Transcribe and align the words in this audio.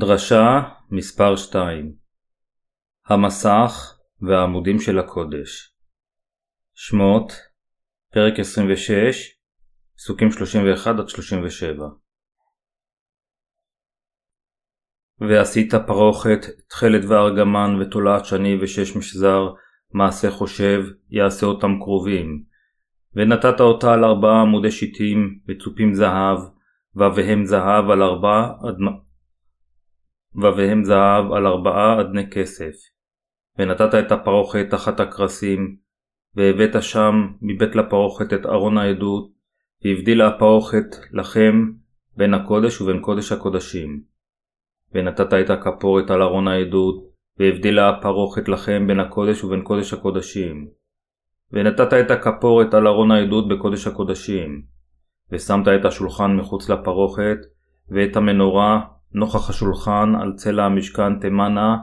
דרשה 0.00 0.60
מספר 0.90 1.36
2 1.36 1.92
המסך 3.06 3.98
והעמודים 4.20 4.80
של 4.80 4.98
הקודש. 4.98 5.74
שמות 6.74 7.32
פרק 8.12 8.38
26 8.38 9.38
פסוקים 9.96 10.28
31-37 10.28 10.32
ועשית 15.20 15.74
פרוכת, 15.86 16.40
תכלת 16.68 17.04
וארגמן 17.08 17.80
ותולעת 17.80 18.24
שני 18.24 18.58
ושש 18.62 18.96
משזר, 18.96 19.48
מעשה 19.92 20.30
חושב, 20.30 20.82
יעשה 21.10 21.46
אותם 21.46 21.78
קרובים. 21.80 22.44
ונתת 23.14 23.60
אותה 23.60 23.92
על 23.92 24.04
ארבעה 24.04 24.40
עמודי 24.42 24.70
שיטים, 24.70 25.38
וצופים 25.48 25.94
זהב, 25.94 26.38
ואביהם 26.94 27.44
זהב 27.44 27.90
על 27.90 28.02
ארבע 28.02 28.48
ובהם 30.34 30.84
זהב 30.84 31.32
על 31.32 31.46
ארבעה 31.46 32.00
אדני 32.00 32.30
כסף. 32.30 32.74
ונתת 33.58 33.94
את 33.94 34.12
הפרוכת 34.12 34.66
תחת 34.70 35.00
הכרסים, 35.00 35.76
והבאת 36.36 36.82
שם 36.82 37.14
מבית 37.42 37.76
לפרוכת 37.76 38.32
את 38.32 38.46
ארון 38.46 38.78
העדות, 38.78 39.30
והבדילה 39.84 40.28
הפרוכת 40.28 40.86
לכם 41.12 41.70
בין 42.16 42.34
הקודש 42.34 42.80
ובין 42.80 43.00
קודש 43.00 43.32
הקודשים. 43.32 44.02
ונתת 44.94 45.34
את 45.34 45.50
הכפורת 45.50 46.10
על 46.10 46.22
ארון 46.22 46.48
העדות, 46.48 47.10
והבדילה 47.38 47.88
הפרוכת 47.88 48.48
לכם 48.48 48.86
בין 48.86 49.00
הקודש 49.00 49.44
ובין 49.44 49.62
קודש 49.62 49.92
הקודשים. 49.92 50.68
ונתת 51.52 51.92
את 51.92 52.10
הכפורת 52.10 52.74
על 52.74 52.86
ארון 52.86 53.10
העדות 53.10 53.48
בקודש 53.48 53.86
הקודשים. 53.86 54.62
ושמת 55.32 55.68
את 55.68 55.84
השולחן 55.84 56.36
מחוץ 56.36 56.68
לפרוכת, 56.68 57.38
ואת 57.88 58.16
המנורה 58.16 58.80
נוכח 59.12 59.50
השולחן 59.50 60.12
על 60.22 60.32
צלע 60.36 60.64
המשכן 60.64 61.18
תמנה, 61.20 61.76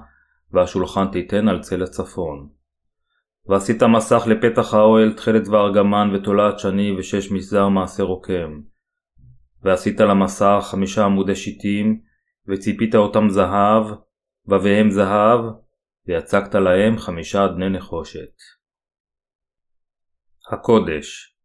והשולחן 0.51 1.07
תיתן 1.11 1.47
על 1.47 1.59
צלע 1.59 1.87
צפון. 1.87 2.49
ועשית 3.45 3.83
מסך 3.83 4.23
לפתח 4.27 4.73
האוהל 4.73 5.13
תכלת 5.13 5.47
וארגמן 5.47 6.15
ותולעת 6.15 6.59
שני 6.59 6.91
ושש 6.99 7.31
מסדר 7.31 7.69
מעשה 7.69 8.03
רוקם. 8.03 8.61
ועשית 9.61 9.99
למסך 9.99 10.67
חמישה 10.71 11.05
עמודי 11.05 11.35
שיטים, 11.35 12.01
וציפית 12.47 12.95
אותם 12.95 13.29
זהב, 13.29 13.85
ובהם 14.45 14.89
זהב, 14.89 15.39
ויצקת 16.07 16.55
להם 16.55 16.97
חמישה 16.97 17.45
אדני 17.45 17.69
נחושת. 17.69 18.33
הקודש 20.51 21.36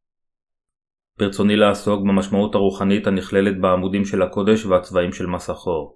ברצוני 1.22 1.56
לעסוק 1.56 2.00
במשמעות 2.00 2.54
הרוחנית 2.54 3.06
הנכללת 3.06 3.60
בעמודים 3.60 4.04
של 4.04 4.22
הקודש 4.22 4.66
והצבעים 4.66 5.12
של 5.12 5.26
מסכו. 5.26 5.94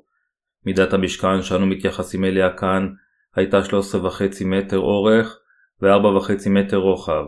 מידת 0.66 0.92
המשכן 0.92 1.42
שאנו 1.42 1.66
מתייחסים 1.66 2.24
אליה 2.24 2.50
כאן 2.56 2.88
הייתה 3.34 3.60
13.5 3.60 4.44
מטר 4.44 4.78
אורך 4.78 5.38
ו-4.5 5.82 6.50
מטר 6.50 6.76
רוחב. 6.76 7.24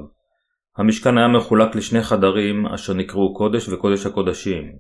המשכן 0.76 1.18
היה 1.18 1.28
מחולק 1.28 1.74
לשני 1.74 2.02
חדרים 2.02 2.66
אשר 2.66 2.94
נקראו 2.94 3.34
קודש 3.34 3.68
וקודש 3.68 4.06
הקודשים. 4.06 4.72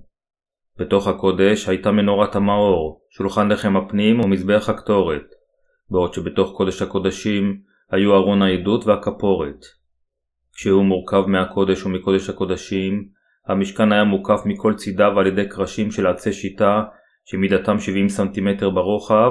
בתוך 0.78 1.06
הקודש 1.06 1.68
הייתה 1.68 1.90
מנורת 1.90 2.36
המאור, 2.36 3.00
שולחן 3.10 3.52
לחם 3.52 3.76
הפנים 3.76 4.20
ומזבח 4.20 4.68
הקטורת, 4.68 5.26
בעוד 5.90 6.14
שבתוך 6.14 6.52
קודש 6.56 6.82
הקודשים 6.82 7.60
היו 7.90 8.14
ארון 8.14 8.42
העדות 8.42 8.86
והכפורת. 8.86 9.77
כשהוא 10.58 10.84
מורכב 10.84 11.26
מהקודש 11.26 11.86
ומקודש 11.86 12.30
הקודשים, 12.30 13.08
המשכן 13.46 13.92
היה 13.92 14.04
מוקף 14.04 14.40
מכל 14.44 14.74
צידיו 14.74 15.18
על 15.18 15.26
ידי 15.26 15.48
קרשים 15.48 15.90
של 15.90 16.06
עצי 16.06 16.32
שיטה 16.32 16.82
שמידתם 17.24 17.78
70 17.78 18.08
סנטימטר 18.08 18.70
ברוחב 18.70 19.30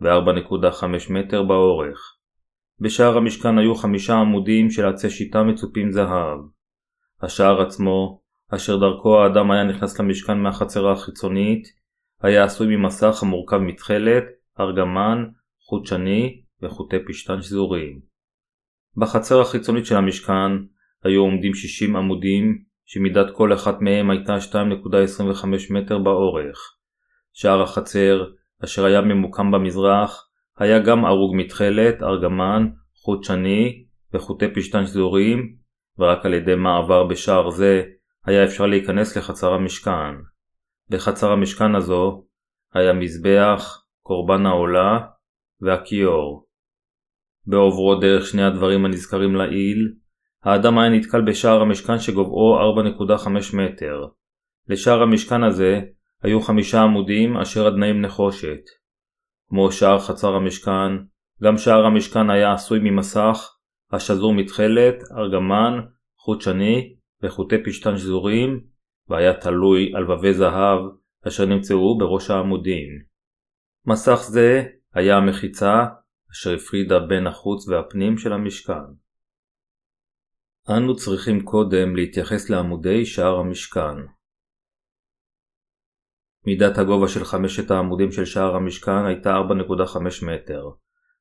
ו-4.5 0.00 0.84
מטר 1.10 1.42
באורך. 1.42 1.98
בשער 2.80 3.16
המשכן 3.16 3.58
היו 3.58 3.74
חמישה 3.74 4.14
עמודים 4.14 4.70
של 4.70 4.86
עצי 4.86 5.10
שיטה 5.10 5.42
מצופים 5.42 5.90
זהב. 5.90 6.38
השער 7.22 7.62
עצמו, 7.62 8.20
אשר 8.54 8.76
דרכו 8.76 9.18
האדם 9.18 9.50
היה 9.50 9.64
נכנס 9.64 10.00
למשכן 10.00 10.38
מהחצרה 10.38 10.92
החיצונית, 10.92 11.62
היה 12.22 12.44
עשוי 12.44 12.76
ממסך 12.76 13.22
המורכב 13.22 13.58
מתכלת, 13.58 14.24
ארגמן, 14.60 15.24
חוט 15.68 15.86
שני 15.86 16.42
וחוטי 16.62 16.96
פשתן 17.08 17.42
שזורים. 17.42 18.09
בחצר 18.96 19.40
החיצונית 19.40 19.86
של 19.86 19.96
המשכן 19.96 20.52
היו 21.04 21.20
עומדים 21.20 21.54
60 21.54 21.96
עמודים 21.96 22.58
שמידת 22.84 23.26
כל 23.36 23.52
אחת 23.52 23.80
מהם 23.80 24.10
הייתה 24.10 24.36
2.25 24.36 25.46
מטר 25.70 25.98
באורך. 25.98 26.58
שער 27.32 27.62
החצר, 27.62 28.24
אשר 28.64 28.84
היה 28.84 29.00
ממוקם 29.00 29.50
במזרח, 29.50 30.30
היה 30.58 30.78
גם 30.78 31.04
ערוג 31.04 31.36
מתכלת, 31.36 32.02
ארגמן, 32.02 32.68
חוט 33.04 33.24
שני 33.24 33.84
וחוטי 34.14 34.54
פשתן 34.54 34.86
שזורים, 34.86 35.56
ורק 35.98 36.26
על 36.26 36.34
ידי 36.34 36.54
מעבר 36.54 37.04
בשער 37.04 37.50
זה 37.50 37.82
היה 38.26 38.44
אפשר 38.44 38.66
להיכנס 38.66 39.16
לחצר 39.16 39.52
המשכן. 39.52 40.14
בחצר 40.90 41.32
המשכן 41.32 41.74
הזו 41.74 42.24
היה 42.74 42.92
מזבח, 42.92 43.84
קורבן 44.02 44.46
העולה 44.46 44.98
והכיור. 45.60 46.49
בעוברו 47.50 47.94
דרך 47.94 48.26
שני 48.26 48.42
הדברים 48.42 48.84
הנזכרים 48.84 49.34
לעיל, 49.34 49.92
האדם 50.44 50.78
היה 50.78 50.90
נתקל 50.90 51.20
בשער 51.20 51.60
המשכן 51.60 51.98
שגובהו 51.98 52.56
4.5 53.08 53.28
מטר. 53.56 54.06
לשער 54.68 55.02
המשכן 55.02 55.42
הזה 55.42 55.80
היו 56.22 56.40
חמישה 56.40 56.80
עמודים 56.80 57.36
אשר 57.36 57.68
אדנאים 57.68 58.00
נחושת. 58.00 58.60
כמו 59.48 59.72
שער 59.72 59.98
חצר 59.98 60.34
המשכן, 60.34 60.92
גם 61.42 61.58
שער 61.58 61.86
המשכן 61.86 62.30
היה 62.30 62.52
עשוי 62.52 62.78
ממסך 62.82 63.56
השזור 63.92 64.34
מתכלת, 64.34 64.94
ארגמן, 65.16 65.80
חוט 66.18 66.40
שני 66.40 66.94
וחוטי 67.22 67.56
פשתן 67.64 67.96
שזורים, 67.96 68.60
והיה 69.08 69.34
תלוי 69.34 69.92
על 69.94 70.10
ובי 70.10 70.34
זהב 70.34 70.80
אשר 71.28 71.46
נמצאו 71.46 71.98
בראש 71.98 72.30
העמודים. 72.30 72.88
מסך 73.86 74.20
זה 74.22 74.62
היה 74.94 75.16
המחיצה 75.16 75.86
אשר 76.32 76.54
הפרידה 76.54 76.98
בין 77.00 77.26
החוץ 77.26 77.68
והפנים 77.68 78.18
של 78.18 78.32
המשכן. 78.32 78.84
אנו 80.68 80.96
צריכים 80.96 81.44
קודם 81.44 81.96
להתייחס 81.96 82.50
לעמודי 82.50 83.06
שער 83.06 83.36
המשכן. 83.36 83.96
מידת 86.46 86.78
הגובה 86.78 87.08
של 87.08 87.24
חמשת 87.24 87.70
העמודים 87.70 88.12
של 88.12 88.24
שער 88.24 88.56
המשכן 88.56 89.04
הייתה 89.06 89.34
4.5 89.36 90.26
מטר. 90.26 90.64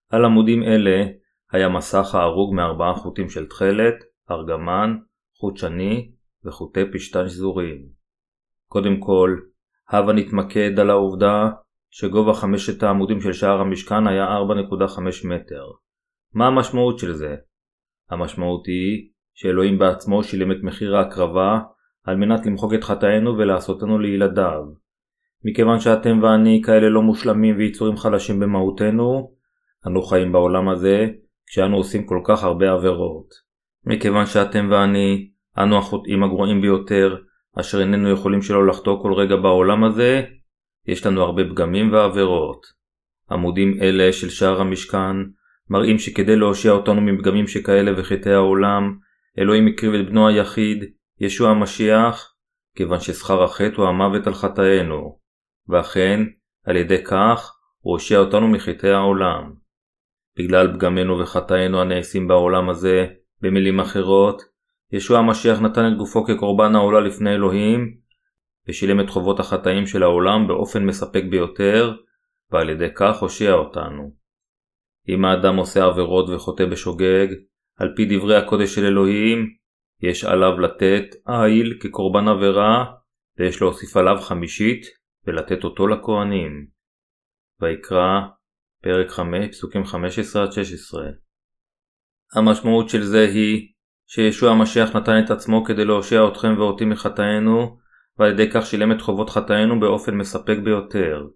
על 0.09 0.25
עמודים 0.25 0.63
אלה 0.63 1.05
היה 1.51 1.69
מסך 1.69 2.15
הערוג 2.15 2.55
מארבעה 2.55 2.93
חוטים 2.93 3.29
של 3.29 3.45
תכלת, 3.45 3.95
ארגמן, 4.31 4.97
חוט 5.39 5.57
שני 5.57 6.11
וחוטי 6.45 6.79
פשתן 6.93 7.29
שזורים. 7.29 7.85
קודם 8.67 8.99
כל, 8.99 9.35
הבה 9.89 10.13
נתמקד 10.13 10.79
על 10.79 10.89
העובדה 10.89 11.49
שגובה 11.91 12.33
חמשת 12.33 12.83
העמודים 12.83 13.21
של 13.21 13.33
שער 13.33 13.59
המשכן 13.59 14.07
היה 14.07 14.27
4.5 14.27 14.99
מטר. 15.27 15.63
מה 16.33 16.47
המשמעות 16.47 16.99
של 16.99 17.13
זה? 17.13 17.35
המשמעות 18.09 18.65
היא 18.67 19.09
שאלוהים 19.33 19.79
בעצמו 19.79 20.23
שילם 20.23 20.51
את 20.51 20.57
מחיר 20.63 20.95
ההקרבה 20.95 21.59
על 22.03 22.15
מנת 22.15 22.45
למחוק 22.45 22.73
את 22.73 22.83
חטאינו 22.83 23.37
ולעשותנו 23.37 23.99
לילדיו. 23.99 24.63
מכיוון 25.45 25.79
שאתם 25.79 26.19
ואני 26.23 26.61
כאלה 26.65 26.89
לא 26.89 27.01
מושלמים 27.01 27.57
ויצורים 27.57 27.97
חלשים 27.97 28.39
במהותנו, 28.39 29.31
אנו 29.87 30.01
חיים 30.01 30.31
בעולם 30.31 30.69
הזה 30.69 31.07
כשאנו 31.45 31.77
עושים 31.77 32.05
כל 32.05 32.21
כך 32.25 32.43
הרבה 32.43 32.71
עבירות. 32.71 33.29
מכיוון 33.85 34.25
שאתם 34.25 34.67
ואני, 34.71 35.29
אנו 35.57 35.77
החוטאים 35.77 36.23
הגרועים 36.23 36.61
ביותר, 36.61 37.17
אשר 37.59 37.81
איננו 37.81 38.09
יכולים 38.09 38.41
שלא 38.41 38.67
לחטוא 38.67 39.01
כל 39.01 39.13
רגע 39.13 39.35
בעולם 39.35 39.83
הזה, 39.83 40.21
יש 40.89 41.05
לנו 41.05 41.21
הרבה 41.21 41.43
פגמים 41.43 41.93
ועבירות. 41.93 42.65
עמודים 43.31 43.77
אלה 43.81 44.13
של 44.13 44.29
שער 44.29 44.61
המשכן 44.61 45.15
מראים 45.69 45.99
שכדי 45.99 46.35
להושיע 46.35 46.71
אותנו 46.71 47.01
מפגמים 47.01 47.47
שכאלה 47.47 47.91
וחטאי 47.97 48.33
העולם, 48.33 48.97
אלוהים 49.39 49.67
הקריב 49.67 49.93
את 49.93 50.09
בנו 50.09 50.27
היחיד, 50.27 50.83
ישוע 51.19 51.49
המשיח, 51.49 52.33
כיוון 52.75 52.99
ששכר 52.99 53.43
החטא 53.43 53.75
הוא 53.81 53.87
המוות 53.87 54.27
על 54.27 54.33
חטאינו, 54.33 55.19
ואכן, 55.69 56.19
על 56.65 56.75
ידי 56.75 57.03
כך, 57.03 57.55
הוא 57.79 57.93
הושיע 57.93 58.19
אותנו 58.19 58.47
מחטאי 58.47 58.91
העולם. 58.91 59.53
בגלל 60.37 60.73
פגמינו 60.73 61.19
וחטאינו 61.19 61.81
הנעשים 61.81 62.27
בעולם 62.27 62.69
הזה, 62.69 63.07
במילים 63.41 63.79
אחרות, 63.79 64.41
ישוע 64.91 65.19
המשיח 65.19 65.59
נתן 65.59 65.91
את 65.91 65.97
גופו 65.97 66.25
כקורבן 66.25 66.75
העולה 66.75 66.99
לפני 66.99 67.33
אלוהים, 67.33 67.97
ושילם 68.69 68.99
את 68.99 69.09
חובות 69.09 69.39
החטאים 69.39 69.87
של 69.87 70.03
העולם 70.03 70.47
באופן 70.47 70.85
מספק 70.85 71.23
ביותר, 71.29 71.95
ועל 72.51 72.69
ידי 72.69 72.87
כך 72.95 73.21
הושיע 73.21 73.53
אותנו. 73.53 74.13
אם 75.09 75.25
האדם 75.25 75.55
עושה 75.55 75.85
עבירות 75.85 76.29
וחוטא 76.29 76.65
בשוגג, 76.65 77.27
על 77.77 77.93
פי 77.95 78.05
דברי 78.05 78.35
הקודש 78.35 78.75
של 78.75 78.85
אלוהים, 78.85 79.47
יש 80.01 80.23
עליו 80.23 80.59
לתת 80.59 81.05
איל 81.29 81.77
כקורבן 81.81 82.27
עבירה, 82.27 82.85
ויש 83.37 83.61
להוסיף 83.61 83.97
עליו 83.97 84.17
חמישית, 84.21 84.85
ולתת 85.27 85.63
אותו 85.63 85.87
לכהנים. 85.87 86.67
ויקרא, 87.61 88.19
פרק 88.83 89.09
5, 89.09 89.47
פסוקים 89.47 89.83
15-16. 89.83 89.85
המשמעות 92.35 92.89
של 92.89 93.03
זה 93.03 93.21
היא 93.21 93.67
שישוע 94.07 94.51
המשיח 94.51 94.95
נתן 94.95 95.23
את 95.25 95.31
עצמו 95.31 95.63
כדי 95.65 95.85
להושיע 95.85 96.27
אתכם 96.27 96.55
ואותי 96.57 96.85
מחטאינו, 96.85 97.77
ועל 98.19 98.31
ידי 98.31 98.49
כך 98.51 98.65
שילם 98.65 98.91
את 98.91 99.01
חובות 99.01 99.29
חטאינו 99.29 99.79
באופן 99.79 100.15
מספק 100.15 100.57
ביותר. 100.63 101.27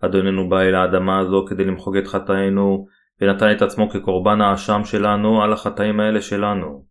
אדוננו 0.00 0.48
בא 0.48 0.60
אל 0.60 0.74
האדמה 0.74 1.18
הזו 1.18 1.44
כדי 1.48 1.64
למחוג 1.64 1.96
את 1.96 2.06
חטאינו, 2.06 2.86
ונתן 3.20 3.52
את 3.52 3.62
עצמו 3.62 3.90
כקורבן 3.90 4.40
האשם 4.40 4.80
שלנו 4.84 5.42
על 5.42 5.52
החטאים 5.52 6.00
האלה 6.00 6.20
שלנו. 6.20 6.84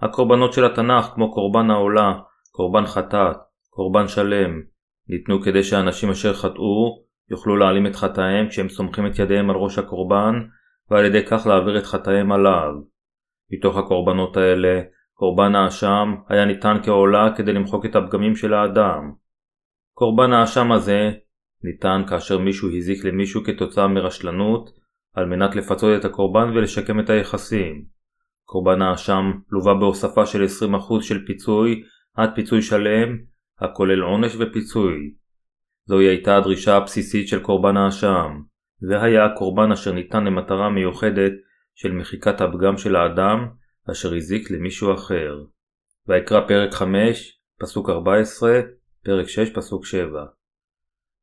הקורבנות 0.00 0.52
של 0.52 0.64
התנ"ך 0.64 1.06
כמו 1.14 1.32
קורבן 1.32 1.70
העולה, 1.70 2.18
קורבן 2.50 2.86
חטאת, 2.86 3.36
קורבן 3.70 4.08
שלם, 4.08 4.62
ניתנו 5.08 5.42
כדי 5.42 5.62
שאנשים 5.62 6.10
אשר 6.10 6.34
חטאו 6.34 7.02
יוכלו 7.30 7.56
להעלים 7.56 7.86
את 7.86 7.96
חטאיהם 7.96 8.48
כשהם 8.48 8.68
סומכים 8.68 9.06
את 9.06 9.18
ידיהם 9.18 9.50
על 9.50 9.56
ראש 9.56 9.78
הקורבן, 9.78 10.34
ועל 10.90 11.04
ידי 11.04 11.26
כך 11.26 11.46
להעביר 11.46 11.78
את 11.78 11.86
חטאיהם 11.86 12.32
עליו. 12.32 12.72
מתוך 13.52 13.76
הקורבנות 13.76 14.36
האלה, 14.36 14.80
קורבן 15.18 15.54
האשם 15.54 16.14
היה 16.28 16.44
ניתן 16.44 16.76
כעולה 16.82 17.34
כדי 17.36 17.52
למחוק 17.52 17.86
את 17.86 17.96
הפגמים 17.96 18.36
של 18.36 18.54
האדם. 18.54 19.12
קורבן 19.94 20.32
האשם 20.32 20.72
הזה 20.72 21.10
ניתן 21.64 22.02
כאשר 22.08 22.38
מישהו 22.38 22.68
הזיק 22.76 23.04
למישהו 23.04 23.44
כתוצאה 23.44 23.88
מרשלנות, 23.88 24.70
על 25.14 25.26
מנת 25.26 25.56
לפצות 25.56 26.00
את 26.00 26.04
הקורבן 26.04 26.56
ולשקם 26.56 27.00
את 27.00 27.10
היחסים. 27.10 27.84
קורבן 28.44 28.82
האשם 28.82 29.32
לווה 29.50 29.74
בהוספה 29.74 30.26
של 30.26 30.44
20% 30.44 31.02
של 31.02 31.26
פיצוי 31.26 31.82
עד 32.16 32.30
פיצוי 32.34 32.62
שלם, 32.62 33.18
הכולל 33.60 34.00
עונש 34.00 34.36
ופיצוי. 34.38 35.14
זוהי 35.84 36.06
הייתה 36.06 36.36
הדרישה 36.36 36.76
הבסיסית 36.76 37.28
של 37.28 37.42
קורבן 37.42 37.76
האשם. 37.76 38.40
זה 38.80 39.02
היה 39.02 39.24
הקורבן 39.24 39.72
אשר 39.72 39.92
ניתן 39.92 40.24
למטרה 40.24 40.70
מיוחדת 40.70 41.32
של 41.74 41.92
מחיקת 41.92 42.40
הפגם 42.40 42.76
של 42.76 42.96
האדם 42.96 43.48
אשר 43.90 44.14
הזיק 44.14 44.50
למישהו 44.50 44.94
אחר. 44.94 45.44
ויקרא 46.08 46.40
פרק 46.48 46.74
5, 46.74 47.40
פסוק 47.60 47.90
14, 47.90 48.60
פרק 49.04 49.28
6, 49.28 49.50
פסוק 49.54 49.86
7. 49.86 50.24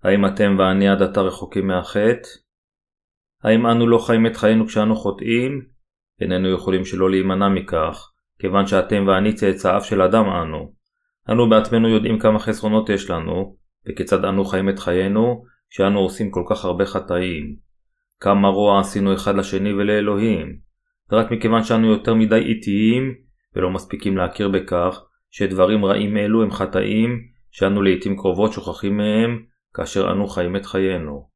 האם 0.04 0.26
אתם 0.26 0.56
ואני 0.60 0.90
עד 0.90 1.02
עתה 1.02 1.22
רחוקים 1.22 1.68
מהחטא? 1.68 2.30
האם 3.44 3.66
אנו 3.66 3.88
לא 3.88 3.98
חיים 3.98 4.26
את 4.26 4.36
חיינו 4.36 4.68
כשאנו 4.68 4.96
חוטאים? 4.96 5.66
איננו 6.22 6.54
יכולים 6.54 6.86
שלא 6.86 7.10
להימנע 7.10 7.50
מכך, 7.50 8.12
כיוון 8.40 8.68
שאתם 8.68 9.08
ואני 9.08 9.34
צאצאיו 9.34 9.82
של 9.82 10.02
אדם 10.02 10.26
אנו. 10.26 10.74
אנו 11.30 11.50
בעצמנו 11.50 11.90
יודעים 11.90 12.20
כמה 12.20 12.40
חסרונות 12.40 12.90
יש 12.90 13.10
לנו, 13.10 13.56
וכיצד 13.90 14.26
אנו 14.26 14.46
חיים 14.46 14.70
את 14.70 14.80
חיינו, 14.80 15.44
כשאנו 15.70 16.00
עושים 16.00 16.32
כל 16.32 16.44
כך 16.50 16.66
הרבה 16.66 16.86
חטאים. 16.86 17.56
כמה 18.20 18.48
רוע 18.48 18.80
עשינו 18.80 19.14
אחד 19.14 19.36
לשני 19.36 19.74
ולאלוהים. 19.74 20.65
ורק 21.12 21.31
מכיוון 21.31 21.63
שאנו 21.63 21.88
יותר 21.88 22.13
מדי 22.13 22.36
איטיים, 22.36 23.16
ולא 23.56 23.69
מספיקים 23.69 24.18
להכיר 24.18 24.50
בכך, 24.50 25.04
שדברים 25.31 25.86
רעים 25.86 26.18
אלו 26.18 26.44
הם 26.44 26.52
חטאים, 26.52 27.19
שאנו 27.52 27.81
לעיתים 27.81 28.16
קרובות 28.18 28.54
שוכחים 28.54 28.98
מהם, 28.98 29.44
כאשר 29.74 30.12
אנו 30.12 30.28
חיים 30.28 30.56
את 30.56 30.66
חיינו. 30.66 31.30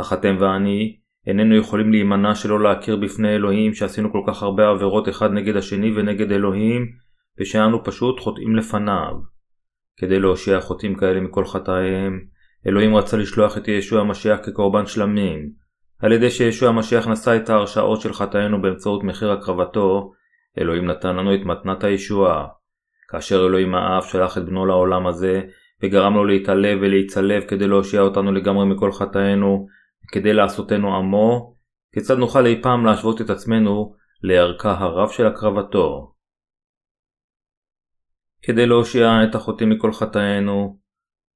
אך 0.00 0.12
אתם 0.12 0.36
ואני 0.40 0.96
איננו 1.26 1.56
יכולים 1.56 1.90
להימנע 1.90 2.34
שלא 2.34 2.62
להכיר 2.62 2.96
בפני 2.96 3.34
אלוהים 3.34 3.74
שעשינו 3.74 4.12
כל 4.12 4.20
כך 4.26 4.42
הרבה 4.42 4.68
עבירות 4.68 5.08
אחד 5.08 5.30
נגד 5.30 5.56
השני 5.56 5.92
ונגד 5.96 6.32
אלוהים, 6.32 6.86
ושאנו 7.40 7.84
פשוט 7.84 8.20
חוטאים 8.20 8.56
לפניו. 8.56 9.12
כדי 9.96 10.18
להושיע 10.18 10.60
חוטאים 10.60 10.94
כאלה 10.94 11.20
מכל 11.20 11.44
חטאיהם, 11.44 12.20
אלוהים 12.66 12.96
רצה 12.96 13.16
לשלוח 13.16 13.58
את 13.58 13.68
ישוע 13.68 14.00
המשיח 14.00 14.38
כקורבן 14.44 14.86
שלמים. 14.86 15.61
על 16.02 16.12
ידי 16.12 16.30
שישוע 16.30 16.68
המשיח 16.68 17.08
נשא 17.08 17.36
את 17.36 17.50
ההרשאות 17.50 18.00
של 18.00 18.12
חטאינו 18.12 18.62
באמצעות 18.62 19.04
מחיר 19.04 19.32
הקרבתו, 19.32 20.12
אלוהים 20.58 20.86
נתן 20.86 21.16
לנו 21.16 21.34
את 21.34 21.40
מתנת 21.44 21.84
הישועה. 21.84 22.46
כאשר 23.08 23.46
אלוהים 23.46 23.74
האב 23.74 24.02
שלח 24.02 24.38
את 24.38 24.44
בנו 24.44 24.66
לעולם 24.66 25.06
הזה, 25.06 25.40
וגרם 25.82 26.14
לו 26.14 26.24
להתעלב 26.24 26.78
ולהיצלב 26.80 27.42
כדי 27.48 27.68
להושיע 27.68 28.00
אותנו 28.00 28.32
לגמרי 28.32 28.74
מכל 28.74 28.92
חטאינו, 28.92 29.66
וכדי 30.04 30.32
לעשותנו 30.32 30.96
עמו, 30.96 31.56
כיצד 31.94 32.18
נוכל 32.18 32.46
אי 32.46 32.62
פעם 32.62 32.86
להשוות 32.86 33.20
את 33.20 33.30
עצמנו 33.30 33.94
לערכה 34.22 34.70
הרב 34.78 35.10
של 35.10 35.26
הקרבתו? 35.26 36.12
כדי 38.42 38.66
להושיע 38.66 39.08
את 39.30 39.34
החוטאים 39.34 39.70
מכל 39.70 39.92
חטאינו, 39.92 40.78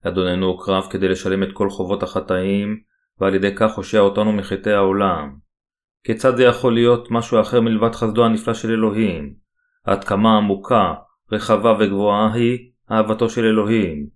אדוננו 0.06 0.46
הוקרב 0.46 0.84
כדי 0.90 1.08
לשלם 1.08 1.42
את 1.42 1.48
כל 1.52 1.70
חובות 1.70 2.02
החטאים, 2.02 2.80
ועל 3.20 3.34
ידי 3.34 3.54
כך 3.54 3.76
הושיע 3.76 4.00
אותנו 4.00 4.32
מחטאי 4.32 4.72
העולם. 4.72 5.36
כיצד 6.04 6.36
זה 6.36 6.44
יכול 6.44 6.74
להיות 6.74 7.10
משהו 7.10 7.40
אחר 7.40 7.60
מלבד 7.60 7.94
חסדו 7.94 8.24
הנפלא 8.24 8.54
של 8.54 8.70
אלוהים? 8.70 9.34
עד 9.84 10.04
כמה 10.04 10.36
עמוקה, 10.36 10.94
רחבה 11.32 11.76
וגבוהה 11.80 12.32
היא 12.34 12.58
אהבתו 12.92 13.30
של 13.30 13.44
אלוהים. 13.44 14.06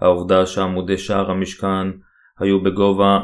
העובדה 0.00 0.46
שעמודי 0.46 0.98
שער 0.98 1.30
המשכן 1.30 1.86
היו 2.38 2.62
בגובה 2.62 3.18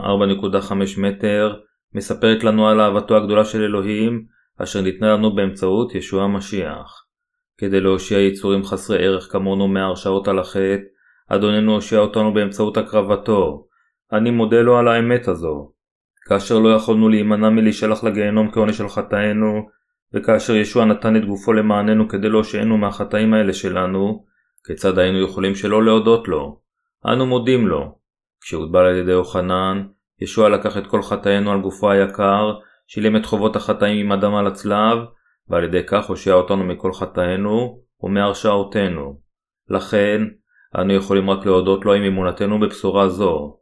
4.5 0.62 0.72
מטר, 0.98 1.54
מספרת 1.94 2.44
לנו 2.44 2.68
על 2.68 2.80
אהבתו 2.80 3.16
הגדולה 3.16 3.44
של 3.44 3.62
אלוהים, 3.62 4.24
אשר 4.62 4.80
ניתנה 4.80 5.12
לנו 5.12 5.34
באמצעות 5.34 5.94
ישוע 5.94 6.24
המשיח. 6.24 7.04
כדי 7.58 7.80
להושיע 7.80 8.18
יצורים 8.18 8.64
חסרי 8.64 9.04
ערך 9.04 9.32
כמונו 9.32 9.68
מהרשעות 9.68 10.28
על 10.28 10.38
החטא, 10.38 10.76
אדוננו 11.28 11.74
הושיע 11.74 11.98
אותנו 11.98 12.34
באמצעות 12.34 12.76
הקרבתו. 12.76 13.66
אני 14.12 14.30
מודה 14.30 14.60
לו 14.60 14.78
על 14.78 14.88
האמת 14.88 15.28
הזו. 15.28 15.72
כאשר 16.28 16.58
לא 16.58 16.68
יכולנו 16.68 17.08
להימנע 17.08 17.50
מלהישלח 17.50 18.04
לגיהנום 18.04 18.50
כעונש 18.50 18.78
של 18.78 18.88
חטאינו, 18.88 19.68
וכאשר 20.14 20.54
ישוע 20.54 20.84
נתן 20.84 21.16
את 21.16 21.24
גופו 21.24 21.52
למעננו 21.52 22.08
כדי 22.08 22.28
להושיענו 22.28 22.78
מהחטאים 22.78 23.34
האלה 23.34 23.52
שלנו, 23.52 24.24
כיצד 24.66 24.98
היינו 24.98 25.20
יכולים 25.20 25.54
שלא 25.54 25.84
להודות 25.84 26.28
לו? 26.28 26.60
אנו 27.06 27.26
מודים 27.26 27.68
לו. 27.68 27.98
כשהוטבל 28.40 28.80
על 28.80 28.96
ידי 28.96 29.10
יוחנן, 29.10 29.86
ישוע 30.20 30.48
לקח 30.48 30.78
את 30.78 30.86
כל 30.86 31.02
חטאינו 31.02 31.52
על 31.52 31.60
גופו 31.60 31.90
היקר, 31.90 32.52
שילם 32.86 33.16
את 33.16 33.26
חובות 33.26 33.56
החטאים 33.56 34.06
עם 34.06 34.12
אדם 34.12 34.34
על 34.34 34.46
הצלב, 34.46 34.98
ועל 35.48 35.64
ידי 35.64 35.86
כך 35.86 36.06
הושיע 36.06 36.34
אותנו 36.34 36.64
מכל 36.64 36.92
חטאינו 36.92 37.80
ומהרשעותינו. 38.02 39.20
לכן, 39.68 40.22
אנו 40.80 40.92
יכולים 40.92 41.30
רק 41.30 41.46
להודות 41.46 41.84
לו 41.84 41.94
עם 41.94 42.02
אמונתנו 42.02 42.60
בבשורה 42.60 43.08
זו. 43.08 43.59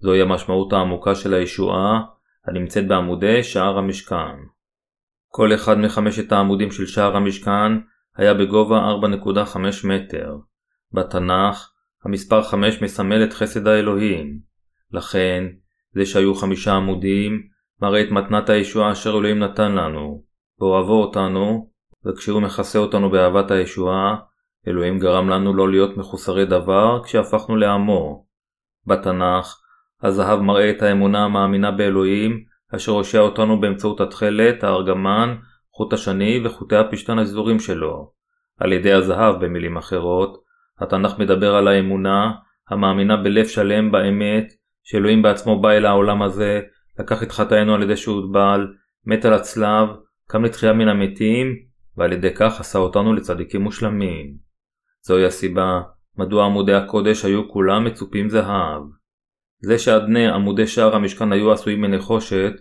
זוהי 0.00 0.22
המשמעות 0.22 0.72
העמוקה 0.72 1.14
של 1.14 1.34
הישועה, 1.34 2.00
הנמצאת 2.46 2.88
בעמודי 2.88 3.42
שער 3.42 3.78
המשכן. 3.78 4.36
כל 5.28 5.54
אחד 5.54 5.78
מחמשת 5.78 6.32
העמודים 6.32 6.70
של 6.70 6.86
שער 6.86 7.16
המשכן 7.16 7.72
היה 8.16 8.34
בגובה 8.34 8.78
4.5 9.34 9.58
מטר. 9.84 10.36
בתנ"ך, 10.92 11.70
המספר 12.04 12.42
5 12.42 12.82
מסמל 12.82 13.24
את 13.24 13.32
חסד 13.32 13.66
האלוהים. 13.66 14.40
לכן, 14.92 15.44
זה 15.94 16.06
שהיו 16.06 16.34
חמישה 16.34 16.72
עמודים, 16.72 17.42
מראה 17.82 18.02
את 18.02 18.10
מתנת 18.10 18.48
הישועה 18.48 18.92
אשר 18.92 19.10
אלוהים 19.10 19.38
נתן 19.38 19.72
לנו. 19.72 20.22
באוהבו 20.58 21.02
אותנו, 21.02 21.70
וכשהוא 22.06 22.42
מכסה 22.42 22.78
אותנו 22.78 23.10
באהבת 23.10 23.50
הישועה, 23.50 24.16
אלוהים 24.68 24.98
גרם 24.98 25.28
לנו 25.28 25.54
לא 25.54 25.70
להיות 25.70 25.96
מחוסרי 25.96 26.46
דבר 26.46 27.04
כשהפכנו 27.04 27.56
לעמו. 27.56 28.26
בתנ"ך, 28.86 29.60
הזהב 30.02 30.40
מראה 30.40 30.70
את 30.70 30.82
האמונה 30.82 31.24
המאמינה 31.24 31.70
באלוהים, 31.70 32.44
אשר 32.76 32.92
הושע 32.92 33.18
אותנו 33.18 33.60
באמצעות 33.60 34.00
התכלת, 34.00 34.64
הארגמן, 34.64 35.36
חוט 35.72 35.92
השני 35.92 36.40
וחוטי 36.44 36.76
הפשתן 36.76 37.18
הסדורים 37.18 37.60
שלו. 37.60 38.12
על 38.60 38.72
ידי 38.72 38.92
הזהב, 38.92 39.44
במילים 39.44 39.76
אחרות, 39.76 40.42
התנ"ך 40.80 41.18
מדבר 41.18 41.54
על 41.54 41.68
האמונה, 41.68 42.32
המאמינה 42.70 43.16
בלב 43.16 43.46
שלם 43.46 43.92
באמת, 43.92 44.52
שאלוהים 44.82 45.22
בעצמו 45.22 45.60
בא 45.60 45.70
אל 45.70 45.86
העולם 45.86 46.22
הזה, 46.22 46.60
לקח 46.98 47.22
את 47.22 47.32
חטאינו 47.32 47.74
על 47.74 47.82
ידי 47.82 47.96
שהוטבל, 47.96 48.66
מת 49.06 49.24
על 49.24 49.34
הצלב, 49.34 49.88
קם 50.26 50.44
לתחייה 50.44 50.72
מן 50.72 50.88
המתים, 50.88 51.46
ועל 51.96 52.12
ידי 52.12 52.34
כך 52.34 52.60
עשה 52.60 52.78
אותנו 52.78 53.12
לצדיקים 53.12 53.60
מושלמים. 53.60 54.34
זוהי 55.02 55.24
הסיבה 55.24 55.80
מדוע 56.18 56.44
עמודי 56.44 56.74
הקודש 56.74 57.24
היו 57.24 57.48
כולם 57.48 57.84
מצופים 57.84 58.28
זהב. 58.28 58.82
זה 59.62 59.78
שאדני 59.78 60.28
עמודי 60.28 60.66
שער 60.66 60.96
המשכן 60.96 61.32
היו 61.32 61.52
עשויים 61.52 61.80
מנחושת, 61.80 62.52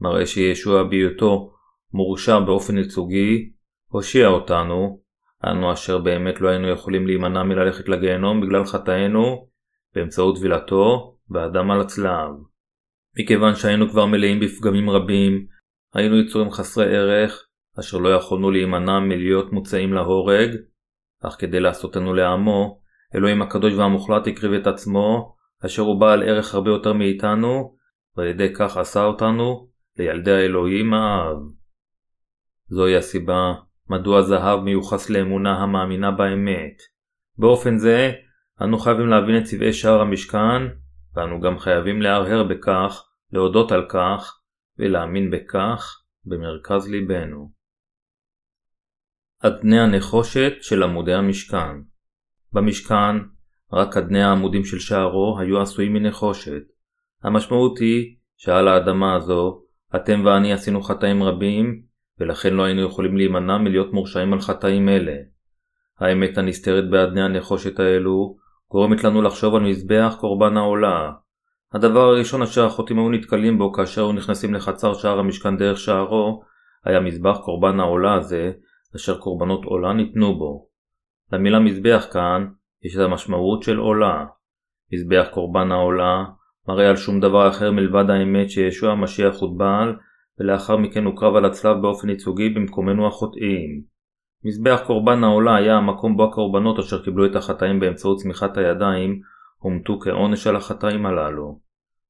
מראה 0.00 0.26
שישוע 0.26 0.82
בהיותו 0.82 1.52
מורשע 1.92 2.38
באופן 2.38 2.78
ייצוגי, 2.78 3.50
הושיע 3.88 4.28
אותנו, 4.28 5.00
אנו 5.44 5.72
אשר 5.72 5.98
באמת 5.98 6.40
לא 6.40 6.48
היינו 6.48 6.68
יכולים 6.68 7.06
להימנע 7.06 7.42
מללכת 7.42 7.88
לגיהנום 7.88 8.40
בגלל 8.40 8.64
חטאינו, 8.64 9.48
באמצעות 9.94 10.36
טבילתו 10.36 11.16
והדם 11.30 11.70
על 11.70 11.80
הצלב. 11.80 12.30
מכיוון 13.18 13.54
שהיינו 13.54 13.88
כבר 13.88 14.06
מלאים 14.06 14.40
בפגמים 14.40 14.90
רבים, 14.90 15.46
היינו 15.94 16.20
יצורים 16.20 16.50
חסרי 16.50 16.96
ערך, 16.96 17.46
אשר 17.80 17.98
לא 17.98 18.08
יכולנו 18.08 18.50
להימנע 18.50 18.98
מלהיות 18.98 19.52
מוצאים 19.52 19.92
להורג, 19.92 20.50
אך 21.22 21.36
כדי 21.38 21.60
לעשותנו 21.60 22.14
לעמו, 22.14 22.80
אלוהים 23.14 23.42
הקדוש 23.42 23.74
והמוחלט 23.74 24.26
הקריב 24.26 24.52
את 24.52 24.66
עצמו, 24.66 25.36
אשר 25.66 25.82
הוא 25.82 26.00
בעל 26.00 26.22
ערך 26.22 26.54
הרבה 26.54 26.70
יותר 26.70 26.92
מאיתנו, 26.92 27.76
ועל 28.16 28.26
ידי 28.26 28.54
כך 28.54 28.76
עשה 28.76 29.04
אותנו 29.04 29.68
לילדי 29.96 30.32
האלוהים 30.32 30.94
האב. 30.94 31.36
זוהי 32.68 32.96
הסיבה 32.96 33.54
מדוע 33.90 34.22
זהב 34.22 34.60
מיוחס 34.60 35.10
לאמונה 35.10 35.62
המאמינה 35.62 36.10
באמת. 36.10 36.82
באופן 37.38 37.78
זה, 37.78 38.12
אנו 38.62 38.78
חייבים 38.78 39.08
להבין 39.08 39.38
את 39.38 39.44
צבעי 39.44 39.72
שער 39.72 40.00
המשכן, 40.00 40.62
ואנו 41.14 41.40
גם 41.40 41.58
חייבים 41.58 42.02
להרהר 42.02 42.44
בכך, 42.44 43.04
להודות 43.32 43.72
על 43.72 43.86
כך, 43.88 44.40
ולהאמין 44.78 45.30
בכך 45.30 46.02
במרכז 46.24 46.88
ליבנו. 46.88 47.52
אדני 49.40 49.80
הנחושת 49.80 50.52
של 50.60 50.82
עמודי 50.82 51.14
המשכן 51.14 51.80
במשכן, 52.52 53.16
רק 53.72 53.96
אדני 53.96 54.22
העמודים 54.22 54.64
של 54.64 54.78
שערו 54.78 55.38
היו 55.38 55.60
עשויים 55.60 55.92
מנחושת. 55.92 56.62
המשמעות 57.22 57.78
היא 57.78 58.16
שעל 58.36 58.68
האדמה 58.68 59.14
הזו, 59.14 59.62
אתם 59.96 60.22
ואני 60.24 60.52
עשינו 60.52 60.82
חטאים 60.82 61.22
רבים, 61.22 61.82
ולכן 62.20 62.54
לא 62.54 62.62
היינו 62.64 62.82
יכולים 62.82 63.16
להימנע 63.16 63.58
מלהיות 63.58 63.92
מורשעים 63.92 64.32
על 64.32 64.40
חטאים 64.40 64.88
אלה. 64.88 65.16
האמת 66.00 66.38
הנסתרת 66.38 66.90
באדני 66.90 67.22
הנחושת 67.22 67.80
האלו, 67.80 68.36
גורמת 68.70 69.04
לנו 69.04 69.22
לחשוב 69.22 69.54
על 69.54 69.62
מזבח 69.62 70.16
קורבן 70.20 70.56
העולה. 70.56 71.12
הדבר 71.72 72.00
הראשון 72.00 72.42
אשר 72.42 72.66
החוטאים 72.66 72.98
היו 72.98 73.08
נתקלים 73.08 73.58
בו 73.58 73.72
כאשר 73.72 74.02
היו 74.02 74.12
נכנסים 74.12 74.54
לחצר 74.54 74.94
שער 74.94 75.18
המשכן 75.18 75.56
דרך 75.56 75.78
שערו, 75.78 76.42
היה 76.84 77.00
מזבח 77.00 77.38
קורבן 77.44 77.80
העולה 77.80 78.14
הזה, 78.14 78.52
אשר 78.96 79.18
קורבנות 79.18 79.64
עולה 79.64 79.92
ניתנו 79.92 80.38
בו. 80.38 80.68
למילה 81.32 81.58
מזבח 81.58 82.06
כאן 82.12 82.46
יש 82.88 82.96
את 82.96 83.00
המשמעות 83.00 83.62
של 83.62 83.78
עולה. 83.78 84.24
מזבח 84.92 85.28
קורבן 85.30 85.72
העולה 85.72 86.24
מראה 86.68 86.88
על 86.88 86.96
שום 86.96 87.20
דבר 87.20 87.48
אחר 87.48 87.72
מלבד 87.72 88.10
האמת 88.10 88.50
שישוע 88.50 88.92
המשיח 88.92 89.36
הוטבל 89.40 89.96
ולאחר 90.40 90.76
מכן 90.76 91.04
הוקרב 91.04 91.36
על 91.36 91.44
הצלב 91.44 91.76
באופן 91.82 92.08
ייצוגי 92.08 92.48
במקומנו 92.48 93.06
החוטאים. 93.06 93.82
מזבח 94.44 94.80
קורבן 94.86 95.24
העולה 95.24 95.56
היה 95.56 95.76
המקום 95.76 96.16
בו 96.16 96.24
הקורבנות 96.24 96.78
אשר 96.78 97.04
קיבלו 97.04 97.26
את 97.26 97.36
החטאים 97.36 97.80
באמצעות 97.80 98.18
צמיחת 98.18 98.56
הידיים 98.56 99.20
הומתו 99.58 99.98
כעונש 100.00 100.46
על 100.46 100.56
החטאים 100.56 101.06
הללו. 101.06 101.60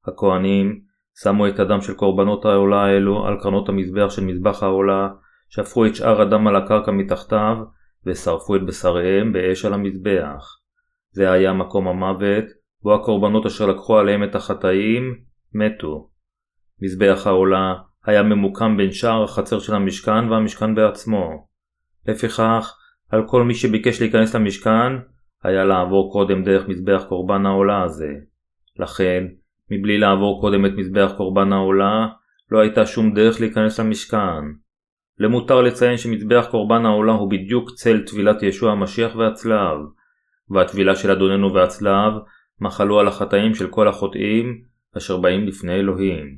הכהנים 0.07 0.81
שמו 1.23 1.47
את 1.47 1.59
הדם 1.59 1.81
של 1.81 1.93
קורבנות 1.93 2.45
העולה 2.45 2.85
האלו 2.85 3.25
על 3.25 3.37
קרנות 3.41 3.69
המזבח 3.69 4.09
של 4.09 4.23
מזבח 4.23 4.63
העולה, 4.63 5.09
שפכו 5.49 5.85
את 5.85 5.95
שאר 5.95 6.21
הדם 6.21 6.47
על 6.47 6.55
הקרקע 6.55 6.91
מתחתיו, 6.91 7.57
ושרפו 8.05 8.55
את 8.55 8.61
בשריהם 8.65 9.33
באש 9.33 9.65
על 9.65 9.73
המזבח. 9.73 10.58
זה 11.19 11.31
היה 11.31 11.53
מקום 11.53 11.87
המוות, 11.87 12.45
בו 12.83 12.95
הקורבנות 12.95 13.45
אשר 13.45 13.65
לקחו 13.65 13.97
עליהם 13.97 14.23
את 14.23 14.35
החטאים, 14.35 15.15
מתו. 15.53 16.09
מזבח 16.81 17.27
העולה 17.27 17.73
היה 18.05 18.23
ממוקם 18.23 18.77
בין 18.77 18.91
שער 18.91 19.23
החצר 19.23 19.59
של 19.59 19.75
המשכן 19.75 20.29
והמשכן 20.29 20.75
בעצמו. 20.75 21.47
לפיכך, 22.07 22.75
על 23.09 23.27
כל 23.27 23.43
מי 23.43 23.53
שביקש 23.53 24.01
להיכנס 24.01 24.35
למשכן, 24.35 24.91
היה 25.43 25.63
לעבור 25.63 26.11
קודם 26.11 26.43
דרך 26.43 26.67
מזבח 26.67 27.05
קורבן 27.09 27.45
העולה 27.45 27.83
הזה. 27.83 28.13
לכן, 28.79 29.23
מבלי 29.71 29.97
לעבור 29.97 30.41
קודם 30.41 30.65
את 30.65 30.71
מזבח 30.77 31.13
קורבן 31.17 31.53
העולה, 31.53 32.07
לא 32.51 32.59
הייתה 32.59 32.85
שום 32.85 33.13
דרך 33.13 33.41
להיכנס 33.41 33.79
למשכן. 33.79 34.43
למותר 35.19 35.61
לציין 35.61 35.97
שמזבח 35.97 36.47
קורבן 36.51 36.85
העולה 36.85 37.13
הוא 37.13 37.31
בדיוק 37.31 37.71
צל 37.71 38.03
טבילת 38.05 38.43
ישוע 38.43 38.71
המשיח 38.71 39.15
והצלב, 39.15 39.77
והטבילה 40.49 40.95
של 40.95 41.11
אדוננו 41.11 41.53
והצלב 41.53 42.13
מחלו 42.61 42.99
על 42.99 43.07
החטאים 43.07 43.55
של 43.55 43.67
כל 43.67 43.87
החוטאים 43.87 44.61
אשר 44.97 45.17
באים 45.17 45.47
לפני 45.47 45.73
אלוהים. 45.73 46.37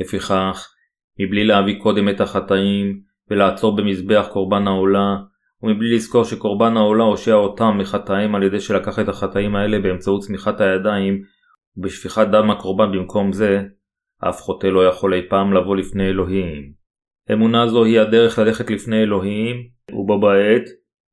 לפיכך, 0.00 0.68
מבלי 1.20 1.44
להביא 1.44 1.80
קודם 1.82 2.08
את 2.08 2.20
החטאים 2.20 3.00
ולעצור 3.30 3.76
במזבח 3.76 4.28
קורבן 4.32 4.66
העולה, 4.66 5.16
ומבלי 5.62 5.94
לזכור 5.94 6.24
שקורבן 6.24 6.76
העולה 6.76 7.04
הושע 7.04 7.34
אותם 7.34 7.78
מחטאים 7.78 8.34
על 8.34 8.42
ידי 8.42 8.60
שלקח 8.60 8.98
את 8.98 9.08
החטאים 9.08 9.56
האלה 9.56 9.78
באמצעות 9.78 10.20
צמיחת 10.20 10.60
הידיים 10.60 11.22
ובשפיכת 11.76 12.26
דם 12.32 12.50
הקורבן 12.50 12.92
במקום 12.92 13.32
זה, 13.32 13.62
אף 14.28 14.40
חוטא 14.40 14.66
לא 14.66 14.86
יכול 14.86 15.14
אי 15.14 15.28
פעם 15.28 15.52
לבוא 15.52 15.76
לפני 15.76 16.08
אלוהים. 16.08 16.72
אמונה 17.32 17.66
זו 17.66 17.84
היא 17.84 18.00
הדרך 18.00 18.38
ללכת 18.38 18.70
לפני 18.70 19.02
אלוהים, 19.02 19.56
ובו 19.92 20.20
בעת 20.20 20.62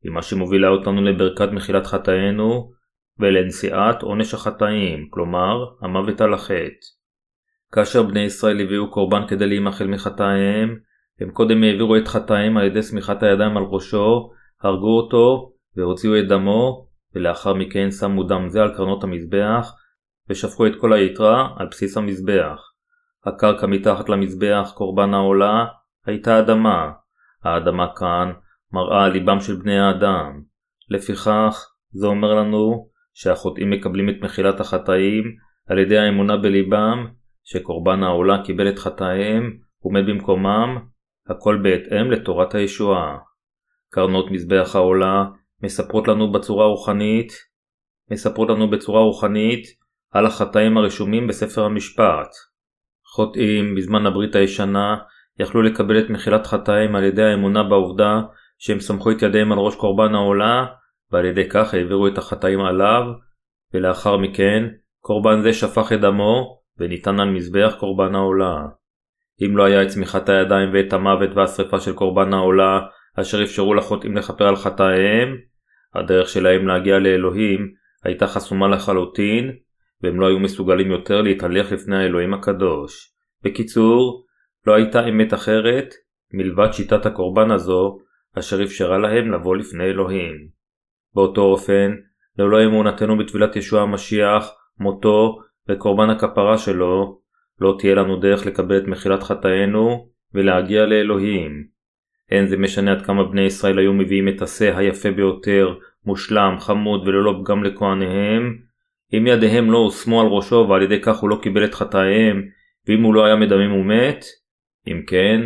היא 0.04 0.12
מה 0.12 0.22
שמובילה 0.22 0.68
אותנו 0.68 1.02
לברכת 1.02 1.50
מחילת 1.52 1.88
חטאינו 1.88 2.72
ולנשיאת 3.20 4.02
עונש 4.02 4.34
החטאים, 4.34 5.08
כלומר 5.10 5.66
המוות 5.82 6.22
על 6.22 6.34
החטא. 6.34 6.86
כאשר 7.72 8.04
בני 8.04 8.20
ישראל 8.20 8.62
הביאו 8.62 8.92
קורבן 8.92 9.28
כדי 9.28 9.48
להימחל 9.48 9.88
מחטאיהם, 9.88 10.76
הם 11.22 11.32
קודם 11.32 11.64
העבירו 11.64 11.96
את 11.98 12.08
חטאיהם 12.08 12.58
על 12.58 12.66
ידי 12.66 12.84
סמיכת 12.84 13.24
הידיים 13.24 13.58
על 13.58 13.64
ראשו, 13.64 14.32
הרגו 14.62 14.98
אותו 14.98 15.54
והוציאו 15.76 16.20
את 16.20 16.28
דמו, 16.28 16.88
ולאחר 17.16 17.54
מכן 17.54 17.92
שמו 17.92 18.24
דם 18.24 18.50
זה 18.50 18.62
על 18.62 18.76
קרנות 18.76 19.04
המזבח, 19.04 19.74
ושפכו 20.30 20.68
את 20.68 20.72
כל 20.80 20.94
היתרה 20.94 21.50
על 21.58 21.68
בסיס 21.72 21.98
המזבח. 21.98 22.60
הקרקע 23.26 23.68
מתחת 23.68 24.10
למזבח, 24.10 24.72
קורבן 24.76 25.14
העולה, 25.14 25.66
הייתה 26.06 26.40
אדמה. 26.40 26.92
האדמה 27.44 27.88
כאן 27.96 28.32
מראה 28.74 29.06
על 29.06 29.12
ליבם 29.12 29.40
של 29.40 29.56
בני 29.56 29.80
האדם. 29.80 30.42
לפיכך, 30.90 31.70
זה 31.92 32.08
אומר 32.08 32.34
לנו 32.34 32.90
שהחוטאים 33.14 33.70
מקבלים 33.70 34.10
את 34.10 34.16
מחילת 34.22 34.60
החטאים 34.60 35.24
על 35.68 35.80
ידי 35.80 35.98
האמונה 35.98 36.38
בליבם 36.38 37.08
שקורבן 37.44 38.04
העולה 38.04 38.44
קיבל 38.44 38.70
את 38.70 38.80
חטאיהם 38.80 39.58
ומת 39.84 40.06
במקומם, 40.06 40.78
הכל 41.30 41.60
בהתאם 41.64 42.12
לתורת 42.12 42.56
הישועה. 42.56 43.18
קרנות 43.90 44.32
מזבח 44.32 44.76
העולה 44.76 45.26
מספרות 45.64 46.08
לנו 46.08 46.32
בצורה 46.32 46.66
רוחנית, 46.66 47.32
מספרות 48.12 48.50
לנו 48.50 48.70
בצורה 48.70 49.02
רוחנית 49.02 49.64
על 50.12 50.26
החטאים 50.26 50.78
הרשומים 50.78 51.28
בספר 51.28 51.64
המשפט. 51.64 52.28
חוטאים 53.06 53.76
בזמן 53.76 54.06
הברית 54.06 54.36
הישנה 54.36 54.98
יכלו 55.40 55.62
לקבל 55.62 56.00
את 56.00 56.10
מחילת 56.10 56.48
חטאים 56.48 56.96
על 56.96 57.04
ידי 57.04 57.24
האמונה 57.24 57.64
בעובדה 57.64 58.22
שהם 58.60 58.80
סמכו 58.80 59.12
את 59.12 59.22
ידיהם 59.22 59.52
על 59.52 59.58
ראש 59.58 59.76
קורבן 59.76 60.16
העולה 60.16 60.66
ועל 61.12 61.26
ידי 61.26 61.50
כך 61.50 61.74
העבירו 61.74 62.08
את 62.08 62.18
החטאים 62.18 62.60
עליו 62.60 63.04
ולאחר 63.74 64.18
מכן 64.18 64.68
קורבן 65.00 65.42
זה 65.42 65.54
שפך 65.54 65.92
את 65.94 66.02
דמו 66.02 66.60
וניתן 66.80 67.20
על 67.20 67.30
מזבח 67.30 67.76
קורבן 67.80 68.16
העולה. 68.16 68.66
אם 69.42 69.58
לא 69.58 69.64
היה 69.64 69.84
את 69.84 69.88
צמיחת 69.88 70.30
הידיים 70.30 70.70
ואת 70.74 70.94
המוות 70.94 71.30
והשרפה 71.36 71.80
של 71.80 71.94
קורבן 71.94 72.34
העולה 72.34 72.80
אשר 73.20 73.44
אפשרו 73.44 73.74
לחוטאים 73.74 74.18
לכפר 74.18 74.48
על 74.48 74.56
חטאיהם, 74.56 75.38
הדרך 75.96 76.30
שלהם 76.30 76.68
להגיע 76.68 77.00
לאלוהים 77.00 77.72
הייתה 78.04 78.28
חסומה 78.28 78.68
לחלוטין 78.68 79.52
והם 80.04 80.20
לא 80.20 80.28
היו 80.28 80.40
מסוגלים 80.40 80.92
יותר 80.92 81.22
להתהלך 81.22 81.72
לפני 81.72 81.98
האלוהים 81.98 82.34
הקדוש. 82.34 83.14
בקיצור, 83.44 84.26
לא 84.68 84.76
הייתה 84.76 85.08
אמת 85.10 85.34
אחרת 85.34 85.94
מלבד 86.34 86.72
שיטת 86.72 87.06
הקורבן 87.06 87.52
הזו 87.52 87.98
אשר 88.40 88.64
אפשרה 88.64 88.98
להם 88.98 89.32
לבוא 89.32 89.56
לפני 89.56 89.84
אלוהים. 89.84 90.48
באותו 91.16 91.42
אופן, 91.42 91.96
ללא 92.38 92.66
אמונתנו 92.66 93.18
בטבילת 93.18 93.56
ישוע 93.56 93.82
המשיח, 93.82 94.52
מותו 94.80 95.40
וקורבן 95.70 96.10
הכפרה 96.10 96.58
שלו, 96.58 97.20
לא 97.62 97.76
תהיה 97.80 97.96
לנו 97.96 98.16
דרך 98.20 98.46
לקבל 98.46 98.78
את 98.78 98.88
מחילת 98.88 99.24
חטאינו 99.24 100.10
ולהגיע 100.34 100.86
לאלוהים. 100.86 101.68
אין 102.32 102.48
זה 102.48 102.58
משנה 102.58 102.92
עד 102.92 103.06
כמה 103.06 103.24
בני 103.24 103.42
ישראל 103.42 103.80
היו 103.80 103.94
מביאים 103.94 104.28
את 104.28 104.42
השה 104.42 104.78
היפה 104.78 105.12
ביותר, 105.12 105.76
מושלם, 106.06 106.56
חמוד 106.60 107.08
וללא 107.08 107.40
פגם 107.42 107.64
לכהניהם, 107.64 108.58
אם 109.14 109.28
ידיהם 109.28 109.72
לא 109.72 109.78
הושמו 109.78 110.22
על 110.22 110.28
ראשו 110.28 110.68
ועל 110.70 110.82
ידי 110.82 111.02
כך 111.02 111.18
הוא 111.18 111.30
לא 111.30 111.40
קיבל 111.42 111.66
את 111.66 111.74
חטאיהם, 111.74 112.44
ואם 112.88 113.04
הוא 113.04 113.14
לא 113.14 113.26
היה 113.26 113.36
מדמם 113.36 113.74
ומת, 113.74 114.26
אם 114.88 115.02
כן, 115.08 115.42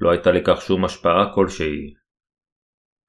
לא 0.00 0.10
הייתה 0.10 0.32
לכך 0.32 0.60
שום 0.60 0.84
השפעה 0.84 1.32
כלשהי. 1.34 1.94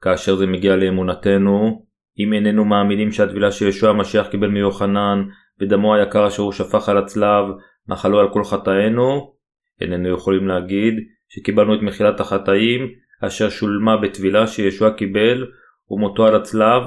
כאשר 0.05 0.35
זה 0.35 0.47
מגיע 0.47 0.75
לאמונתנו, 0.75 1.85
אם 2.19 2.33
איננו 2.33 2.65
מאמינים 2.65 3.11
שהטבילה 3.11 3.51
שישוע 3.51 3.89
המשיח 3.89 4.27
קיבל 4.27 4.47
מיוחנן, 4.47 5.23
ודמו 5.61 5.95
היקר 5.95 6.27
אשר 6.27 6.43
הוא 6.43 6.51
שפך 6.51 6.89
על 6.89 6.97
הצלב, 6.97 7.45
נחלו 7.87 8.19
על 8.19 8.33
כל 8.33 8.43
חטאינו, 8.43 9.33
איננו 9.81 10.09
יכולים 10.09 10.47
להגיד 10.47 10.93
שקיבלנו 11.29 11.75
את 11.75 11.81
מחילת 11.81 12.19
החטאים, 12.19 12.87
אשר 13.21 13.49
שולמה 13.49 13.97
בטבילה 13.97 14.47
שישוע 14.47 14.91
קיבל, 14.91 15.45
ומותו 15.89 16.25
על 16.25 16.35
הצלב, 16.35 16.83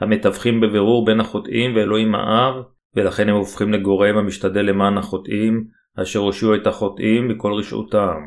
המתווכים 0.00 0.60
בבירור 0.60 1.06
בין 1.06 1.20
החוטאים 1.20 1.76
ואלוהים 1.76 2.14
האב, 2.14 2.54
ולכן 2.96 3.28
הם 3.28 3.34
הופכים 3.34 3.72
לגורם 3.72 4.16
המשתדל 4.16 4.62
למען 4.62 4.98
החוטאים, 4.98 5.64
אשר 6.02 6.18
הושיעו 6.18 6.54
את 6.54 6.66
החוטאים 6.66 7.28
מכל 7.28 7.52
רשעותם. 7.52 8.18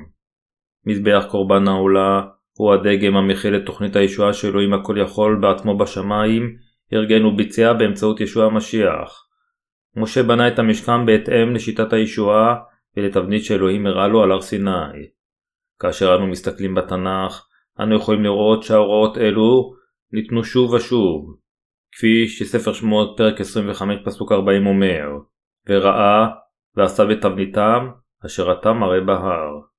מזבח 0.85 1.25
קורבן 1.31 1.67
העולה 1.67 2.21
הוא 2.57 2.74
הדגם 2.74 3.15
המכיל 3.15 3.55
את 3.55 3.65
תוכנית 3.65 3.95
הישועה 3.95 4.33
של 4.33 4.47
אלוהים 4.47 4.74
הכל 4.74 4.97
יכול 5.01 5.39
בעצמו 5.41 5.77
בשמיים, 5.77 6.55
ארגן 6.93 7.25
וביצע 7.25 7.74
באמצעות 7.74 8.21
ישוע 8.21 8.45
המשיח. 8.45 9.27
משה 9.95 10.24
בנה 10.24 10.47
את 10.47 10.59
המשכן 10.59 11.05
בהתאם 11.05 11.55
לשיטת 11.55 11.93
הישועה, 11.93 12.55
ולתבנית 12.97 13.43
שאלוהים 13.43 13.88
הראה 13.88 14.07
לו 14.07 14.24
על 14.24 14.31
הר 14.31 14.41
סיני. 14.41 15.07
כאשר 15.79 16.15
אנו 16.15 16.27
מסתכלים 16.27 16.75
בתנ"ך, 16.75 17.47
אנו 17.79 17.95
יכולים 17.95 18.24
לראות 18.24 18.63
שההוראות 18.63 19.17
אלו 19.17 19.74
ניתנו 20.12 20.43
שוב 20.43 20.74
ושוב, 20.74 21.38
כפי 21.91 22.27
שספר 22.27 22.74
שמות 22.74 23.13
פרק 23.17 23.41
25 23.41 24.00
פסוק 24.05 24.31
40 24.31 24.67
אומר, 24.67 25.05
וראה 25.69 26.27
ועשה 26.75 27.05
בתבניתם 27.05 27.88
אשר 28.25 28.53
אתה 28.53 28.74
מראה 28.74 29.01
בהר. 29.01 29.75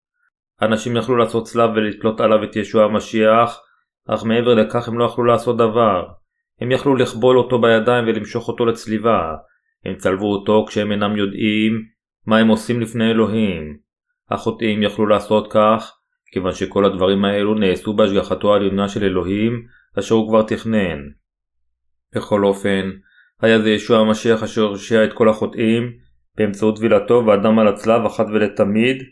אנשים 0.62 0.96
יכלו 0.96 1.16
לעשות 1.16 1.44
צלב 1.44 1.70
ולתלות 1.76 2.20
עליו 2.20 2.44
את 2.44 2.56
ישוע 2.56 2.84
המשיח, 2.84 3.60
אך 4.08 4.24
מעבר 4.24 4.54
לכך 4.54 4.88
הם 4.88 4.98
לא 4.98 5.04
יכלו 5.04 5.24
לעשות 5.24 5.56
דבר. 5.56 6.06
הם 6.60 6.72
יכלו 6.72 6.96
לכבול 6.96 7.38
אותו 7.38 7.60
בידיים 7.60 8.04
ולמשוך 8.04 8.48
אותו 8.48 8.66
לצליבה. 8.66 9.34
הם 9.84 9.96
צלבו 9.96 10.32
אותו 10.32 10.64
כשהם 10.68 10.92
אינם 10.92 11.16
יודעים 11.16 11.82
מה 12.26 12.38
הם 12.38 12.48
עושים 12.48 12.80
לפני 12.80 13.10
אלוהים. 13.10 13.76
החוטאים 14.30 14.82
יכלו 14.82 15.06
לעשות 15.06 15.52
כך, 15.52 15.92
כיוון 16.32 16.52
שכל 16.52 16.84
הדברים 16.84 17.24
האלו 17.24 17.54
נעשו 17.54 17.92
בהשגחתו 17.92 18.54
העליונה 18.54 18.88
של 18.88 19.04
אלוהים, 19.04 19.66
אשר 19.98 20.14
הוא 20.14 20.28
כבר 20.28 20.42
תכנן. 20.42 20.98
בכל 22.14 22.44
אופן, 22.44 22.90
היה 23.42 23.58
זה 23.58 23.70
ישוע 23.70 23.98
המשיח 23.98 24.42
אשר 24.42 24.62
הרשיע 24.62 25.04
את 25.04 25.12
כל 25.12 25.28
החוטאים, 25.28 25.92
באמצעות 26.36 26.76
טבילתו 26.76 27.22
ואדם 27.26 27.58
על 27.58 27.68
הצלב 27.68 28.04
אחת 28.04 28.26
ולתמיד, 28.26 29.02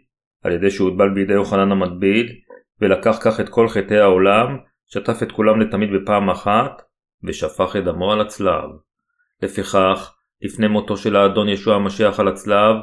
על 0.45 0.53
ידי 0.53 0.71
שהוטבל 0.71 1.15
בידי 1.15 1.33
יוחנן 1.33 1.73
המטביל, 1.73 2.33
ולקח 2.81 3.19
כך 3.21 3.41
את 3.41 3.49
כל 3.49 3.69
חטאי 3.69 3.99
העולם, 3.99 4.57
שטף 4.87 5.23
את 5.23 5.33
כולם 5.33 5.61
לתמיד 5.61 5.89
בפעם 5.93 6.31
אחת, 6.31 6.83
ושפך 7.25 7.77
את 7.79 7.85
דמו 7.85 8.13
על 8.13 8.21
הצלב. 8.21 8.71
לפיכך, 9.43 10.15
לפני 10.43 10.69
מותו 10.69 10.97
של 10.97 11.17
האדון 11.17 11.49
ישוע 11.49 11.75
המשיח 11.75 12.21
על 12.21 12.29
הצלב, 12.29 12.77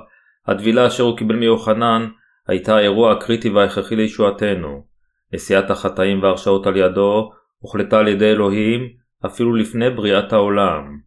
הטבילה 0.48 0.88
אשר 0.88 1.04
הוא 1.04 1.18
קיבל 1.18 1.36
מיוחנן 1.36 2.08
הייתה 2.48 2.76
האירוע 2.76 3.12
הקריטי 3.12 3.50
וההכרחי 3.50 3.96
לישועתנו. 3.96 4.86
נשיאת 5.34 5.70
החטאים 5.70 6.24
והרשעות 6.24 6.68
על 6.68 6.78
ידו 6.78 7.32
הוחלטה 7.60 8.00
על 8.00 8.08
ידי 8.08 8.32
אלוהים 8.32 8.82
אפילו 9.26 9.56
לפני 9.56 9.90
בריאת 9.90 10.34
העולם. 10.34 10.98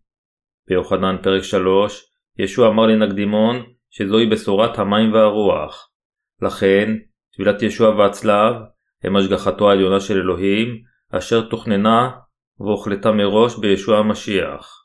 ביוחנן 0.68 1.16
פרק 1.22 1.42
3, 1.42 2.04
ישוע 2.38 2.68
אמר 2.68 2.86
לנקדימון 2.86 3.62
שזוהי 3.90 4.26
בשורת 4.26 4.78
המים 4.78 5.12
והרוח. 5.12 5.93
לכן, 6.42 6.96
טבילת 7.36 7.62
ישוע 7.62 7.88
והצלב 7.88 8.54
הם 9.04 9.16
השגחתו 9.16 9.70
העליונה 9.70 10.00
של 10.00 10.14
אלוהים, 10.18 10.82
אשר 11.12 11.48
תוכננה 11.48 12.10
והוחלטה 12.60 13.12
מראש 13.12 13.58
בישוע 13.58 13.98
המשיח. 13.98 14.84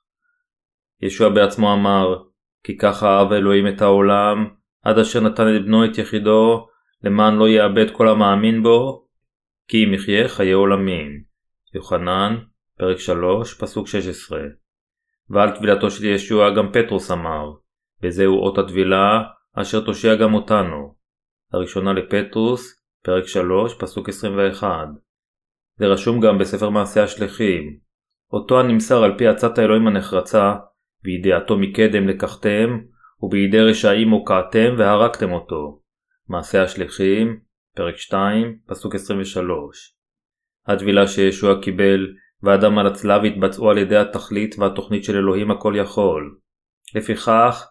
ישוע 1.01 1.29
בעצמו 1.29 1.73
אמר, 1.73 2.15
כי 2.63 2.77
ככה 2.77 3.17
אהב 3.17 3.31
אלוהים 3.31 3.67
את 3.67 3.81
העולם, 3.81 4.47
עד 4.83 4.99
אשר 4.99 5.19
נתן 5.19 5.55
את 5.55 5.65
בנו 5.65 5.85
את 5.85 5.97
יחידו, 5.97 6.67
למען 7.03 7.35
לא 7.35 7.49
יאבד 7.49 7.91
כל 7.91 8.07
המאמין 8.07 8.63
בו, 8.63 9.07
כי 9.67 9.85
אם 9.85 9.93
יחיה 9.93 10.27
חיי 10.27 10.51
עולמים. 10.51 11.23
יוחנן, 11.73 12.37
פרק 12.77 12.97
3, 12.99 13.53
פסוק 13.53 13.87
16. 13.87 14.39
ועל 15.29 15.55
טבילתו 15.55 15.91
של 15.91 16.05
ישוע 16.05 16.49
גם 16.49 16.71
פטרוס 16.73 17.11
אמר, 17.11 17.51
וזהו 18.03 18.39
אות 18.39 18.57
הטבילה, 18.57 19.23
אשר 19.53 19.85
תושיע 19.85 20.15
גם 20.15 20.33
אותנו. 20.33 20.98
הראשונה 21.53 21.93
לפטרוס, 21.93 22.83
פרק 23.03 23.27
3, 23.27 23.73
פסוק 23.79 24.09
21. 24.09 24.87
זה 25.79 25.85
רשום 25.85 26.19
גם 26.19 26.37
בספר 26.37 26.69
מעשי 26.69 26.99
השליחים. 26.99 27.77
אותו 28.33 28.59
הנמסר 28.59 29.03
על 29.03 29.17
פי 29.17 29.27
עצת 29.27 29.57
האלוהים 29.57 29.87
הנחרצה, 29.87 30.55
וידיעתו 31.03 31.57
מקדם 31.57 32.07
לקחתם, 32.07 32.79
ובידי 33.21 33.59
רשעים 33.59 34.09
הוקעתם 34.09 34.75
והרגתם 34.77 35.31
אותו. 35.31 35.81
מעשי 36.27 36.57
השליחים, 36.57 37.39
פרק 37.75 37.97
2, 37.97 38.57
פסוק 38.67 38.95
23. 38.95 39.95
הטבילה 40.67 41.07
שישוע 41.07 41.61
קיבל 41.61 42.07
והדם 42.43 42.77
על 42.77 42.87
הצלב 42.87 43.25
התבצעו 43.25 43.69
על 43.69 43.77
ידי 43.77 43.97
התכלית 43.97 44.55
והתוכנית 44.59 45.03
של 45.03 45.15
אלוהים 45.17 45.51
הכל 45.51 45.73
יכול. 45.77 46.37
לפיכך, 46.95 47.67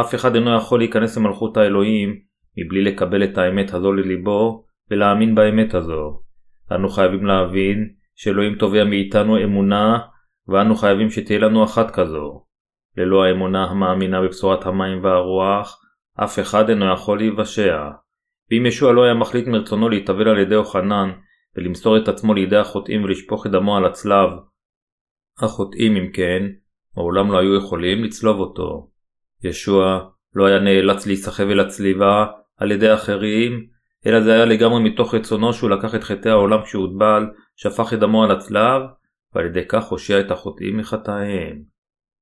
אף 0.00 0.14
אחד 0.14 0.34
אינו 0.34 0.56
יכול 0.56 0.78
להיכנס 0.78 1.16
למלכות 1.16 1.56
האלוהים 1.56 2.20
מבלי 2.56 2.82
לקבל 2.82 3.24
את 3.24 3.38
האמת 3.38 3.74
הזו 3.74 3.92
לליבו 3.92 4.64
ולהאמין 4.90 5.34
באמת 5.34 5.74
הזו. 5.74 6.20
אנו 6.72 6.88
חייבים 6.88 7.26
להבין 7.26 7.88
שאלוהים 8.14 8.54
תובע 8.54 8.84
מאיתנו 8.84 9.44
אמונה 9.44 9.98
ואנו 10.48 10.74
חייבים 10.74 11.10
שתהיה 11.10 11.38
לנו 11.38 11.64
אחת 11.64 11.90
כזו. 11.90 12.44
ללא 12.96 13.24
האמונה 13.24 13.64
המאמינה 13.64 14.22
בבשורת 14.22 14.66
המים 14.66 15.04
והרוח, 15.04 15.80
אף 16.24 16.38
אחד 16.38 16.68
אינו 16.68 16.92
יכול 16.92 17.18
להיוושע. 17.18 17.90
ואם 18.50 18.66
ישוע 18.66 18.92
לא 18.92 19.04
היה 19.04 19.14
מחליט 19.14 19.46
מרצונו 19.46 19.88
להתאבל 19.88 20.28
על 20.28 20.38
ידי 20.38 20.54
אוחנן 20.54 21.10
ולמסור 21.56 21.96
את 21.96 22.08
עצמו 22.08 22.34
לידי 22.34 22.56
החוטאים 22.56 23.04
ולשפוך 23.04 23.46
את 23.46 23.50
דמו 23.50 23.76
על 23.76 23.84
הצלב, 23.84 24.30
החוטאים 25.38 25.96
אם 25.96 26.10
כן, 26.12 26.42
מעולם 26.96 27.32
לא 27.32 27.38
היו 27.38 27.56
יכולים 27.56 28.04
לצלוב 28.04 28.38
אותו. 28.38 28.90
ישוע 29.44 30.08
לא 30.34 30.46
היה 30.46 30.58
נאלץ 30.58 31.06
להיסחב 31.06 31.48
אל 31.48 31.60
הצליבה 31.60 32.26
על 32.56 32.70
ידי 32.70 32.94
אחרים, 32.94 33.66
אלא 34.06 34.20
זה 34.20 34.34
היה 34.34 34.44
לגמרי 34.44 34.82
מתוך 34.82 35.14
רצונו 35.14 35.52
שהוא 35.52 35.70
לקח 35.70 35.94
את 35.94 36.04
חטאי 36.04 36.30
העולם 36.30 36.62
כשהוטבל, 36.62 37.26
שפך 37.56 37.92
את 37.92 37.98
דמו 37.98 38.24
על 38.24 38.30
הצלב, 38.30 38.82
ועל 39.34 39.46
ידי 39.46 39.68
כך 39.68 39.84
הושיע 39.84 40.20
את 40.20 40.30
החוטאים 40.30 40.76
מחטאיהם. 40.76 41.62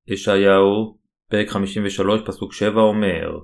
ישעיהו, 0.08 0.96
פרק 1.30 1.48
53 1.48 2.20
פסוק 2.26 2.52
7 2.52 2.80
אומר, 2.80 3.38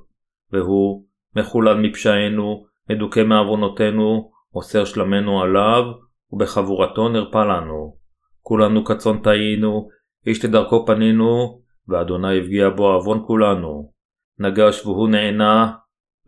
והוא 0.52 1.04
מחולל 1.36 1.80
מפשענו, 1.80 2.64
מדוכא 2.90 3.24
מעוונותינו, 3.24 4.30
אוסר 4.54 4.84
שלמנו 4.84 5.42
עליו, 5.42 5.84
ובחבורתו 6.30 7.08
נרפא 7.08 7.38
לנו. 7.38 7.96
כולנו 8.42 8.84
כצאן 8.84 9.18
טעינו, 9.18 9.88
איש 10.26 10.44
לדרכו 10.44 10.86
פנינו, 10.86 11.60
ואדוני 11.88 12.38
הפגיע 12.38 12.68
בו 12.68 12.86
עוון 12.92 13.22
כולנו. 13.26 13.92
נגש 14.38 14.86
והוא 14.86 15.08
נענה, 15.08 15.72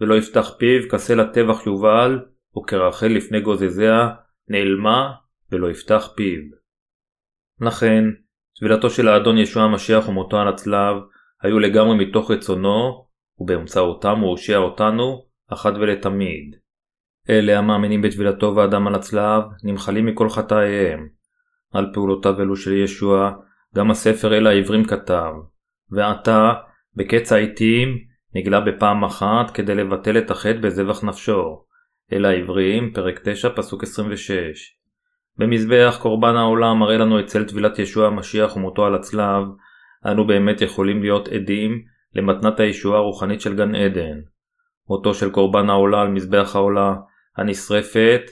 ולא 0.00 0.14
יפתח 0.14 0.54
פיו, 0.58 0.88
כסה 0.90 1.14
לטבח 1.14 1.66
יובל, 1.66 2.18
וכרחל 2.58 3.06
לפני 3.06 3.40
גוזזיה, 3.40 4.08
נעלמה, 4.48 5.12
ולא 5.52 5.70
יפתח 5.70 6.12
פיו. 6.16 6.40
לכן, 7.60 8.04
טבילתו 8.60 8.90
של 8.90 9.08
האדון 9.08 9.38
ישוע 9.38 9.62
המשיח 9.62 10.08
ומותו 10.08 10.40
על 10.40 10.48
הצלב, 10.48 10.96
היו 11.42 11.58
לגמרי 11.58 12.06
מתוך 12.06 12.30
רצונו, 12.30 13.06
ובאמצעותם 13.38 14.18
הוא 14.20 14.30
הושיע 14.30 14.58
אותנו, 14.58 15.24
אחת 15.52 15.72
ולתמיד. 15.74 16.56
אלה 17.30 17.58
המאמינים 17.58 18.02
בטבילתו 18.02 18.56
ואדם 18.56 18.86
על 18.86 18.94
הצלב, 18.94 19.42
נמחלים 19.64 20.06
מכל 20.06 20.28
חטאיהם. 20.28 21.08
על 21.72 21.90
פעולותיו 21.94 22.40
אלו 22.40 22.56
של 22.56 22.72
ישוע, 22.72 23.32
גם 23.76 23.90
הספר 23.90 24.36
אל 24.38 24.46
העברים 24.46 24.84
כתב, 24.84 25.32
ועתה, 25.90 26.52
בקץ 26.96 27.32
העיתים, 27.32 28.10
נגלה 28.34 28.60
בפעם 28.60 29.04
אחת 29.04 29.50
כדי 29.50 29.74
לבטל 29.74 30.18
את 30.18 30.30
החטא 30.30 30.58
בזבח 30.60 31.04
נפשו. 31.04 31.64
אל 32.12 32.24
העברים, 32.24 32.92
פרק 32.92 33.20
9, 33.24 33.48
פסוק 33.56 33.82
26. 33.82 34.76
במזבח 35.38 35.98
קורבן 36.02 36.36
העולם 36.36 36.78
מראה 36.78 36.96
לנו 36.96 37.20
אצל 37.20 37.44
טבילת 37.44 37.78
ישוע 37.78 38.06
המשיח 38.06 38.56
ומותו 38.56 38.86
על 38.86 38.94
הצלב, 38.94 39.44
אנו 40.06 40.26
באמת 40.26 40.60
יכולים 40.60 41.02
להיות 41.02 41.28
עדים 41.28 41.82
למתנת 42.14 42.60
הישועה 42.60 42.98
הרוחנית 42.98 43.40
של 43.40 43.56
גן 43.56 43.74
עדן. 43.74 44.20
מותו 44.88 45.14
של 45.14 45.30
קורבן 45.30 45.70
העולה 45.70 46.00
על 46.00 46.08
מזבח 46.08 46.56
העולה 46.56 46.94
הנשרפת 47.36 48.22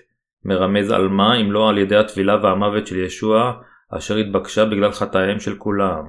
מרמז 0.45 0.91
על 0.91 1.09
מה 1.09 1.41
אם 1.41 1.53
לא 1.53 1.69
על 1.69 1.79
ידי 1.79 1.97
הטבילה 1.97 2.37
והמוות 2.43 2.87
של 2.87 2.97
ישוע 2.97 3.53
אשר 3.91 4.17
התבקשה 4.17 4.65
בגלל 4.65 4.93
חטאיהם 4.93 5.41
של 5.41 5.57
כולם. 5.57 6.05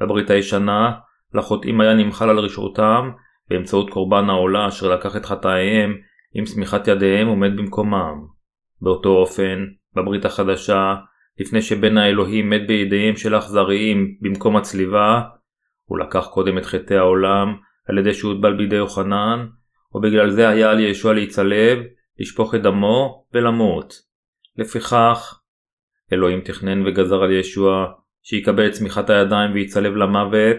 בברית 0.00 0.30
הישנה, 0.30 0.92
לחוטאים 1.34 1.80
היה 1.80 1.94
נמחל 1.94 2.30
על 2.30 2.38
רשעותם 2.38 3.10
באמצעות 3.50 3.90
קורבן 3.90 4.30
העולה 4.30 4.68
אשר 4.68 4.94
לקח 4.94 5.16
את 5.16 5.26
חטאיהם 5.26 5.96
עם 6.34 6.46
שמיכת 6.46 6.88
ידיהם 6.88 7.26
עומד 7.26 7.56
במקומם. 7.56 8.14
באותו 8.80 9.08
אופן, 9.08 9.66
בברית 9.96 10.24
החדשה, 10.24 10.94
לפני 11.38 11.62
שבן 11.62 11.98
האלוהים 11.98 12.50
מת 12.50 12.66
בידיהם 12.66 13.16
של 13.16 13.38
אכזריים 13.38 14.16
במקום 14.20 14.56
הצליבה, 14.56 15.22
הוא 15.84 15.98
לקח 15.98 16.26
קודם 16.26 16.58
את 16.58 16.66
חטאי 16.66 16.96
העולם 16.96 17.56
על 17.88 17.98
ידי 17.98 18.14
שהוטבל 18.14 18.56
בידי 18.56 18.76
יוחנן, 18.76 19.46
ובגלל 19.94 20.30
זה 20.30 20.48
היה 20.48 20.70
על 20.70 20.80
ישוע 20.80 21.12
להיצלב 21.14 21.78
לשפוך 22.18 22.54
את 22.54 22.62
דמו 22.62 23.24
ולמות. 23.34 23.94
לפיכך, 24.56 25.40
אלוהים 26.12 26.40
תכנן 26.40 26.86
וגזר 26.86 27.22
על 27.22 27.32
ישוע 27.32 27.86
שיקבל 28.22 28.66
את 28.66 28.72
צמיחת 28.72 29.10
הידיים 29.10 29.52
ויצלב 29.52 29.96
למוות, 29.96 30.56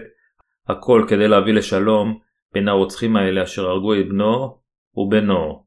הכל 0.70 1.04
כדי 1.08 1.28
להביא 1.28 1.52
לשלום 1.52 2.18
בין 2.52 2.68
הרוצחים 2.68 3.16
האלה 3.16 3.42
אשר 3.42 3.66
הרגו 3.66 3.94
את 3.94 4.08
בנו 4.08 4.58
ובנו. 4.96 5.64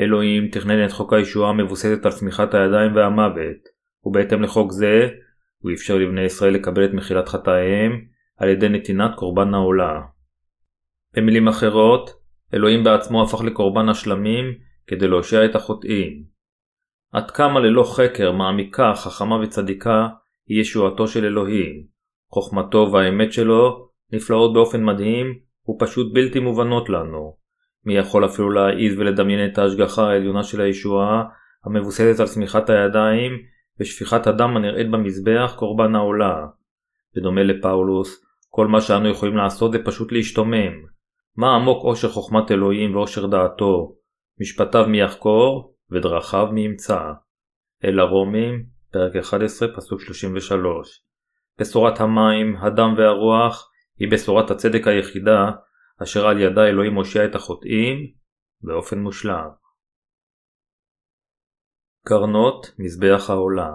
אלוהים 0.00 0.48
תכנן 0.48 0.84
את 0.84 0.92
חוק 0.92 1.12
הישועה 1.12 1.50
המבוססת 1.50 2.06
על 2.06 2.12
צמיחת 2.12 2.54
הידיים 2.54 2.96
והמוות, 2.96 3.68
ובהתאם 4.04 4.42
לחוק 4.42 4.72
זה, 4.72 5.08
הוא 5.58 5.72
אפשר 5.72 5.98
לבני 5.98 6.20
ישראל 6.20 6.54
לקבל 6.54 6.84
את 6.84 6.94
מחילת 6.94 7.28
חטאיהם 7.28 8.04
על 8.36 8.48
ידי 8.48 8.68
נתינת 8.68 9.10
קורבן 9.16 9.54
העולה. 9.54 10.00
במילים 11.16 11.48
אחרות, 11.48 12.10
אלוהים 12.54 12.84
בעצמו 12.84 13.22
הפך 13.22 13.40
לקורבן 13.42 13.88
השלמים 13.88 14.44
כדי 14.86 15.08
להושיע 15.08 15.44
את 15.44 15.54
החוטאים. 15.54 16.24
עד 17.12 17.30
כמה 17.30 17.60
ללא 17.60 17.84
חקר, 17.96 18.32
מעמיקה, 18.32 18.92
חכמה 18.94 19.36
וצדיקה, 19.36 20.08
היא 20.48 20.60
ישועתו 20.60 21.08
של 21.08 21.24
אלוהים. 21.24 21.86
חוכמתו 22.32 22.90
והאמת 22.92 23.32
שלו 23.32 23.89
נפלאות 24.12 24.52
באופן 24.52 24.84
מדהים 24.84 25.38
ופשוט 25.70 26.12
בלתי 26.14 26.40
מובנות 26.40 26.88
לנו. 26.88 27.36
מי 27.84 27.96
יכול 27.96 28.24
אפילו 28.24 28.50
להעיז 28.50 28.98
ולדמיין 28.98 29.52
את 29.52 29.58
ההשגחה 29.58 30.10
העליונה 30.10 30.42
של 30.42 30.60
הישועה 30.60 31.24
המבוססת 31.64 32.20
על 32.20 32.26
צמיחת 32.26 32.70
הידיים 32.70 33.32
ושפיכת 33.80 34.26
הדם 34.26 34.56
הנראית 34.56 34.90
במזבח 34.90 35.54
קורבן 35.56 35.94
העולה. 35.94 36.46
בדומה 37.16 37.42
לפאולוס, 37.42 38.24
כל 38.48 38.66
מה 38.66 38.80
שאנו 38.80 39.08
יכולים 39.08 39.36
לעשות 39.36 39.72
זה 39.72 39.78
פשוט 39.84 40.12
להשתומם. 40.12 40.72
מה 41.36 41.54
עמוק 41.54 41.84
עושר 41.84 42.08
חוכמת 42.08 42.50
אלוהים 42.50 42.96
ועושר 42.96 43.26
דעתו, 43.26 43.96
משפטיו 44.40 44.86
מי 44.88 45.00
יחקור 45.00 45.74
ודרכיו 45.90 46.48
מי 46.52 46.60
ימצא. 46.60 47.00
אל 47.84 47.98
הרומים, 47.98 48.64
פרק 48.92 49.16
11, 49.16 49.68
פסוק 49.76 50.00
33. 50.00 51.04
בשורת 51.60 52.00
המים, 52.00 52.56
הדם 52.56 52.94
והרוח 52.96 53.69
היא 54.00 54.08
בשורת 54.12 54.50
הצדק 54.50 54.86
היחידה 54.86 55.50
אשר 56.02 56.26
על 56.26 56.40
ידה 56.40 56.66
אלוהים 56.66 56.92
מושיע 56.92 57.24
את 57.24 57.34
החוטאים 57.34 57.96
באופן 58.62 58.98
מושלם. 58.98 59.48
קרנות 62.06 62.74
מזבח 62.78 63.30
העולה 63.30 63.70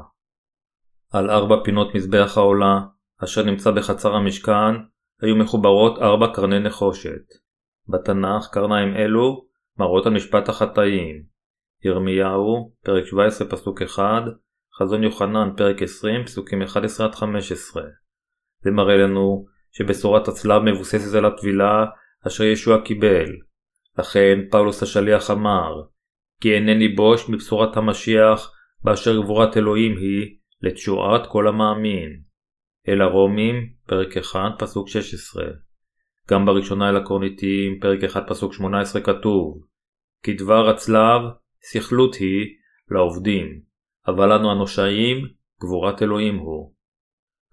על 1.16 1.30
ארבע 1.30 1.56
פינות 1.64 1.96
מזבח 1.96 2.38
העולה, 2.38 2.80
אשר 3.24 3.44
נמצא 3.44 3.72
בחצר 3.72 4.14
המשכן, 4.14 4.74
היו 5.22 5.36
מחוברות 5.36 5.98
ארבע 6.02 6.28
קרני 6.34 6.60
נחושת. 6.60 7.26
בתנ"ך 7.88 8.48
קרניים 8.52 8.96
אלו 8.96 9.48
מראות 9.80 10.06
על 10.06 10.14
משפט 10.14 10.50
החטאים. 10.50 11.24
ירמיהו, 11.86 12.74
פרק 12.86 13.06
17 13.06 13.50
פסוק 13.50 13.82
1, 13.82 14.04
חזון 14.80 15.04
יוחנן, 15.04 15.50
פרק 15.58 15.82
20, 15.82 16.26
פסוקים 16.26 16.62
11-15. 16.62 16.66
זה 18.62 18.72
מראה 18.72 18.98
לנו 18.98 19.46
שבשורת 19.78 20.28
הצלב 20.28 20.62
מבוססת 20.62 21.16
על 21.16 21.26
הטבילה 21.26 21.86
אשר 22.28 22.44
ישוע 22.44 22.82
קיבל. 22.82 23.26
לכן 24.00 24.40
פאולוס 24.52 24.84
השליח 24.84 25.32
אמר, 25.32 25.82
כי 26.42 26.54
אינני 26.54 26.88
בוש 26.88 27.30
מבשורת 27.30 27.78
המשיח, 27.78 28.52
באשר 28.84 29.22
גבורת 29.22 29.58
אלוהים 29.58 29.98
היא, 29.98 30.38
לתשועת 30.62 31.28
כל 31.28 31.48
המאמין. 31.48 32.22
אל 32.88 33.02
הרומים, 33.02 33.70
פרק 33.88 34.18
1, 34.18 34.40
פסוק 34.60 34.90
16. 34.90 35.46
גם 36.30 36.46
בראשונה 36.46 36.90
אל 36.90 36.98
הקורניתים, 36.98 37.80
פרק 37.82 38.04
1, 38.04 38.24
פסוק 38.28 38.54
18 38.54 39.02
כתוב, 39.02 39.66
כי 40.24 40.34
דבר 40.34 40.70
הצלב, 40.70 41.22
סכלות 41.62 42.16
היא, 42.16 42.46
לעובדים, 42.92 43.62
אבל 44.08 44.34
לנו 44.34 44.52
הנושעים, 44.52 45.18
גבורת 45.62 46.02
אלוהים 46.02 46.38
הוא. 46.38 46.75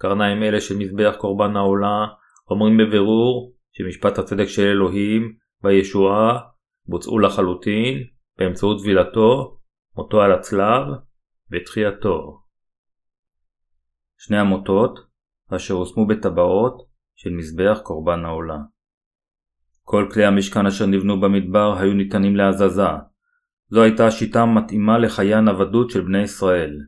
קרניים 0.03 0.43
אלה 0.43 0.61
של 0.61 0.77
מזבח 0.77 1.15
קורבן 1.19 1.57
העולה, 1.57 2.07
אומרים 2.51 2.77
בבירור 2.79 3.55
שמשפט 3.73 4.19
הצדק 4.19 4.47
של 4.47 4.63
אלוהים 4.63 5.37
והישועה 5.63 6.39
בוצעו 6.87 7.19
לחלוטין 7.19 8.05
באמצעות 8.39 8.83
טבילתו, 8.83 9.59
מותו 9.97 10.23
על 10.23 10.33
הצלב 10.33 10.87
ותחייתו. 11.53 12.43
שני 14.19 14.39
המוטות 14.39 14.99
אשר 15.57 15.75
הושמו 15.75 16.07
בטבעות 16.07 16.83
של 17.17 17.31
מזבח 17.31 17.81
קורבן 17.83 18.25
העולה. 18.25 18.59
כל 19.83 20.09
כלי 20.15 20.25
המשכן 20.25 20.67
אשר 20.67 20.87
נבנו 20.87 21.21
במדבר 21.21 21.79
היו 21.79 21.93
ניתנים 21.93 22.37
להזזה. 22.37 22.89
זו 23.69 23.83
הייתה 23.83 24.07
השיטה 24.07 24.43
המתאימה 24.43 24.99
לחיי 24.99 25.35
הנוודות 25.35 25.91
של 25.91 26.01
בני 26.01 26.23
ישראל. 26.23 26.79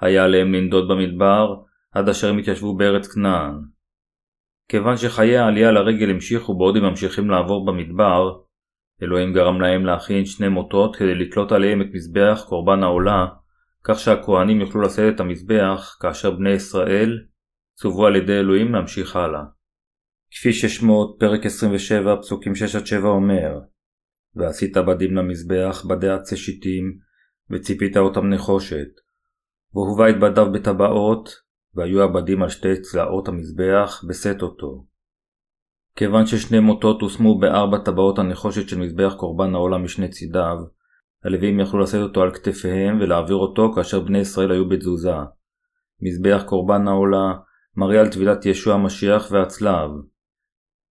היה 0.00 0.24
עליהם 0.24 0.54
לנדוד 0.54 0.88
במדבר 0.88 1.64
עד 1.94 2.08
אשר 2.08 2.28
הם 2.28 2.38
התיישבו 2.38 2.76
בארץ 2.76 3.06
כנען. 3.14 3.54
כיוון 4.68 4.96
שחיי 4.96 5.36
העלייה 5.36 5.72
לרגל 5.72 6.10
המשיכו 6.10 6.58
בעוד 6.58 6.76
הם 6.76 6.82
ממשיכים 6.84 7.30
לעבור 7.30 7.66
במדבר, 7.66 8.38
אלוהים 9.02 9.32
גרם 9.32 9.60
להם 9.60 9.86
להכין 9.86 10.24
שני 10.24 10.48
מוטות 10.48 10.96
כדי 10.96 11.14
לתלות 11.14 11.52
עליהם 11.52 11.82
את 11.82 11.86
מזבח 11.92 12.44
קורבן 12.48 12.82
העולה, 12.82 13.26
כך 13.84 13.98
שהכהנים 13.98 14.60
יוכלו 14.60 14.82
לשאת 14.82 15.14
את 15.14 15.20
המזבח 15.20 15.98
כאשר 16.00 16.30
בני 16.30 16.50
ישראל 16.50 17.18
צוו 17.74 18.06
על 18.06 18.16
ידי 18.16 18.32
אלוהים 18.32 18.74
להמשיך 18.74 19.16
הלאה. 19.16 19.42
כפי 20.30 20.52
ששמות 20.52 21.16
פרק 21.20 21.46
27 21.46 22.16
פסוקים 22.16 22.52
6-7 23.02 23.04
אומר 23.04 23.58
ועשית 24.36 24.76
בדים 24.76 25.16
למזבח 25.16 25.84
בדי 25.88 26.08
עצי 26.08 26.36
שיטים 26.36 26.98
וציפית 27.50 27.96
אותם 27.96 28.26
נחושת 28.26 28.88
והובא 29.74 30.08
את 30.08 30.20
בדיו 30.20 30.52
בטבעות 30.52 31.43
והיו 31.76 32.02
הבדים 32.02 32.42
על 32.42 32.48
שתי 32.48 32.80
צלעות 32.80 33.28
המזבח 33.28 34.04
בשאת 34.08 34.42
אותו. 34.42 34.84
כיוון 35.96 36.26
ששני 36.26 36.60
מוטות 36.60 37.00
הושמו 37.02 37.38
בארבע 37.38 37.78
טבעות 37.78 38.18
הנחושת 38.18 38.68
של 38.68 38.78
מזבח 38.78 39.14
קורבן 39.16 39.54
העולם 39.54 39.84
משני 39.84 40.08
צידיו, 40.08 40.56
הלווים 41.24 41.60
יכלו 41.60 41.80
לשאת 41.80 42.02
אותו 42.02 42.22
על 42.22 42.30
כתפיהם 42.30 43.00
ולהעביר 43.00 43.36
אותו 43.36 43.72
כאשר 43.74 44.00
בני 44.00 44.18
ישראל 44.18 44.50
היו 44.50 44.68
בתזוזה. 44.68 45.14
מזבח 46.02 46.42
קורבן 46.46 46.88
העולה 46.88 47.34
מראה 47.76 48.00
על 48.00 48.08
טבילת 48.08 48.46
ישוע 48.46 48.74
המשיח 48.74 49.28
והצלב. 49.30 49.90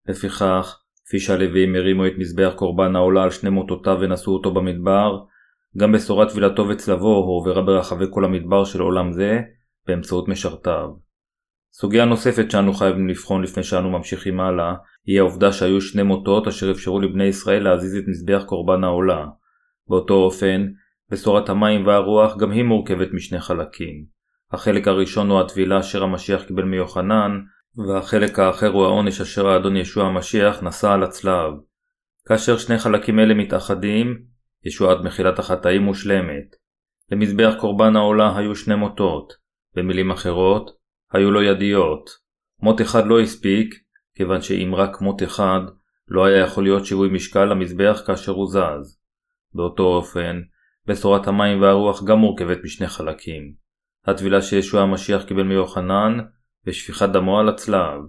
לפיכך, 0.07 0.79
כפי 1.05 1.19
שהלווים 1.19 1.75
הרימו 1.75 2.07
את 2.07 2.11
מזבח 2.17 2.53
קורבן 2.55 2.95
העולה 2.95 3.23
על 3.23 3.29
שני 3.29 3.49
מוטותיו 3.49 3.97
ונשאו 4.01 4.33
אותו 4.33 4.53
במדבר, 4.53 5.19
גם 5.77 5.91
בשורת 5.91 6.29
טבילתו 6.29 6.67
וצלבו 6.67 7.15
הועברה 7.15 7.61
ברחבי 7.61 8.05
כל 8.09 8.25
המדבר 8.25 8.65
של 8.65 8.81
עולם 8.81 9.11
זה, 9.11 9.39
באמצעות 9.87 10.27
משרתיו. 10.27 10.89
סוגיה 11.73 12.05
נוספת 12.05 12.51
שאנו 12.51 12.73
חייבים 12.73 13.07
לבחון 13.07 13.43
לפני 13.43 13.63
שאנו 13.63 13.89
ממשיכים 13.89 14.39
הלאה, 14.39 14.73
היא 15.05 15.19
העובדה 15.19 15.53
שהיו 15.53 15.81
שני 15.81 16.03
מוטות 16.03 16.47
אשר 16.47 16.71
אפשרו 16.71 16.99
לבני 16.99 17.23
ישראל 17.23 17.63
להזיז 17.63 17.95
את 17.95 18.03
מזבח 18.07 18.43
קורבן 18.45 18.83
העולה. 18.83 19.25
באותו 19.87 20.13
אופן, 20.13 20.67
בשורת 21.09 21.49
המים 21.49 21.87
והרוח 21.87 22.37
גם 22.37 22.51
היא 22.51 22.63
מורכבת 22.63 23.07
משני 23.13 23.39
חלקים. 23.39 24.05
החלק 24.51 24.87
הראשון 24.87 25.29
הוא 25.29 25.39
הטבילה 25.39 25.79
אשר 25.79 26.03
המשיח 26.03 26.43
קיבל 26.43 26.63
מיוחנן, 26.63 27.31
והחלק 27.87 28.39
האחר 28.39 28.71
הוא 28.71 28.83
העונש 28.83 29.21
אשר 29.21 29.47
האדון 29.47 29.77
ישוע 29.77 30.05
המשיח 30.05 30.63
נשא 30.63 30.91
על 30.91 31.03
הצלב. 31.03 31.53
כאשר 32.27 32.57
שני 32.57 32.77
חלקים 32.77 33.19
אלה 33.19 33.33
מתאחדים, 33.33 34.17
ישועת 34.65 34.97
מחילת 35.03 35.39
החטאים 35.39 35.81
מושלמת. 35.81 36.55
למזבח 37.11 37.53
קורבן 37.59 37.95
העולה 37.95 38.37
היו 38.37 38.55
שני 38.55 38.75
מוטות, 38.75 39.33
במילים 39.75 40.11
אחרות, 40.11 40.71
היו 41.11 41.31
לו 41.31 41.43
ידיות. 41.43 42.09
מוט 42.59 42.81
אחד 42.81 43.05
לא 43.05 43.19
הספיק, 43.19 43.75
כיוון 44.15 44.41
שאם 44.41 44.75
רק 44.75 45.01
מוט 45.01 45.23
אחד, 45.23 45.61
לא 46.07 46.25
היה 46.25 46.43
יכול 46.43 46.63
להיות 46.63 46.85
שיווי 46.85 47.09
משקל 47.09 47.45
למזבח 47.45 48.03
כאשר 48.07 48.31
הוא 48.31 48.47
זז. 48.47 48.99
באותו 49.53 49.83
אופן, 49.83 50.41
בשורת 50.87 51.27
המים 51.27 51.61
והרוח 51.61 52.03
גם 52.03 52.17
מורכבת 52.17 52.57
משני 52.63 52.87
חלקים. 52.87 53.53
הטבילה 54.05 54.41
שישוע 54.41 54.81
המשיח 54.81 55.23
קיבל 55.23 55.43
מיוחנן, 55.43 56.17
ושפיכת 56.65 57.09
דמו 57.09 57.39
על 57.39 57.49
הצלב. 57.49 58.01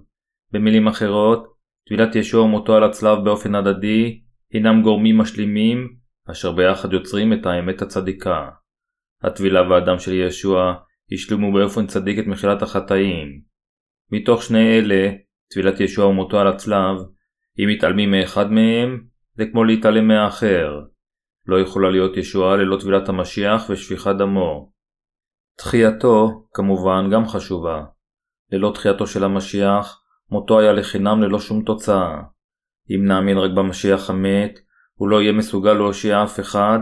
במילים 0.52 0.88
אחרות, 0.88 1.52
טבילת 1.86 2.16
ישוע 2.16 2.42
ומותו 2.42 2.76
על 2.76 2.84
הצלב 2.84 3.24
באופן 3.24 3.54
הדדי, 3.54 4.20
הינם 4.52 4.82
גורמים 4.82 5.18
משלימים, 5.18 5.88
אשר 6.30 6.52
ביחד 6.52 6.92
יוצרים 6.92 7.32
את 7.32 7.46
האמת 7.46 7.82
הצדיקה. 7.82 8.48
הטבילה 9.22 9.70
והדם 9.70 9.98
של 9.98 10.12
ישוע 10.12 10.74
השלימו 11.14 11.52
באופן 11.52 11.86
צדיק 11.86 12.18
את 12.18 12.26
מחילת 12.26 12.62
החטאים. 12.62 13.40
מתוך 14.12 14.42
שני 14.42 14.78
אלה, 14.78 15.10
טבילת 15.50 15.80
ישוע 15.80 16.06
ומותו 16.06 16.40
על 16.40 16.48
הצלב, 16.48 16.96
אם 17.58 17.68
מתעלמים 17.68 18.10
מאחד 18.10 18.52
מהם, 18.52 19.04
זה 19.34 19.44
כמו 19.52 19.64
להתעלם 19.64 20.08
מהאחר. 20.08 20.80
לא 21.46 21.60
יכולה 21.60 21.90
להיות 21.90 22.16
ישועה 22.16 22.56
ללא 22.56 22.76
טבילת 22.80 23.08
המשיח 23.08 23.70
ושפיכת 23.70 24.14
דמו. 24.18 24.72
תחייתו, 25.58 26.46
כמובן, 26.54 27.10
גם 27.12 27.26
חשובה. 27.26 27.84
ללא 28.52 28.72
תחייתו 28.74 29.06
של 29.06 29.24
המשיח, 29.24 30.02
מותו 30.30 30.60
היה 30.60 30.72
לחינם 30.72 31.22
ללא 31.22 31.38
שום 31.38 31.64
תוצאה. 31.64 32.22
אם 32.90 33.04
נאמין 33.04 33.38
רק 33.38 33.50
במשיח 33.50 34.10
המת, 34.10 34.58
הוא 34.94 35.08
לא 35.08 35.22
יהיה 35.22 35.32
מסוגל 35.32 35.72
להושיע 35.72 36.24
אף 36.24 36.40
אחד, 36.40 36.78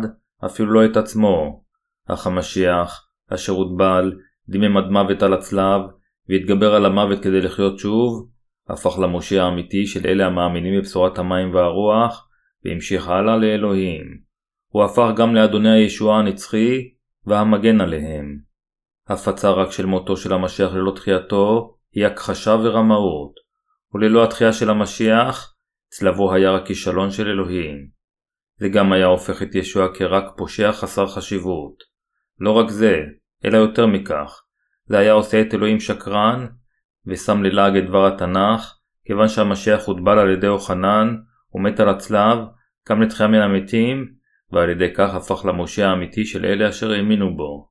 אפילו 0.46 0.72
לא 0.72 0.84
את 0.84 0.96
עצמו. 0.96 1.64
אך 2.08 2.26
המשיח, 2.26 3.09
אשר 3.34 3.52
הוטבל, 3.52 4.12
דימם 4.48 4.76
עד 4.76 4.90
מוות 4.90 5.22
על 5.22 5.32
הצלב, 5.32 5.80
והתגבר 6.28 6.74
על 6.74 6.86
המוות 6.86 7.22
כדי 7.22 7.40
לחיות 7.40 7.78
שוב, 7.78 8.28
הפך 8.68 8.98
למושיע 8.98 9.42
האמיתי 9.42 9.86
של 9.86 10.06
אלה 10.06 10.26
המאמינים 10.26 10.78
בבשורת 10.78 11.18
המים 11.18 11.54
והרוח, 11.54 12.28
והמשיך 12.64 13.08
הלאה 13.08 13.36
לאלוהים. 13.36 14.02
הוא 14.68 14.84
הפך 14.84 15.08
גם 15.16 15.34
לאדוני 15.34 15.70
הישועה 15.70 16.18
הנצחי, 16.18 16.90
והמגן 17.26 17.80
עליהם. 17.80 18.38
הפצה 19.08 19.50
רק 19.50 19.72
של 19.72 19.86
מותו 19.86 20.16
של 20.16 20.32
המשיח 20.32 20.74
ללא 20.74 20.92
תחייתו, 20.96 21.76
היא 21.92 22.06
הכחשה 22.06 22.56
ורמאות. 22.64 23.32
וללא 23.94 24.24
התחייה 24.24 24.52
של 24.52 24.70
המשיח, 24.70 25.54
צלבו 25.88 26.32
היה 26.32 26.50
רק 26.50 26.66
כישלון 26.66 27.10
של 27.10 27.28
אלוהים. 27.28 27.88
זה 28.56 28.68
גם 28.68 28.92
היה 28.92 29.06
הופך 29.06 29.42
את 29.42 29.54
ישוע 29.54 29.94
כרק 29.94 30.24
פושע 30.36 30.72
חסר 30.72 31.06
חשיבות. 31.06 31.74
לא 32.38 32.50
רק 32.50 32.70
זה, 32.70 32.96
אלא 33.44 33.56
יותר 33.58 33.86
מכך, 33.86 34.42
זה 34.86 34.98
היה 34.98 35.12
עושה 35.12 35.40
את 35.40 35.54
אלוהים 35.54 35.80
שקרן, 35.80 36.46
ושם 37.06 37.42
ללעג 37.42 37.76
את 37.76 37.86
דבר 37.86 38.06
התנ"ך, 38.06 38.78
כיוון 39.04 39.28
שהמשיח 39.28 39.86
הוטבל 39.86 40.18
על 40.18 40.30
ידי 40.30 40.48
אוחנן, 40.48 41.16
ומת 41.54 41.80
על 41.80 41.88
הצלב, 41.88 42.38
קם 42.84 43.02
לתחייה 43.02 43.28
מן 43.28 43.40
המתים, 43.40 44.06
ועל 44.52 44.70
ידי 44.70 44.94
כך 44.94 45.14
הפך 45.14 45.44
למשה 45.44 45.88
האמיתי 45.88 46.24
של 46.24 46.44
אלה 46.44 46.68
אשר 46.68 46.92
האמינו 46.92 47.36
בו. 47.36 47.68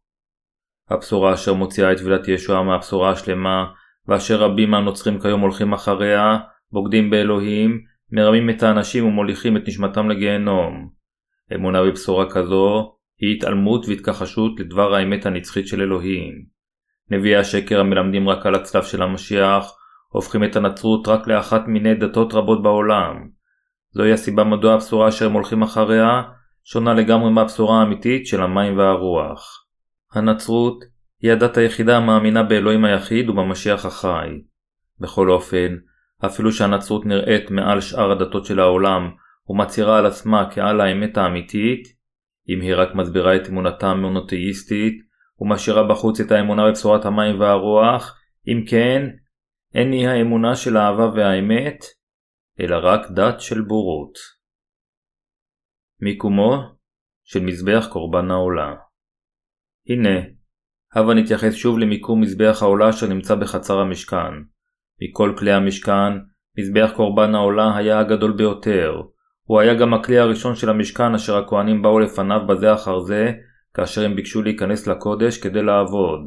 הבשורה 0.90 1.34
אשר 1.34 1.54
מוציאה 1.54 1.92
את 1.92 1.98
טבילת 1.98 2.28
ישוע 2.28 2.64
מהבשורה 2.64 3.12
השלמה, 3.12 3.66
ואשר 4.08 4.36
רבים 4.36 4.72
מהנוצרים 4.72 5.20
כיום 5.20 5.42
הולכים 5.42 5.74
אחריה, 5.74 6.38
בוגדים 6.72 7.10
באלוהים, 7.10 7.82
מרמים 8.12 8.50
את 8.50 8.64
האנשים 8.64 9.06
ומוליכים 9.06 9.58
את 9.58 9.62
נשמתם 9.68 10.10
לגיהנום. 10.10 10.90
אמונה 11.56 11.84
בבשורה 11.84 12.30
כזו 12.30 12.96
היא 13.20 13.36
התעלמות 13.36 13.86
והתכחשות 13.88 14.60
לדבר 14.60 14.96
האמת 14.96 15.26
הנצחית 15.26 15.68
של 15.68 15.82
אלוהים. 15.82 16.46
נביאי 17.12 17.36
השקר 17.36 17.80
המלמדים 17.80 18.30
רק 18.30 18.46
על 18.46 18.56
הצלב 18.56 18.84
של 18.84 19.02
המשיח, 19.02 19.76
הופכים 20.10 20.44
את 20.44 20.56
הנצרות 20.56 21.08
רק 21.08 21.28
לאחת 21.28 21.68
מיני 21.68 21.96
דתות 21.96 22.34
רבות 22.34 22.64
בעולם. 22.64 23.30
זוהי 23.92 24.14
הסיבה 24.14 24.44
מדוע 24.44 24.74
הבשורה 24.74 25.10
אשר 25.10 25.26
הם 25.26 25.34
הולכים 25.34 25.62
אחריה, 25.62 26.22
שונה 26.64 26.94
לגמרי 26.94 27.32
מהבשורה 27.32 27.80
האמיתית 27.80 28.28
של 28.28 28.42
המים 28.42 28.78
והרוח. 28.78 29.66
הנצרות 30.14 30.84
היא 31.22 31.32
הדת 31.32 31.58
היחידה 31.58 31.98
המאמינה 31.98 32.44
באלוהים 32.44 32.86
היחיד 32.86 33.30
ובמשיח 33.30 33.86
החי. 33.86 34.30
בכל 35.00 35.30
אופן, 35.30 35.76
אפילו 36.26 36.52
שהנצרות 36.52 37.06
נראית 37.06 37.52
מעל 37.52 37.82
שאר 37.82 38.12
הדתות 38.12 38.46
של 38.46 38.60
העולם 38.60 39.10
ומצהירה 39.50 39.98
על 39.98 40.06
עצמה 40.06 40.50
כעל 40.52 40.82
האמת 40.82 41.18
האמיתית, 41.18 41.99
אם 42.50 42.62
היא 42.62 42.76
רק 42.76 42.96
מסבירה 42.96 43.36
את 43.36 43.50
אמונתה 43.50 43.88
המונותאיסטית 43.88 45.02
ומשאירה 45.40 45.84
בחוץ 45.88 46.20
את 46.20 46.32
האמונה 46.32 46.68
בבשורת 46.68 47.06
המים 47.06 47.40
והרוח, 47.40 48.18
אם 48.48 48.66
כן, 48.70 49.02
אין 49.74 49.92
היא 49.92 50.08
האמונה 50.08 50.56
של 50.56 50.78
האהבה 50.78 51.10
והאמת, 51.16 51.86
אלא 52.60 52.78
רק 52.84 53.12
דת 53.16 53.42
של 53.42 53.62
בורות. 53.62 54.14
מיקומו 56.02 56.62
של 57.24 57.40
מזבח 57.44 57.88
קורבן 57.92 58.32
העולה 58.32 58.76
הנה, 59.90 60.20
הבה 60.94 61.14
נתייחס 61.14 61.54
שוב 61.54 61.80
למיקום 61.80 62.22
מזבח 62.22 62.58
העולה 62.62 62.90
אשר 62.90 63.08
נמצא 63.08 63.36
בחצר 63.36 63.80
המשכן. 63.80 64.34
מכל 65.02 65.36
כלי 65.38 65.52
המשכן, 65.52 66.12
מזבח 66.58 66.92
קורבן 66.96 67.36
העולה 67.36 67.78
היה 67.78 68.00
הגדול 68.00 68.34
ביותר. 68.38 69.02
הוא 69.50 69.60
היה 69.60 69.74
גם 69.74 69.94
הכלי 69.94 70.20
הראשון 70.20 70.56
של 70.56 70.70
המשכן 70.70 71.14
אשר 71.16 71.38
הכהנים 71.38 71.82
באו 71.82 72.00
לפניו 72.00 72.40
בזה 72.48 72.74
אחר 72.74 73.00
זה, 73.00 73.32
כאשר 73.74 74.06
הם 74.06 74.16
ביקשו 74.16 74.42
להיכנס 74.42 74.88
לקודש 74.88 75.38
כדי 75.38 75.62
לעבוד. 75.64 76.20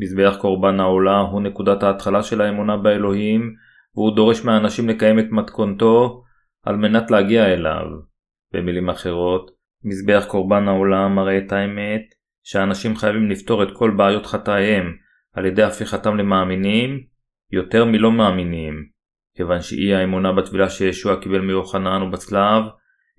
מזבח 0.00 0.36
קורבן 0.40 0.80
העולה 0.80 1.18
הוא 1.18 1.42
נקודת 1.42 1.82
ההתחלה 1.82 2.22
של 2.22 2.40
האמונה 2.40 2.76
באלוהים, 2.76 3.54
והוא 3.94 4.16
דורש 4.16 4.44
מהאנשים 4.44 4.88
לקיים 4.88 5.18
את 5.18 5.24
מתכונתו 5.30 6.22
על 6.62 6.76
מנת 6.76 7.10
להגיע 7.10 7.46
אליו. 7.46 7.86
במילים 8.52 8.90
אחרות, 8.90 9.50
מזבח 9.84 10.24
קורבן 10.28 10.68
העולה 10.68 11.08
מראה 11.08 11.38
את 11.38 11.52
האמת 11.52 12.02
שאנשים 12.44 12.96
חייבים 12.96 13.30
לפתור 13.30 13.62
את 13.62 13.68
כל 13.72 13.90
בעיות 13.96 14.26
חטאיהם 14.26 14.96
על 15.34 15.46
ידי 15.46 15.62
הפיכתם 15.62 16.16
למאמינים 16.16 17.00
יותר 17.52 17.84
מלא 17.84 18.12
מאמינים, 18.12 18.93
כיוון 19.36 19.60
שאי 19.60 19.94
האמונה 19.94 20.32
בטבילה 20.32 20.70
שישוע 20.70 21.20
קיבל 21.20 21.40
מיוחנן 21.40 22.02
ובצלב 22.02 22.62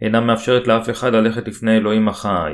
אינה 0.01 0.19
מאפשרת 0.21 0.67
לאף 0.67 0.89
אחד 0.89 1.13
ללכת 1.13 1.47
לפני 1.47 1.77
אלוהים 1.77 2.07
החי. 2.07 2.53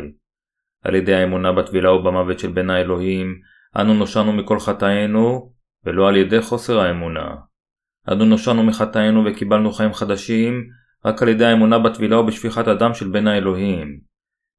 על 0.84 0.96
ידי 0.96 1.14
האמונה 1.14 1.52
בטבילה 1.52 1.92
ובמוות 1.92 2.40
של 2.40 2.52
בן 2.52 2.70
האלוהים, 2.70 3.36
אנו 3.76 3.94
נושענו 3.94 4.34
מכל 4.34 4.60
חטאינו, 4.60 5.54
ולא 5.86 6.10
על 6.10 6.16
ידי 6.16 6.42
חוסר 6.42 6.80
האמונה. 6.80 7.36
אנו 8.12 8.26
נושענו 8.26 8.64
מחטאינו 8.64 9.24
וקיבלנו 9.26 9.72
חיים 9.72 9.94
חדשים, 9.94 10.68
רק 11.06 11.22
על 11.22 11.30
ידי 11.30 11.46
האמונה 11.46 11.80
בטבילה 11.80 12.20
ובשפיכת 12.20 12.68
הדם 12.68 12.94
של 12.94 13.08
בן 13.08 13.28
האלוהים. 13.28 14.00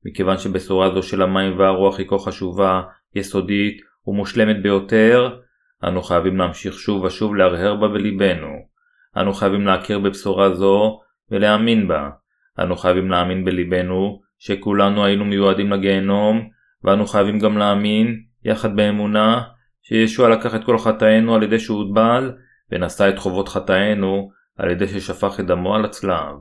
מכיוון 0.05 0.39
שבשורה 0.39 0.95
זו 0.95 1.03
של 1.03 1.23
המים 1.23 1.59
והרוח 1.59 1.99
היא 1.99 2.07
כה 2.09 2.19
חשובה, 2.19 2.83
יסודית 3.15 3.81
ומושלמת 4.07 4.63
ביותר, 4.63 5.39
אנו 5.85 6.03
חייבים 6.03 6.37
להמשיך 6.37 6.75
שוב 6.75 7.05
ושוב 7.05 7.35
להרהר 7.35 7.77
בה 7.77 7.89
בליבנו. 7.89 8.72
אנו 9.17 9.33
חייבים 9.33 9.67
להכיר 9.67 9.99
בבשורה 9.99 10.55
זו 10.55 11.01
ולהאמין 11.31 11.89
בה. 11.89 12.11
אנו 12.59 12.77
חייבים 12.77 13.11
להאמין 13.11 13.45
בליבנו 13.45 14.21
שכולנו 14.39 15.05
היינו 15.05 15.25
מיועדים 15.25 15.73
לגיהנום, 15.73 16.49
ואנו 16.85 17.07
חייבים 17.07 17.39
גם 17.39 17.59
להאמין, 17.59 18.23
יחד 18.45 18.77
באמונה, 18.77 19.43
שישוע 19.83 20.29
לקח 20.29 20.55
את 20.55 20.65
כל 20.65 20.79
חטאינו 20.79 21.35
על 21.35 21.43
ידי 21.43 21.59
שהוטבל, 21.59 22.33
ונשא 22.71 23.09
את 23.09 23.19
חובות 23.19 23.49
חטאינו 23.49 24.31
על 24.59 24.71
ידי 24.71 24.89
ששפך 24.89 25.41
את 25.41 25.47
דמו 25.47 25.75
על 25.75 25.85
הצלב. 25.85 26.35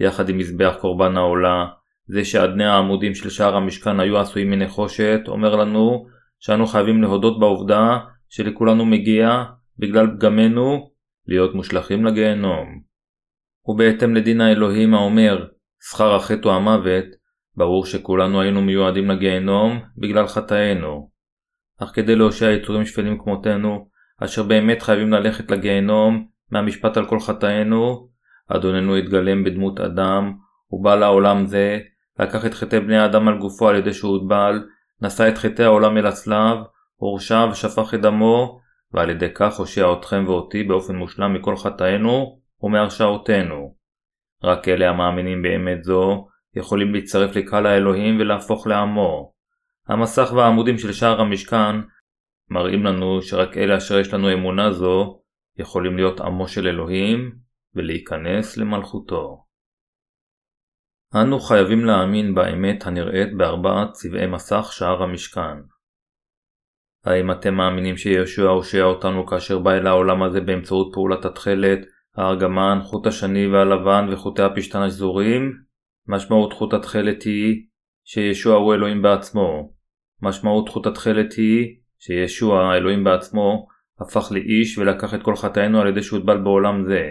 יחד 0.00 0.28
עם 0.28 0.38
מזבח 0.38 0.74
קורבן 0.80 1.16
העולה, 1.16 1.66
זה 2.06 2.24
שאדני 2.24 2.64
העמודים 2.64 3.14
של 3.14 3.30
שער 3.30 3.56
המשכן 3.56 4.00
היו 4.00 4.18
עשויים 4.18 4.50
מנחושת, 4.50 5.20
אומר 5.28 5.56
לנו 5.56 6.06
שאנו 6.40 6.66
חייבים 6.66 7.02
להודות 7.02 7.40
בעובדה 7.40 7.98
שלכולנו 8.28 8.86
מגיע, 8.86 9.44
בגלל 9.78 10.06
פגמנו, 10.16 10.91
להיות 11.26 11.54
מושלכים 11.54 12.04
לגיהנום. 12.04 12.82
ובהתאם 13.66 14.14
לדין 14.14 14.40
האלוהים 14.40 14.94
האומר, 14.94 15.46
שכר 15.90 16.14
החטא 16.14 16.48
הוא 16.48 16.52
המוות, 16.52 17.04
ברור 17.56 17.86
שכולנו 17.86 18.40
היינו 18.40 18.62
מיועדים 18.62 19.10
לגיהנום 19.10 19.80
בגלל 19.98 20.26
חטאינו. 20.26 21.10
אך 21.82 21.90
כדי 21.94 22.16
להושיע 22.16 22.50
יצורים 22.50 22.84
שפלים 22.84 23.18
כמותנו, 23.18 23.88
אשר 24.24 24.42
באמת 24.42 24.82
חייבים 24.82 25.12
ללכת 25.12 25.50
לגיהנום 25.50 26.26
מהמשפט 26.50 26.96
על 26.96 27.06
כל 27.06 27.20
חטאינו, 27.20 28.08
אדוננו 28.48 28.96
התגלם 28.96 29.44
בדמות 29.44 29.80
אדם, 29.80 30.32
ובא 30.70 30.94
לעולם 30.94 31.46
זה 31.46 31.78
לקח 32.18 32.46
את 32.46 32.54
חטאי 32.54 32.80
בני 32.80 32.98
האדם 32.98 33.28
על 33.28 33.38
גופו 33.38 33.68
על 33.68 33.76
ידי 33.76 33.92
שהוטבל, 33.92 34.62
נשא 35.02 35.28
את 35.28 35.38
חטאי 35.38 35.64
העולם 35.64 35.98
אל 35.98 36.06
הצלב, 36.06 36.58
הורשע 36.96 37.46
ושפך 37.50 37.94
את 37.94 38.00
דמו, 38.00 38.60
ועל 38.94 39.10
ידי 39.10 39.28
כך 39.34 39.58
הושיע 39.58 39.92
אתכם 39.92 40.24
ואותי 40.26 40.62
באופן 40.62 40.96
מושלם 40.96 41.34
מכל 41.34 41.56
חטאינו 41.56 42.40
ומהרשעותינו. 42.62 43.74
רק 44.44 44.68
אלה 44.68 44.90
המאמינים 44.90 45.42
באמת 45.42 45.84
זו, 45.84 46.28
יכולים 46.56 46.94
להצטרף 46.94 47.36
לקהל 47.36 47.66
האלוהים 47.66 48.20
ולהפוך 48.20 48.66
לעמו. 48.66 49.32
המסך 49.88 50.32
והעמודים 50.36 50.78
של 50.78 50.92
שער 50.92 51.20
המשכן 51.20 51.76
מראים 52.50 52.84
לנו 52.84 53.22
שרק 53.22 53.56
אלה 53.56 53.76
אשר 53.76 53.98
יש 53.98 54.14
לנו 54.14 54.32
אמונה 54.32 54.72
זו, 54.72 55.20
יכולים 55.58 55.96
להיות 55.96 56.20
עמו 56.20 56.48
של 56.48 56.66
אלוהים 56.66 57.32
ולהיכנס 57.74 58.56
למלכותו. 58.56 59.44
אנו 61.14 61.40
חייבים 61.40 61.84
להאמין 61.84 62.34
באמת 62.34 62.86
הנראית 62.86 63.36
בארבעת 63.36 63.92
צבעי 63.92 64.26
מסך 64.26 64.68
שער 64.72 65.02
המשכן. 65.02 65.71
האם 67.04 67.30
אתם 67.30 67.54
מאמינים 67.54 67.96
שישוע 67.96 68.50
הושיע 68.50 68.84
אותנו 68.84 69.26
כאשר 69.26 69.58
בא 69.58 69.70
אל 69.70 69.86
העולם 69.86 70.22
הזה 70.22 70.40
באמצעות 70.40 70.90
פעולת 70.94 71.24
התכלת, 71.24 71.78
הארגמן, 72.16 72.78
חוט 72.82 73.06
השני 73.06 73.46
והלבן 73.46 74.06
וחוטי 74.12 74.42
הפשתן 74.42 74.82
השזורים? 74.82 75.52
משמעות 76.08 76.52
חוט 76.52 76.74
התכלת 76.74 77.22
היא 77.22 77.66
שישוע 78.04 78.56
הוא 78.56 78.74
אלוהים 78.74 79.02
בעצמו. 79.02 79.72
משמעות 80.22 80.68
חוט 80.68 80.86
התכלת 80.86 81.32
היא 81.32 81.76
שישוע, 81.98 82.62
האלוהים 82.62 83.04
בעצמו, 83.04 83.66
הפך 84.00 84.32
לאיש 84.32 84.78
ולקח 84.78 85.14
את 85.14 85.22
כל 85.22 85.36
חטאינו 85.36 85.80
על 85.80 85.88
ידי 85.88 86.02
שהוטבל 86.02 86.38
בעולם 86.38 86.84
זה. 86.84 87.10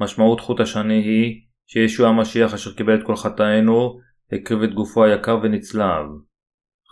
משמעות 0.00 0.40
חוט 0.40 0.60
השני 0.60 1.02
היא 1.02 1.40
שישוע 1.66 2.08
המשיח 2.08 2.54
אשר 2.54 2.72
קיבל 2.72 2.94
את 2.94 3.06
כל 3.06 3.16
חטאינו, 3.16 3.98
הקריב 4.32 4.62
את 4.62 4.74
גופו 4.74 5.04
היקר 5.04 5.38
ונצלב. 5.42 6.06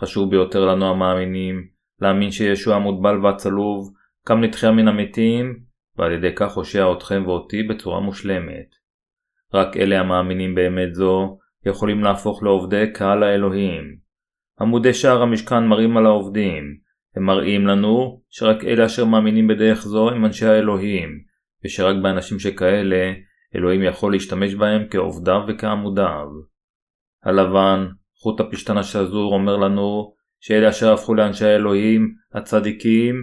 חשוב 0.01 0.31
ביותר 0.31 0.65
לנו 0.65 0.91
המאמינים, 0.91 1.74
להאמין 2.05 2.31
שישוע 2.31 2.77
המוטבל 2.77 3.25
והצלוב, 3.25 3.93
קם 4.27 4.43
לתחייה 4.43 4.73
מן 4.73 4.89
המתים, 4.89 5.61
ועל 5.97 6.13
ידי 6.13 6.35
כך 6.37 6.53
הושע 6.53 6.93
אתכם 6.93 7.23
ואותי 7.27 7.63
בצורה 7.63 8.01
מושלמת. 8.01 8.67
רק 9.55 9.77
אלה 9.77 10.01
המאמינים 10.01 10.55
באמת 10.55 10.95
זו, 10.95 11.39
יכולים 11.67 12.05
להפוך 12.05 12.43
לעובדי 12.43 12.93
קהל 12.93 13.23
האלוהים. 13.23 13.97
עמודי 14.61 14.95
שער 14.95 15.23
המשכן 15.23 15.67
מראים 15.67 15.97
על 15.97 16.07
העובדים, 16.07 16.85
הם 17.17 17.23
מראים 17.23 17.67
לנו 17.67 18.23
שרק 18.31 18.65
אלה 18.65 18.87
אשר 18.87 19.05
מאמינים 19.05 19.49
בדרך 19.49 19.83
זו 19.83 20.11
הם 20.11 20.25
אנשי 20.25 20.47
האלוהים, 20.47 21.09
ושרק 21.65 21.97
באנשים 22.03 22.39
שכאלה 22.39 23.13
אלוהים 23.57 23.83
יכול 23.83 24.13
להשתמש 24.13 24.55
בהם 24.55 24.83
כעובדיו 24.91 25.41
וכעמודיו. 25.49 26.27
הלבן, 27.25 27.87
חוט 28.23 28.41
הפשתן 28.41 28.77
השזור 28.77 29.35
אומר 29.35 29.57
לנו 29.57 30.14
שאלה 30.47 30.69
אשר 30.69 30.93
הפכו 30.93 31.15
לאנשי 31.15 31.45
האלוהים, 31.45 32.15
הצדיקים, 32.35 33.15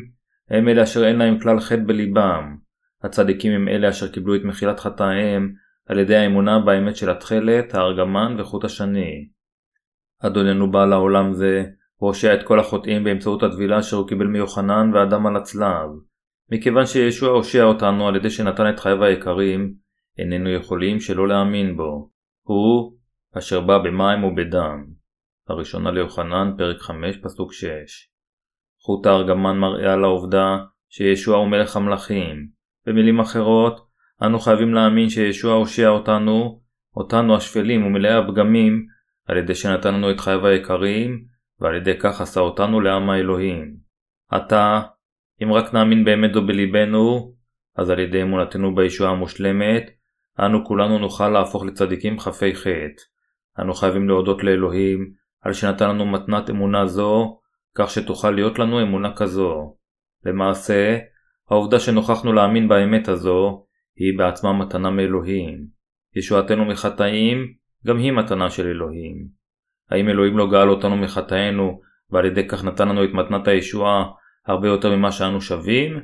הם 0.50 0.68
אלה 0.68 0.84
אשר 0.84 1.08
אין 1.08 1.16
להם 1.16 1.40
כלל 1.40 1.60
חטא 1.60 1.82
בליבם. 1.86 2.56
הצדיקים 3.04 3.52
הם 3.52 3.68
אלה 3.68 3.90
אשר 3.90 4.08
קיבלו 4.08 4.36
את 4.36 4.42
מחילת 4.44 4.80
חטאיהם 4.80 5.54
על 5.88 6.00
ידי 6.00 6.16
האמונה 6.16 6.60
באמת 6.60 6.96
של 6.96 7.10
התכלת, 7.10 7.76
הארגמן 7.76 8.36
וחוט 8.40 8.64
השני. 8.64 9.28
אדוננו 10.22 10.72
בא 10.72 10.86
לעולם 10.86 11.34
זה, 11.34 11.64
והושע 12.02 12.34
את 12.34 12.44
כל 12.44 12.60
החוטאים 12.60 13.04
באמצעות 13.04 13.44
הטבילה 13.44 13.80
אשר 13.80 13.98
הוא 13.98 14.08
קיבל 14.08 14.28
מיוחנן 14.28 14.92
ואדם 14.94 15.28
על 15.28 15.36
הצלב. 15.36 15.90
מכיוון 16.52 16.86
שישוע 16.86 17.30
הושיע 17.30 17.64
אותנו 17.64 18.08
על 18.08 18.16
ידי 18.16 18.30
שנתן 18.30 18.70
את 18.70 18.80
חייו 18.80 19.04
היקרים, 19.04 19.74
איננו 20.18 20.50
יכולים 20.50 21.00
שלא 21.00 21.28
להאמין 21.28 21.78
בו. 21.78 22.10
הוא 22.42 22.94
אשר 23.38 23.62
בא 23.62 23.78
במים 23.78 24.24
ובדם. 24.24 24.91
הראשונה 25.52 25.92
ליוחנן, 25.92 26.54
פרק 26.58 26.82
5, 26.82 27.18
פסוק 27.24 27.54
6. 27.54 27.68
חוט 28.82 29.06
הארגמן 29.06 29.58
מראה 29.58 29.94
על 29.94 30.04
העובדה 30.04 30.58
שישוע 30.90 31.38
הוא 31.38 31.48
מלך 31.48 31.76
המלכים. 31.76 32.48
במילים 32.88 33.20
אחרות, 33.20 33.88
אנו 34.24 34.40
חייבים 34.40 34.74
להאמין 34.74 35.10
שישוע 35.10 35.54
הושיע 35.54 35.90
אותנו, 35.90 36.62
אותנו 36.96 37.36
השפלים 37.36 37.86
ומלאי 37.86 38.14
הפגמים, 38.14 38.86
על 39.28 39.38
ידי 39.38 39.56
שנתן 39.56 39.94
לנו 39.94 40.12
את 40.12 40.20
חייו 40.20 40.48
היקרים, 40.48 41.26
ועל 41.60 41.76
ידי 41.76 42.00
כך 42.00 42.22
עשה 42.22 42.40
אותנו 42.40 42.82
לעם 42.82 43.10
האלוהים. 43.10 43.76
עתה, 44.32 44.82
אם 45.44 45.54
רק 45.54 45.74
נאמין 45.74 46.06
באמת 46.06 46.34
זו 46.34 46.46
בלבנו, 46.46 47.34
אז 47.76 47.90
על 47.90 48.00
ידי 48.00 48.22
אמונתנו 48.22 48.76
בישועה 48.76 49.12
המושלמת, 49.12 49.90
אנו 50.40 50.66
כולנו 50.66 51.00
נוכל 51.00 51.30
להפוך 51.30 51.66
לצדיקים 51.66 52.20
חפי 52.20 52.56
חטא. 52.56 53.04
אנו 53.60 53.74
חייבים 53.74 54.08
להודות 54.08 54.44
לאלוהים 54.44 55.21
על 55.42 55.54
שנתן 55.54 55.90
לנו 55.90 56.06
מתנת 56.06 56.50
אמונה 56.50 56.86
זו, 56.86 57.40
כך 57.76 57.90
שתוכל 57.90 58.32
להיות 58.32 58.60
לנו 58.60 58.82
אמונה 58.82 59.16
כזו. 59.16 59.76
למעשה, 60.26 60.98
העובדה 61.50 61.80
שנוכחנו 61.80 62.34
להאמין 62.34 62.68
באמת 62.68 63.08
הזו, 63.08 63.66
היא 63.96 64.18
בעצמה 64.18 64.54
מתנה 64.54 64.90
מאלוהים. 64.90 65.68
ישועתנו 66.16 66.66
מחטאים, 66.66 67.54
גם 67.88 67.98
היא 67.98 68.12
מתנה 68.12 68.50
של 68.50 68.68
אלוהים. 68.68 69.28
האם 69.90 70.10
אלוהים 70.10 70.38
לא 70.38 70.52
גאל 70.52 70.70
אותנו 70.70 70.98
מחטאינו, 70.98 71.82
ועל 72.10 72.26
ידי 72.26 72.48
כך 72.48 72.64
נתן 72.64 72.90
לנו 72.90 73.04
את 73.04 73.10
מתנת 73.14 73.48
הישועה 73.48 74.04
הרבה 74.48 74.68
יותר 74.68 74.96
ממה 74.96 75.12
שאנו 75.12 75.42
שווים? 75.42 76.00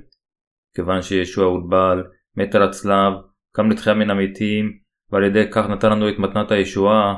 כיוון 0.75 1.01
שישוע 1.01 1.45
הוטבל, 1.45 2.03
מת 2.35 2.55
על 2.55 2.63
הצלב, 2.63 3.13
קם 3.51 3.69
לתחייה 3.69 3.95
מן 3.95 4.09
המתים, 4.09 4.77
ועל 5.11 5.23
ידי 5.23 5.43
כך 5.51 5.69
נתן 5.69 5.91
לנו 5.91 6.09
את 6.09 6.19
מתנת 6.19 6.51
הישועה, 6.51 7.15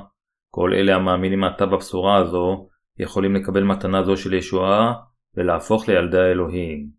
כל 0.50 0.74
אלה 0.74 0.96
המאמינים 0.96 1.40
מעתה 1.40 1.66
בבשורה 1.66 2.18
הזו, 2.18 2.68
יכולים 3.00 3.36
לקבל 3.36 3.64
מתנה 3.64 4.04
זו 4.04 4.18
של 4.18 4.34
ישועה, 4.34 4.94
ולהפוך 5.38 5.90
לילדי 5.90 6.20
האלוהים. 6.20 6.90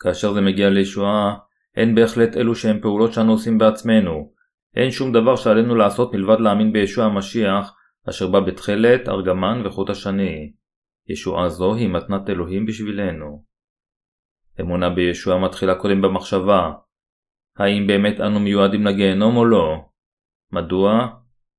כאשר 0.00 0.32
זה 0.32 0.40
מגיע 0.40 0.70
לישועה, 0.70 1.36
אין 1.76 1.94
בהחלט 1.94 2.36
אלו 2.36 2.54
שהם 2.54 2.80
פעולות 2.80 3.12
שאנו 3.12 3.32
עושים 3.32 3.58
בעצמנו. 3.58 4.32
אין 4.76 4.90
שום 4.90 5.12
דבר 5.12 5.36
שעלינו 5.36 5.74
לעשות 5.74 6.14
מלבד 6.14 6.40
להאמין 6.40 6.72
בישוע 6.72 7.04
המשיח, 7.04 7.74
אשר 8.08 8.30
בא 8.30 8.40
בתכלת, 8.40 9.08
ארגמן 9.08 9.62
וחוט 9.66 9.90
השני. 9.90 10.52
ישועה 11.08 11.48
זו 11.48 11.74
היא 11.74 11.88
מתנת 11.88 12.30
אלוהים 12.30 12.66
בשבילנו. 12.66 13.44
אמונה 14.60 14.90
בישוע 14.90 15.38
מתחילה 15.38 15.74
קודם 15.74 16.02
במחשבה. 16.02 16.72
האם 17.58 17.86
באמת 17.86 18.20
אנו 18.20 18.40
מיועדים 18.40 18.86
לגיהנום 18.86 19.36
או 19.36 19.44
לא? 19.44 19.76
מדוע? 20.52 21.08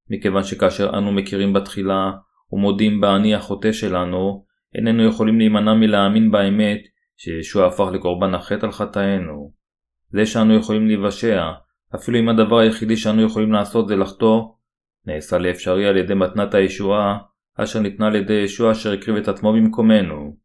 מכיוון 0.10 0.44
שכאשר 0.44 0.90
אנו 0.98 1.12
מכירים 1.12 1.54
בתחילה 1.54 2.12
ומודים 2.52 3.02
באני 3.02 3.36
החוטא 3.36 3.72
שלנו, 3.72 4.46
איננו 4.76 5.04
יכולים 5.04 5.38
להימנע 5.38 5.74
מלהאמין 5.74 6.32
באמת 6.32 6.80
שישוע 7.18 7.68
הפך 7.68 7.86
לקורבן 7.94 8.34
החטא 8.34 8.66
על 8.66 8.72
חטאינו. 8.72 9.52
זה 10.10 10.26
שאנו 10.26 10.56
יכולים 10.56 10.88
להיוושע, 10.88 11.52
אפילו 11.96 12.20
אם 12.20 12.30
הדבר 12.30 12.60
היחידי 12.60 12.98
שאנו 12.98 13.22
יכולים 13.22 13.52
לעשות 13.52 13.88
זה 13.88 13.96
לחטוא, 13.96 14.42
נעשה 15.06 15.38
לאפשרי 15.38 15.86
על 15.88 15.98
ידי 15.98 16.14
מתנת 16.14 16.54
הישועה, 16.54 17.18
אשר 17.56 17.80
ניתנה 17.80 18.08
על 18.08 18.16
ידי 18.16 18.34
ישוע 18.34 18.72
אשר 18.72 18.94
הקריב 18.94 19.18
את 19.18 19.28
עצמו 19.28 19.54
במקומנו. 19.54 20.38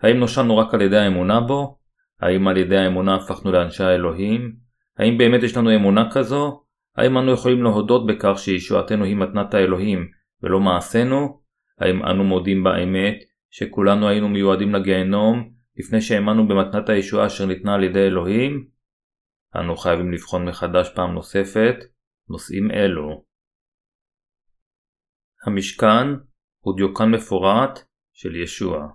האם 0.00 0.16
נושענו 0.16 0.56
רק 0.56 0.74
על 0.74 0.82
ידי 0.82 0.98
האמונה 0.98 1.40
בו? 1.40 1.78
האם 2.20 2.48
על 2.48 2.56
ידי 2.56 2.76
האמונה 2.76 3.14
הפכנו 3.14 3.52
לאנשי 3.52 3.84
האלוהים? 3.84 4.56
האם 4.98 5.18
באמת 5.18 5.42
יש 5.42 5.56
לנו 5.56 5.74
אמונה 5.74 6.10
כזו? 6.10 6.63
האם 6.96 7.18
אנו 7.18 7.32
יכולים 7.32 7.62
להודות 7.62 8.06
בכך 8.06 8.38
שישועתנו 8.38 9.04
היא 9.04 9.16
מתנת 9.16 9.54
האלוהים 9.54 10.10
ולא 10.42 10.60
מעשינו? 10.60 11.42
האם 11.78 12.04
אנו 12.04 12.24
מודים 12.24 12.64
באמת 12.64 13.14
שכולנו 13.50 14.08
היינו 14.08 14.28
מיועדים 14.28 14.74
לגיהנום 14.74 15.50
לפני 15.76 16.00
שהאמנו 16.00 16.48
במתנת 16.48 16.88
הישועה 16.88 17.26
אשר 17.26 17.46
ניתנה 17.46 17.74
על 17.74 17.84
ידי 17.84 18.06
אלוהים? 18.06 18.68
אנו 19.56 19.76
חייבים 19.76 20.12
לבחון 20.12 20.48
מחדש 20.48 20.88
פעם 20.94 21.14
נוספת 21.14 21.76
נושאים 22.28 22.70
אלו. 22.70 23.24
המשכן 25.46 26.06
הוא 26.60 26.76
דיוקן 26.76 27.10
מפורט 27.10 27.78
של 28.12 28.36
ישוע. 28.36 28.88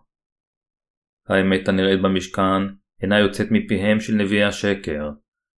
האמת 1.27 1.67
הנראית 1.67 2.01
במשכן 2.01 2.61
אינה 3.01 3.19
יוצאת 3.19 3.47
מפיהם 3.51 3.99
של 3.99 4.13
נביאי 4.13 4.43
השקר. 4.43 5.09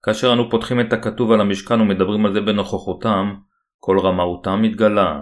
כאשר 0.04 0.34
אנו 0.34 0.50
פותחים 0.50 0.80
את 0.80 0.94
הכתוב 0.94 1.32
על 1.32 1.42
המשכן 1.42 1.82
ומדברים 1.82 2.26
על 2.26 2.34
זה 2.34 2.42
בנוכחותם, 2.42 3.36
כל 3.80 4.00
רמאותם 4.00 4.62
מתגלה. 4.62 5.22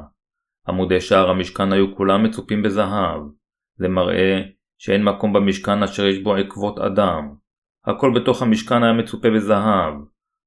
עמודי 0.67 1.01
שער 1.01 1.29
המשכן 1.29 1.73
היו 1.73 1.95
כולם 1.95 2.23
מצופים 2.23 2.63
בזהב. 2.63 3.21
זה 3.75 3.87
מראה 3.87 4.41
שאין 4.77 5.03
מקום 5.03 5.33
במשכן 5.33 5.83
אשר 5.83 6.07
יש 6.07 6.23
בו 6.23 6.35
עקבות 6.35 6.79
אדם. 6.79 7.33
הכל 7.85 8.11
בתוך 8.15 8.41
המשכן 8.41 8.83
היה 8.83 8.93
מצופה 8.93 9.29
בזהב. 9.29 9.93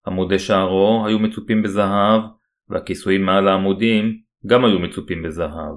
עמודי 0.06 0.38
שערו 0.38 1.04
היו 1.06 1.18
מצופים 1.18 1.62
בזהב, 1.62 2.22
והכיסויים 2.68 3.22
מעל 3.22 3.48
העמודים 3.48 4.20
גם 4.46 4.64
היו 4.64 4.78
מצופים 4.78 5.22
בזהב. 5.22 5.74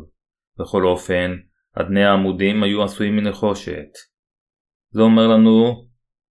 בכל 0.59 0.85
אופן, 0.85 1.35
אדני 1.73 2.03
העמודים 2.03 2.63
היו 2.63 2.83
עשויים 2.83 3.15
מנחושת. 3.15 3.89
זה 4.89 5.01
אומר 5.01 5.27
לנו 5.27 5.85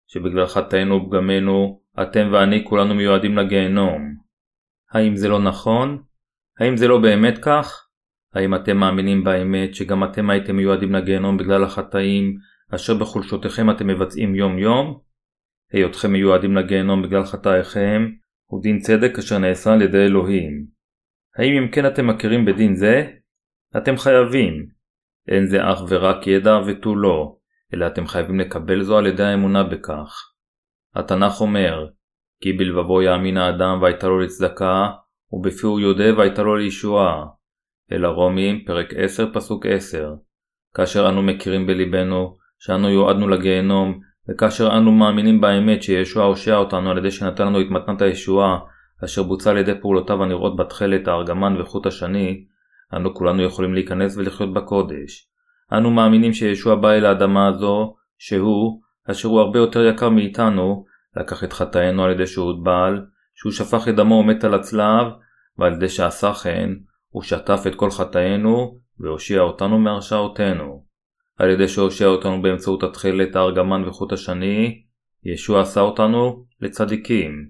שבגלל 0.06 0.46
חטאינו 0.46 0.94
ופגמנו, 0.94 1.81
אתם 2.02 2.28
ואני 2.32 2.64
כולנו 2.64 2.94
מיועדים 2.94 3.38
לגיהנום. 3.38 4.14
האם 4.92 5.16
זה 5.16 5.28
לא 5.28 5.42
נכון? 5.42 6.02
האם 6.60 6.76
זה 6.76 6.88
לא 6.88 6.98
באמת 6.98 7.38
כך? 7.38 7.88
האם 8.34 8.54
אתם 8.54 8.76
מאמינים 8.76 9.24
באמת 9.24 9.74
שגם 9.74 10.04
אתם 10.04 10.30
הייתם 10.30 10.56
מיועדים 10.56 10.92
לגיהנום 10.92 11.36
בגלל 11.36 11.64
החטאים 11.64 12.38
אשר 12.74 12.94
בחולשותיכם 12.94 13.70
אתם 13.70 13.86
מבצעים 13.86 14.34
יום 14.34 14.58
יום? 14.58 15.00
היותכם 15.72 16.12
מיועדים 16.12 16.56
לגיהנום 16.56 17.02
בגלל 17.02 17.24
חטאיכם 17.24 18.10
הוא 18.46 18.62
דין 18.62 18.78
צדק 18.78 19.18
אשר 19.18 19.38
נעשה 19.38 19.72
על 19.72 19.82
ידי 19.82 20.04
אלוהים. 20.04 20.66
האם 21.38 21.62
אם 21.62 21.70
כן 21.70 21.86
אתם 21.86 22.06
מכירים 22.06 22.44
בדין 22.44 22.74
זה? 22.74 23.10
אתם 23.76 23.96
חייבים. 23.96 24.66
אין 25.28 25.46
זה 25.46 25.58
אך 25.62 25.78
ורק 25.88 26.26
ידע 26.26 26.58
ותו 26.66 26.96
לא, 26.96 27.36
אלא 27.74 27.86
אתם 27.86 28.06
חייבים 28.06 28.40
לקבל 28.40 28.82
זו 28.82 28.98
על 28.98 29.06
ידי 29.06 29.22
האמונה 29.22 29.64
בכך. 29.64 30.31
התנ"ך 30.94 31.40
אומר, 31.40 31.86
כי 32.42 32.52
בלבבו 32.52 33.02
יאמין 33.02 33.36
האדם 33.36 33.78
והייתה 33.82 34.08
לו 34.08 34.20
לצדקה, 34.20 34.90
ובפיהו 35.32 35.80
יודה 35.80 36.18
והייתה 36.18 36.42
לו 36.42 36.56
לישועה. 36.56 37.24
אל 37.92 38.04
הרומים, 38.04 38.64
פרק 38.64 38.94
10, 38.96 39.32
פסוק 39.32 39.66
10. 39.66 40.14
כאשר 40.74 41.08
אנו 41.08 41.22
מכירים 41.22 41.66
בלבנו 41.66 42.36
שאנו 42.58 42.90
יועדנו 42.90 43.28
לגיהנום, 43.28 44.00
וכאשר 44.28 44.76
אנו 44.76 44.92
מאמינים 44.92 45.40
באמת 45.40 45.82
שישוע 45.82 46.24
הושע 46.24 46.56
אותנו 46.56 46.90
על 46.90 46.98
ידי 46.98 47.10
שנתן 47.10 47.46
לנו 47.46 47.60
את 47.60 47.66
מתנת 47.70 48.02
הישועה, 48.02 48.58
אשר 49.04 49.22
בוצע 49.22 49.50
על 49.50 49.56
ידי 49.56 49.80
פעולותיו 49.80 50.22
הנראות 50.22 50.56
בתכלת, 50.56 51.08
הארגמן 51.08 51.60
וחוט 51.60 51.86
השני, 51.86 52.44
אנו 52.96 53.14
כולנו 53.14 53.42
יכולים 53.42 53.74
להיכנס 53.74 54.16
ולחיות 54.16 54.52
בקודש. 54.52 55.28
אנו 55.72 55.90
מאמינים 55.90 56.32
שישוע 56.32 56.74
בא 56.74 56.92
אל 56.92 57.06
האדמה 57.06 57.48
הזו, 57.48 57.94
שהוא, 58.18 58.81
אשר 59.10 59.28
הוא 59.28 59.40
הרבה 59.40 59.58
יותר 59.58 59.86
יקר 59.86 60.08
מאיתנו, 60.08 60.84
לקח 61.16 61.44
את 61.44 61.52
חטאינו 61.52 62.04
על 62.04 62.10
ידי 62.10 62.26
שהוא 62.26 62.46
הוטבל, 62.46 63.04
שהוא 63.34 63.52
שפך 63.52 63.88
את 63.88 63.96
דמו 63.96 64.14
ומת 64.14 64.44
על 64.44 64.54
הצלב, 64.54 65.06
ועל 65.58 65.72
ידי 65.72 65.88
שעשה 65.88 66.34
כן, 66.34 66.70
הוא 67.08 67.22
שטף 67.22 67.62
את 67.66 67.74
כל 67.74 67.90
חטאינו, 67.90 68.78
והושיע 69.00 69.40
אותנו 69.40 69.78
מהרשעותינו. 69.78 70.84
על 71.38 71.50
ידי 71.50 71.68
שהושיע 71.68 72.06
אותנו 72.06 72.42
באמצעות 72.42 72.82
התכלת, 72.82 73.36
הארגמן 73.36 73.88
וחוט 73.88 74.12
השני, 74.12 74.82
ישוע 75.24 75.60
עשה 75.60 75.80
אותנו 75.80 76.44
לצדיקים. 76.60 77.48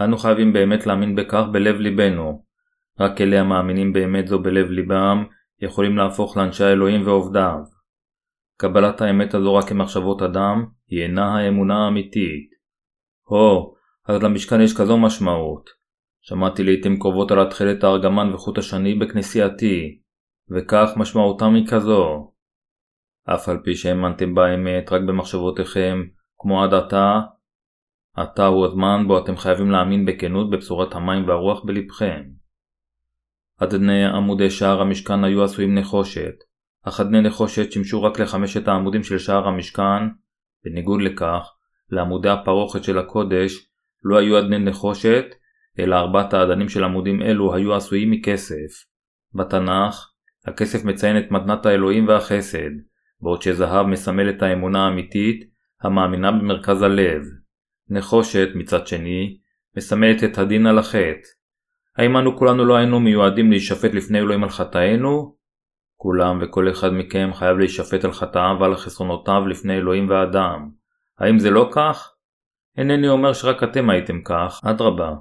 אנו 0.00 0.18
חייבים 0.18 0.52
באמת 0.52 0.86
להאמין 0.86 1.14
בכך 1.14 1.44
בלב 1.52 1.76
ליבנו. 1.76 2.44
רק 3.00 3.20
אלה 3.20 3.40
המאמינים 3.40 3.92
באמת 3.92 4.26
זו 4.26 4.38
בלב 4.38 4.70
ליבם, 4.70 5.24
יכולים 5.62 5.96
להפוך 5.96 6.36
לאנשי 6.36 6.64
האלוהים 6.64 7.06
ועובדיו. 7.06 7.58
קבלת 8.56 9.00
האמת 9.00 9.34
הזו 9.34 9.54
רק 9.54 9.68
כמחשבות 9.68 10.22
אדם, 10.22 10.66
היא 10.90 11.02
אינה 11.02 11.36
האמונה 11.36 11.84
האמיתית. 11.84 12.50
הו, 13.28 13.74
אז 14.08 14.22
למשכן 14.22 14.60
יש 14.60 14.76
כזו 14.76 14.98
משמעות. 14.98 15.70
שמעתי 16.22 16.64
לעיתים 16.64 16.98
קרובות 16.98 17.30
על 17.30 17.40
התכלת 17.40 17.84
הארגמן 17.84 18.34
וחוט 18.34 18.58
השני 18.58 18.94
בכנסייתי, 18.94 20.00
וכך 20.50 20.90
משמעותם 20.96 21.54
היא 21.54 21.66
כזו. 21.66 22.32
אף 23.34 23.48
על 23.48 23.58
פי 23.64 23.74
שהאמנתם 23.74 24.34
באמת 24.34 24.92
רק 24.92 25.00
במחשבותיכם, 25.08 26.02
כמו 26.38 26.62
עד 26.62 26.74
עתה, 26.74 27.20
עתה 28.16 28.46
הוא 28.46 28.66
הזמן 28.66 29.04
בו 29.06 29.18
אתם 29.18 29.36
חייבים 29.36 29.70
להאמין 29.70 30.06
בכנות 30.06 30.50
בבשורת 30.50 30.94
המים 30.94 31.28
והרוח 31.28 31.64
בלבכם. 31.64 32.22
אדני 33.62 34.04
עמודי 34.04 34.50
שער 34.50 34.80
המשכן 34.80 35.24
היו 35.24 35.44
עשויים 35.44 35.78
נחושת, 35.78 36.34
אך 36.82 37.00
אדני 37.00 37.20
נחושת 37.20 37.72
שימשו 37.72 38.02
רק 38.02 38.20
לחמשת 38.20 38.68
העמודים 38.68 39.02
של 39.02 39.18
שער 39.18 39.48
המשכן, 39.48 40.02
בניגוד 40.64 41.02
לכך, 41.02 41.50
לעמודי 41.90 42.28
הפרוכת 42.28 42.84
של 42.84 42.98
הקודש 42.98 43.68
לא 44.04 44.18
היו 44.18 44.38
אדני 44.38 44.58
נחושת, 44.58 45.24
אלא 45.78 45.96
ארבעת 45.96 46.34
האדנים 46.34 46.68
של 46.68 46.84
עמודים 46.84 47.22
אלו 47.22 47.54
היו 47.54 47.74
עשויים 47.74 48.10
מכסף. 48.10 48.84
בתנ"ך, 49.34 50.10
הכסף 50.46 50.84
מציין 50.84 51.18
את 51.18 51.30
מתנת 51.30 51.66
האלוהים 51.66 52.08
והחסד, 52.08 52.70
בעוד 53.20 53.42
שזהב 53.42 53.86
מסמל 53.86 54.30
את 54.30 54.42
האמונה 54.42 54.84
האמיתית, 54.84 55.44
המאמינה 55.82 56.32
במרכז 56.32 56.82
הלב. 56.82 57.22
נחושת, 57.88 58.48
מצד 58.54 58.86
שני, 58.86 59.38
מסמלת 59.76 60.24
את 60.24 60.38
הדין 60.38 60.66
על 60.66 60.78
החטא. 60.78 61.28
האם 61.96 62.16
אנו 62.16 62.36
כולנו 62.36 62.64
לא 62.64 62.76
היינו 62.76 63.00
מיועדים 63.00 63.50
להישפט 63.50 63.94
לפני 63.94 64.18
אלוהים 64.18 64.42
על 64.42 64.50
חטאינו? 64.50 65.36
כולם 66.02 66.38
וכל 66.42 66.70
אחד 66.70 66.92
מכם 66.92 67.30
חייב 67.34 67.58
להישפט 67.58 68.04
על 68.04 68.12
חטאיו 68.12 68.56
ועל 68.60 68.76
חסרונותיו 68.76 69.46
לפני 69.46 69.76
אלוהים 69.76 70.08
ואדם. 70.10 70.70
האם 71.18 71.38
זה 71.38 71.50
לא 71.50 71.68
כך? 71.72 72.12
אינני 72.78 73.08
אומר 73.08 73.32
שרק 73.32 73.62
אתם 73.62 73.90
הייתם 73.90 74.22
כך, 74.24 74.60
אדרבה. 74.64 75.14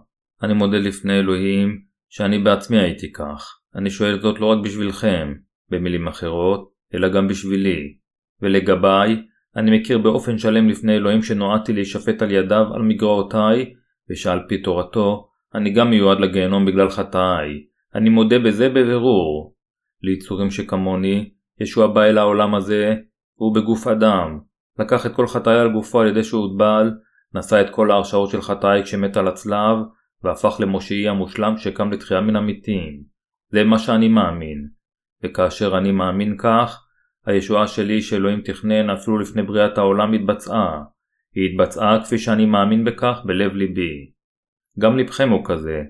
אני 0.44 0.54
מודה 0.54 0.78
לפני 0.78 1.20
אלוהים 1.20 1.82
שאני 2.10 2.40
בעצמי 2.40 2.80
הייתי 2.80 3.12
כך. 3.12 3.60
אני 3.76 3.90
שואל 3.90 4.20
זאת 4.20 4.40
לא 4.40 4.46
רק 4.46 4.58
בשבילכם, 4.64 5.34
במילים 5.70 6.08
אחרות, 6.08 6.70
אלא 6.94 7.10
גם 7.10 7.28
בשבילי. 7.28 7.98
ולגביי, 8.42 9.22
אני 9.56 9.80
מכיר 9.80 9.98
באופן 9.98 10.38
שלם 10.38 10.70
לפני 10.70 10.96
אלוהים 10.96 11.22
שנועדתי 11.22 11.74
להישפט 11.74 12.22
על 12.22 12.32
ידיו 12.32 12.66
על 12.74 12.82
מגרעותיי, 12.82 13.74
ושעל 14.10 14.40
פי 14.48 14.62
תורתו, 14.62 15.30
אני 15.56 15.74
גם 15.74 15.90
מיועד 15.90 16.20
לגיהנום 16.20 16.66
בגלל 16.66 16.90
חטאיי. 16.90 17.64
אני 17.96 18.10
מודה 18.10 18.40
בזה 18.40 18.70
בבירור. 18.70 19.59
ליצורים 20.02 20.52
שכמוני, 20.52 21.30
ישוע 21.60 21.88
בא 21.88 22.04
אל 22.04 22.18
העולם 22.18 22.56
הזה, 22.56 22.95
והוא 23.38 23.56
בגוף 23.56 23.88
אדם. 23.88 24.39
לקח 24.80 25.06
את 25.06 25.16
כל 25.16 25.28
חטאי 25.28 25.60
על 25.60 25.72
גופו 25.72 26.02
על 26.02 26.08
ידי 26.08 26.24
שהוטבל, 26.24 26.91
נשא 27.34 27.62
את 27.62 27.70
כל 27.70 27.91
ההרשעות 27.91 28.30
של 28.30 28.41
חטאי 28.41 28.84
כשמת 28.84 29.18
על 29.18 29.28
הצלב, 29.28 29.78
והפך 30.24 30.56
למושיעי 30.60 31.08
המושלם 31.08 31.58
שקם 31.58 31.91
לתחייה 31.91 32.22
מן 32.22 32.36
המתים. 32.36 33.04
זה 33.52 33.64
מה 33.64 33.80
שאני 33.80 34.08
מאמין. 34.08 34.68
וכאשר 35.24 35.78
אני 35.78 35.91
מאמין 35.91 36.38
כך, 36.38 36.86
הישועה 37.26 37.68
שלי 37.68 38.02
שאלוהים 38.02 38.41
תכנן 38.41 38.89
אפילו 38.89 39.18
לפני 39.18 39.43
בריאת 39.43 39.78
העולם 39.78 40.14
התבצעה. 40.14 40.82
היא 41.36 41.50
התבצעה 41.50 42.04
כפי 42.04 42.18
שאני 42.18 42.45
מאמין 42.45 42.86
בכך 42.86 43.22
בלב 43.26 43.54
ליבי. 43.54 44.12
גם 44.80 44.97
לבכם 44.97 45.30
הוא 45.30 45.45
כזה. 45.45 45.82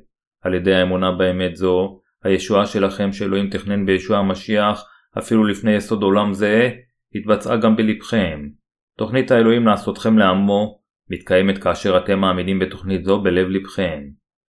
על 0.42 0.54
ידי 0.54 0.76
האמונה 0.76 1.12
באמת 1.12 1.56
זו, 1.56 1.99
הישועה 2.24 2.66
שלכם 2.66 3.12
שאלוהים 3.12 3.50
תכנן 3.50 3.86
בישוע 3.86 4.18
המשיח 4.18 4.86
אפילו 5.18 5.44
לפני 5.44 5.76
יסוד 5.76 6.04
עולם 6.04 6.34
זה, 6.34 6.70
התבצעה 7.16 7.58
גם 7.58 7.76
בלבכם. 7.76 8.50
תוכנית 8.98 9.32
האלוהים 9.32 9.66
לעשותכם 9.66 10.18
לעמו 10.18 10.80
מתקיימת 11.10 11.58
כאשר 11.64 11.98
אתם 11.98 12.20
מאמינים 12.20 12.60
בתוכנית 12.60 13.04
זו 13.04 13.22
בלב 13.22 13.48
לבכם. 13.48 14.04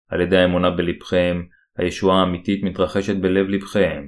על 0.09 0.22
ידי 0.22 0.38
האמונה 0.38 0.70
בלבכם, 0.70 1.41
הישועה 1.78 2.20
האמיתית 2.20 2.63
מתרחשת 2.63 3.15
בלב 3.15 3.47
לבכם. 3.47 4.07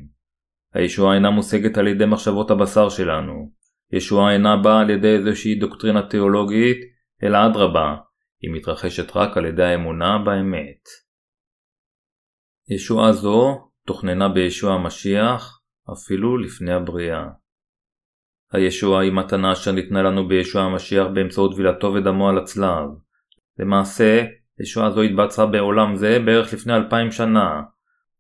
הישועה 0.73 1.15
אינה 1.15 1.29
מושגת 1.29 1.77
על 1.77 1.87
ידי 1.87 2.05
מחשבות 2.05 2.51
הבשר 2.51 2.89
שלנו. 2.89 3.51
ישועה 3.91 4.33
אינה 4.33 4.57
באה 4.57 4.81
על 4.81 4.89
ידי 4.89 5.07
איזושהי 5.07 5.55
דוקטרינה 5.55 6.01
תיאולוגית, 6.01 6.77
אלא 7.23 7.37
אדרבה, 7.45 7.95
היא 8.41 8.51
מתרחשת 8.53 9.15
רק 9.15 9.37
על 9.37 9.45
ידי 9.45 9.63
האמונה 9.63 10.17
באמת. 10.25 11.10
ישועה 12.73 13.13
זו 13.13 13.67
תוכננה 13.87 14.29
בישוע 14.29 14.73
המשיח 14.73 15.61
אפילו 15.93 16.37
לפני 16.37 16.73
הבריאה. 16.73 17.23
הישועה 18.51 19.01
היא 19.01 19.11
מתנה 19.11 19.51
אשר 19.51 19.71
ניתנה 19.71 20.01
לנו 20.01 20.27
בישוע 20.27 20.61
המשיח 20.61 21.07
באמצעות 21.13 21.53
טבילתו 21.53 21.93
ודמו 21.93 22.29
על 22.29 22.37
הצלב. 22.37 22.89
למעשה, 23.59 24.25
ישועה 24.59 24.91
זו 24.91 25.01
התבצעה 25.01 25.45
בעולם 25.45 25.95
זה 25.95 26.19
בערך 26.25 26.53
לפני 26.53 26.73
אלפיים 26.73 27.11
שנה. 27.11 27.61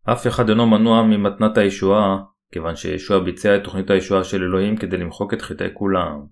אף 0.03 0.27
אחד 0.27 0.49
אינו 0.49 0.67
מנוע 0.67 1.03
ממתנת 1.03 1.57
הישועה, 1.57 2.17
כיוון 2.53 2.75
שישוע 2.75 3.19
ביצע 3.19 3.55
את 3.55 3.63
תוכנית 3.63 3.89
הישועה 3.89 4.23
של 4.23 4.43
אלוהים 4.43 4.77
כדי 4.77 4.97
למחוק 4.97 5.33
את 5.33 5.41
חטאי 5.41 5.69
כולם. 5.73 6.25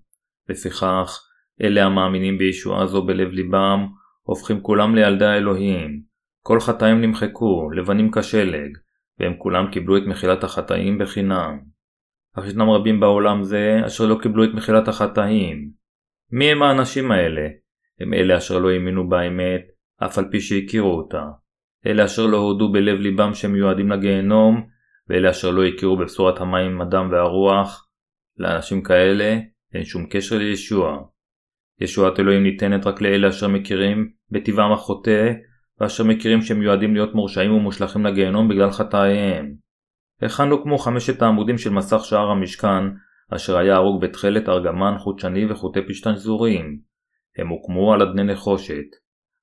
לפיכך, 0.48 1.20
אלה 1.62 1.84
המאמינים 1.84 2.38
בישועה 2.38 2.86
זו 2.86 3.02
בלב 3.02 3.28
ליבם, 3.28 3.86
הופכים 4.22 4.60
כולם 4.60 4.94
לילדי 4.94 5.26
האלוהים. 5.26 6.09
כל 6.42 6.60
חטאים 6.60 7.00
נמחקו, 7.00 7.70
לבנים 7.70 8.10
כשלג, 8.10 8.78
והם 9.18 9.34
כולם 9.38 9.70
קיבלו 9.72 9.96
את 9.96 10.02
מחילת 10.06 10.44
החטאים 10.44 10.98
בחינם. 10.98 11.58
אך 12.38 12.46
ישנם 12.46 12.70
רבים 12.70 13.00
בעולם 13.00 13.42
זה 13.42 13.80
אשר 13.86 14.06
לא 14.06 14.18
קיבלו 14.22 14.44
את 14.44 14.50
מחילת 14.54 14.88
החטאים. 14.88 15.70
מי 16.32 16.52
הם 16.52 16.62
האנשים 16.62 17.10
האלה? 17.10 17.48
הם 18.00 18.14
אלה 18.14 18.36
אשר 18.36 18.58
לא 18.58 18.70
האמינו 18.70 19.08
באמת, 19.08 19.62
אף 20.04 20.18
על 20.18 20.24
פי 20.30 20.40
שהכירו 20.40 20.96
אותה. 20.96 21.24
אלה 21.86 22.04
אשר 22.04 22.26
לא 22.26 22.36
הודו 22.36 22.72
בלב 22.72 22.98
ליבם 22.98 23.34
שהם 23.34 23.52
מיועדים 23.52 23.90
לגיהנום, 23.90 24.66
ואלה 25.08 25.30
אשר 25.30 25.50
לא 25.50 25.64
הכירו 25.64 25.96
בבשורת 25.96 26.40
המים, 26.40 26.80
הדם 26.80 27.08
והרוח. 27.10 27.86
לאנשים 28.36 28.82
כאלה 28.82 29.38
אין 29.74 29.84
שום 29.84 30.06
קשר 30.10 30.38
לישוע. 30.38 31.02
ישועת 31.80 32.20
אלוהים 32.20 32.42
ניתנת 32.42 32.86
רק 32.86 33.00
לאלה 33.00 33.28
אשר 33.28 33.48
מכירים 33.48 34.10
בטבעם 34.30 34.72
החוטא, 34.72 35.32
ואשר 35.80 36.04
מכירים 36.04 36.42
שהם 36.42 36.58
מיועדים 36.58 36.94
להיות 36.94 37.14
מורשעים 37.14 37.52
ומושלכים 37.52 38.06
לגיהנום 38.06 38.48
בגלל 38.48 38.70
חטאיהם. 38.70 39.54
היכן 40.20 40.48
הוקמו 40.50 40.78
חמשת 40.78 41.22
העמודים 41.22 41.58
של 41.58 41.70
מסך 41.70 42.04
שער 42.04 42.30
המשכן, 42.30 42.84
אשר 43.34 43.56
היה 43.56 43.74
הרוג 43.74 44.04
בתכלת, 44.04 44.48
ארגמן, 44.48 44.94
חוט 44.98 45.18
שני 45.18 45.52
וחוטי 45.52 45.80
פשתן 45.88 46.16
שזורים. 46.16 46.80
הם 47.38 47.48
הוקמו 47.48 47.92
על 47.92 48.02
אדני 48.02 48.24
נחושת. 48.24 48.86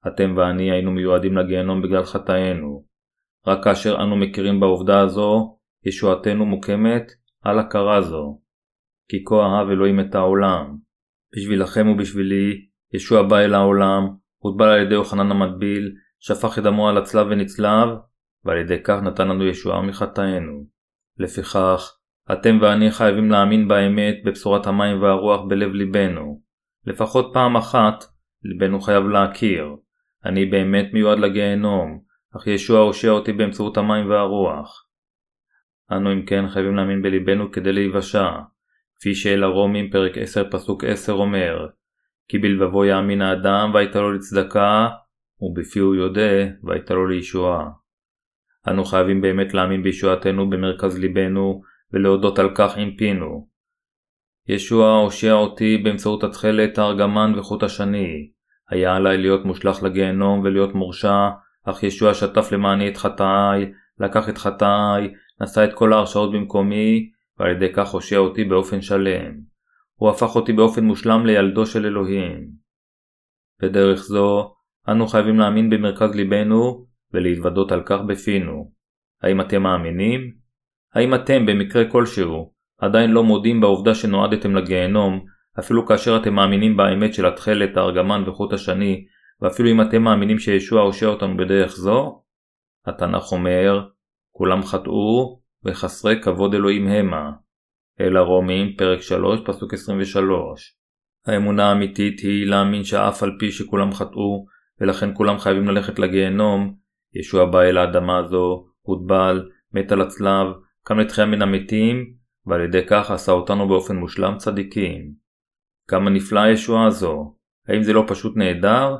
אתם 0.08 0.34
ואני 0.38 0.72
היינו 0.72 0.92
מיועדים 0.92 1.38
לגיהנום 1.38 1.82
בגלל 1.82 2.04
חטאינו. 2.04 2.86
רק 3.48 3.64
כאשר 3.64 3.96
אנו 4.04 4.16
מכירים 4.16 4.60
בעובדה 4.60 5.00
הזו, 5.02 5.58
ישועתנו 5.86 6.46
מוקמת 6.46 7.12
על 7.44 7.60
הכרה 7.60 8.02
זו. 8.02 8.40
כי 9.10 9.24
כה 9.26 9.36
אהב 9.36 9.70
אלוהים 9.70 10.00
את 10.00 10.16
העולם. 10.16 10.78
בשבילכם 11.36 11.88
ובשבילי, 11.88 12.66
ישוע 12.94 13.22
בא 13.22 13.38
אל 13.40 13.54
העולם, 13.54 14.08
הוטבל 14.38 14.66
על 14.66 14.82
ידי 14.82 14.94
יוחנן 14.94 15.32
המטביל, 15.32 15.96
שפך 16.28 16.58
את 16.58 16.64
דמו 16.64 16.90
על 16.90 16.98
הצלב 16.98 17.28
ונצלב, 17.30 17.90
ועל 18.46 18.58
ידי 18.58 18.84
כך 18.84 19.00
נתן 19.04 19.28
לנו 19.28 19.46
ישועה 19.46 19.82
מחטאינו. 19.82 20.66
לפיכך, 21.18 21.92
אתם 22.32 22.58
ואני 22.62 22.92
חייבים 22.92 23.32
להאמין 23.32 23.68
באמת 23.68 24.16
בבשורת 24.26 24.68
המים 24.68 25.02
והרוח 25.02 25.42
בלב 25.48 25.72
ליבנו. 25.72 26.42
לפחות 26.86 27.32
פעם 27.34 27.56
אחת, 27.56 28.04
ליבנו 28.44 28.82
חייב 28.82 29.04
להכיר. 29.04 29.76
אני 30.26 30.46
באמת 30.46 30.86
מיועד 30.94 31.20
לגיהנום, 31.20 32.00
אך 32.38 32.48
ישוע 32.48 32.80
הושע 32.80 33.10
אותי 33.10 33.34
באמצעות 33.34 33.78
המים 33.78 34.10
והרוח. 34.10 34.88
אנו 35.92 36.14
אם 36.14 36.26
כן 36.26 36.50
חייבים 36.50 36.76
להאמין 36.76 37.02
בליבנו 37.02 37.52
כדי 37.52 37.74
להיוושע, 37.74 38.30
כפי 39.00 39.16
שאל 39.16 39.44
הרומים 39.44 39.90
פרק 39.90 40.18
10 40.18 40.52
פסוק 40.52 40.84
10 40.84 41.14
אומר, 41.14 41.68
כי 42.28 42.38
בלבבו 42.38 42.86
יאמין 42.86 43.22
האדם 43.22 43.72
והייתה 43.74 44.00
לו 44.02 44.14
לצדקה, 44.14 44.88
ובפי 45.42 45.80
הוא 45.80 45.96
יודה 45.96 46.46
והייתה 46.64 46.94
לו 46.94 47.08
לישועה. 47.08 47.70
אנו 48.68 48.86
חייבים 48.86 49.22
באמת 49.22 49.54
להאמין 49.54 49.84
בישועתנו 49.84 50.50
במרכז 50.50 51.00
ליבנו, 51.00 51.62
ולהודות 51.94 52.40
על 52.40 52.50
כך 52.56 52.78
עם 52.78 52.96
פינו. 52.98 53.48
ישוע 54.48 54.92
הושיע 54.92 55.34
אותי 55.34 55.78
באמצעות 55.78 56.24
התכלת, 56.24 56.78
הארגמן 56.78 57.34
וחוט 57.38 57.64
השני. 57.64 58.32
היה 58.70 58.96
עליי 58.96 59.18
להיות 59.18 59.46
מושלך 59.46 59.84
לגיהנום 59.84 60.40
ולהיות 60.40 60.76
מורשע, 60.76 61.30
אך 61.66 61.84
ישוע 61.84 62.14
שטף 62.14 62.52
למעני 62.52 62.90
את 62.90 62.98
חטאיי, 62.98 63.72
לקח 64.00 64.30
את 64.30 64.38
חטאיי, 64.38 65.14
נשא 65.42 65.64
את 65.64 65.74
כל 65.74 65.94
ההרשאות 65.94 66.32
במקומי, 66.32 67.12
ועל 67.40 67.52
ידי 67.52 67.74
כך 67.74 67.90
הושיע 67.90 68.18
אותי 68.18 68.44
באופן 68.44 68.82
שלם. 68.82 69.34
הוא 69.96 70.10
הפך 70.10 70.36
אותי 70.36 70.54
באופן 70.54 70.84
מושלם 70.84 71.26
לילדו 71.26 71.66
של 71.66 71.86
אלוהים. 71.86 72.50
בדרך 73.62 74.00
זו, 74.00 74.56
אנו 74.90 75.08
חייבים 75.08 75.40
להאמין 75.40 75.70
במרכז 75.70 76.16
ליבנו, 76.16 76.86
ולהתוודות 77.14 77.72
על 77.72 77.84
כך 77.86 77.98
בפינו. 78.08 78.72
האם 79.24 79.42
אתם 79.42 79.64
מאמינים? 79.64 80.32
האם 80.94 81.16
אתם, 81.16 81.46
במקרה 81.46 81.92
כלשהו, 81.92 82.54
עדיין 82.78 83.12
לא 83.12 83.24
מודים 83.24 83.62
בעובדה 83.62 83.96
שנועדתם 83.96 84.56
לגיהנום, 84.56 85.26
אפילו 85.60 85.86
כאשר 85.88 86.18
אתם 86.22 86.34
מאמינים 86.34 86.78
באמת 86.78 87.14
של 87.14 87.26
התכלת, 87.26 87.78
הארגמן 87.78 88.24
וחוט 88.30 88.54
השני, 88.54 89.06
ואפילו 89.42 89.72
אם 89.72 89.82
אתם 89.82 90.02
מאמינים 90.02 90.40
שישוע 90.40 90.82
הושע 90.82 91.08
אותנו 91.08 91.38
בדרך 91.38 91.76
זו? 91.76 92.22
התנ"ך 92.86 93.32
אומר, 93.32 93.88
כולם 94.32 94.64
חטאו 94.64 95.42
וחסרי 95.66 96.22
כבוד 96.22 96.54
אלוהים 96.54 96.88
המה. 96.88 97.32
אל 98.02 98.18
הרומים, 98.18 98.76
פרק 98.78 99.02
3, 99.02 99.40
פסוק 99.46 99.74
23. 99.74 100.78
האמונה 101.26 101.70
האמיתית 101.70 102.20
היא 102.20 102.48
להאמין 102.48 102.84
שאף 102.84 103.24
על 103.24 103.32
פי 103.40 103.52
שכולם 103.52 103.92
חטאו, 103.92 104.46
ולכן 104.82 105.10
כולם 105.14 105.40
חייבים 105.40 105.68
ללכת 105.68 106.00
לגיהנום, 106.00 106.76
ישוע 107.14 107.46
בא 107.46 107.62
אל 107.62 107.78
האדמה 107.78 108.18
הזו, 108.18 108.68
הוטבל, 108.82 109.50
מת 109.74 109.92
על 109.92 110.02
הצלב, 110.02 110.48
קם 110.84 111.00
לתחייה 111.00 111.28
מן 111.28 111.42
המתים, 111.42 112.14
ועל 112.46 112.62
ידי 112.62 112.82
כך 112.88 113.12
עשה 113.12 113.32
אותנו 113.32 113.68
באופן 113.68 113.96
מושלם 113.96 114.38
צדיקים. 114.38 115.12
כמה 115.88 116.10
נפלאה 116.10 116.44
הישועה 116.44 116.86
הזו, 116.86 117.36
האם 117.68 117.84
זה 117.84 117.94
לא 117.94 118.04
פשוט 118.08 118.38
נהדר? 118.38 118.96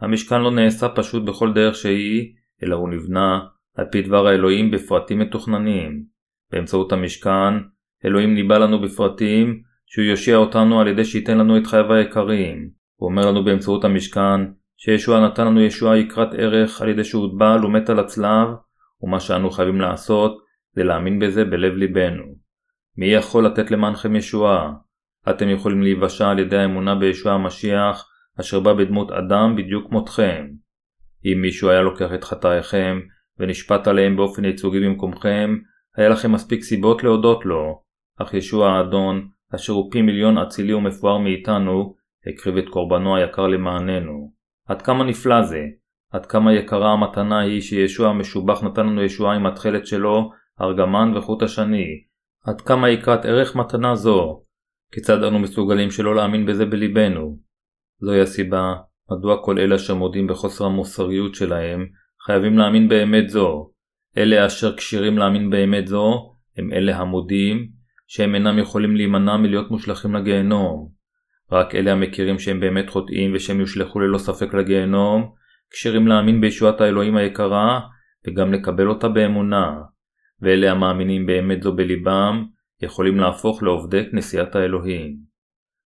המשכן 0.00 0.40
לא 0.40 0.50
נעשה 0.50 0.88
פשוט 0.88 1.24
בכל 1.24 1.52
דרך 1.52 1.74
שהיא, 1.74 2.34
אלא 2.62 2.76
הוא 2.76 2.88
נבנה 2.88 3.40
על 3.74 3.84
פי 3.92 4.02
דבר 4.02 4.26
האלוהים 4.26 4.70
בפרטים 4.70 5.18
מתוכננים. 5.18 6.04
באמצעות 6.52 6.92
המשכן, 6.92 7.54
אלוהים 8.04 8.34
ניבא 8.34 8.58
לנו 8.58 8.80
בפרטים 8.80 9.62
שהוא 9.86 10.04
יושיע 10.04 10.36
אותנו 10.36 10.80
על 10.80 10.88
ידי 10.88 11.04
שייתן 11.04 11.38
לנו 11.38 11.58
את 11.58 11.66
חייו 11.66 11.92
היקרים. 11.92 12.70
הוא 12.96 13.10
אומר 13.10 13.30
לנו 13.30 13.44
באמצעות 13.44 13.84
המשכן 13.84 14.40
שישוע 14.84 15.20
נתן 15.20 15.46
לנו 15.46 15.60
ישועה 15.60 15.98
יקרת 15.98 16.34
ערך 16.34 16.82
על 16.82 16.88
ידי 16.88 17.04
שהוטבל 17.04 17.64
ומת 17.64 17.90
על 17.90 17.98
הצלב, 17.98 18.48
ומה 19.02 19.20
שאנו 19.20 19.50
חייבים 19.50 19.80
לעשות 19.80 20.38
זה 20.72 20.84
להאמין 20.84 21.18
בזה 21.18 21.44
בלב 21.44 21.72
ליבנו. 21.72 22.24
מי 22.96 23.06
יכול 23.06 23.46
לתת 23.46 23.70
למענכם 23.70 24.16
ישועה? 24.16 24.72
אתם 25.30 25.48
יכולים 25.48 25.82
להיוושע 25.82 26.28
על 26.28 26.38
ידי 26.38 26.56
האמונה 26.56 26.94
בישוע 26.94 27.32
המשיח, 27.32 28.08
אשר 28.40 28.60
בא 28.60 28.72
בדמות 28.72 29.10
אדם 29.10 29.56
בדיוק 29.56 29.88
כמותכם. 29.88 30.46
אם 31.24 31.42
מישהו 31.42 31.70
היה 31.70 31.82
לוקח 31.82 32.14
את 32.14 32.24
חטאיכם 32.24 33.00
ונשפט 33.38 33.88
עליהם 33.88 34.16
באופן 34.16 34.44
ייצוגי 34.44 34.80
במקומכם, 34.80 35.58
היה 35.96 36.08
לכם 36.08 36.32
מספיק 36.32 36.62
סיבות 36.62 37.04
להודות 37.04 37.46
לו, 37.46 37.82
אך 38.20 38.34
ישוע 38.34 38.70
האדון, 38.70 39.28
אשר 39.54 39.72
הוא 39.72 39.92
פי 39.92 40.02
מיליון 40.02 40.38
אצילי 40.38 40.74
ומפואר 40.74 41.18
מאיתנו, 41.18 41.94
הקריב 42.26 42.56
את 42.56 42.68
קורבנו 42.68 43.16
היקר 43.16 43.46
למעננו. 43.46 44.43
עד 44.68 44.82
כמה 44.82 45.04
נפלא 45.04 45.42
זה, 45.42 45.62
עד 46.12 46.26
כמה 46.26 46.52
יקרה 46.52 46.92
המתנה 46.92 47.40
היא 47.40 47.60
שישוע 47.60 48.08
המשובח 48.08 48.62
נתן 48.62 48.86
לנו 48.86 49.02
ישועה 49.02 49.36
עם 49.36 49.46
התכלת 49.46 49.86
שלו, 49.86 50.30
ארגמן 50.60 51.16
וחוט 51.16 51.42
השני. 51.42 51.86
עד 52.44 52.60
כמה 52.60 52.90
יקרת 52.90 53.24
ערך 53.24 53.56
מתנה 53.56 53.94
זו, 53.94 54.42
כיצד 54.92 55.22
אנו 55.22 55.38
מסוגלים 55.38 55.90
שלא 55.90 56.14
להאמין 56.14 56.46
בזה 56.46 56.66
בליבנו? 56.66 57.38
זוהי 58.00 58.20
הסיבה 58.20 58.74
מדוע 59.10 59.44
כל 59.44 59.58
אלה 59.58 59.76
אשר 59.76 59.94
מודים 59.94 60.26
בחוסר 60.26 60.64
המוסריות 60.64 61.34
שלהם, 61.34 61.86
חייבים 62.26 62.58
להאמין 62.58 62.88
באמת 62.88 63.28
זו. 63.28 63.70
אלה 64.16 64.46
אשר 64.46 64.76
כשירים 64.76 65.18
להאמין 65.18 65.50
באמת 65.50 65.86
זו, 65.86 66.34
הם 66.56 66.72
אלה 66.72 66.96
המודים, 66.96 67.68
שהם 68.06 68.34
אינם 68.34 68.58
יכולים 68.58 68.96
להימנע 68.96 69.36
מלהיות 69.36 69.70
מושלכים 69.70 70.14
לגיהנום. 70.14 70.88
רק 71.52 71.74
אלה 71.74 71.92
המכירים 71.92 72.38
שהם 72.38 72.60
באמת 72.60 72.90
חוטאים 72.90 73.32
ושהם 73.34 73.60
יושלכו 73.60 74.00
ללא 74.00 74.18
ספק 74.18 74.54
לגיהנום, 74.54 75.32
כשירים 75.70 76.06
להאמין 76.06 76.40
בישועת 76.40 76.80
האלוהים 76.80 77.16
היקרה, 77.16 77.80
וגם 78.26 78.52
לקבל 78.52 78.88
אותה 78.88 79.08
באמונה. 79.08 79.74
ואלה 80.42 80.70
המאמינים 80.70 81.26
באמת 81.26 81.62
זו 81.62 81.76
בליבם, 81.76 82.44
יכולים 82.82 83.18
להפוך 83.18 83.62
לעובדי 83.62 84.10
כנסיית 84.10 84.56
האלוהים. 84.56 85.16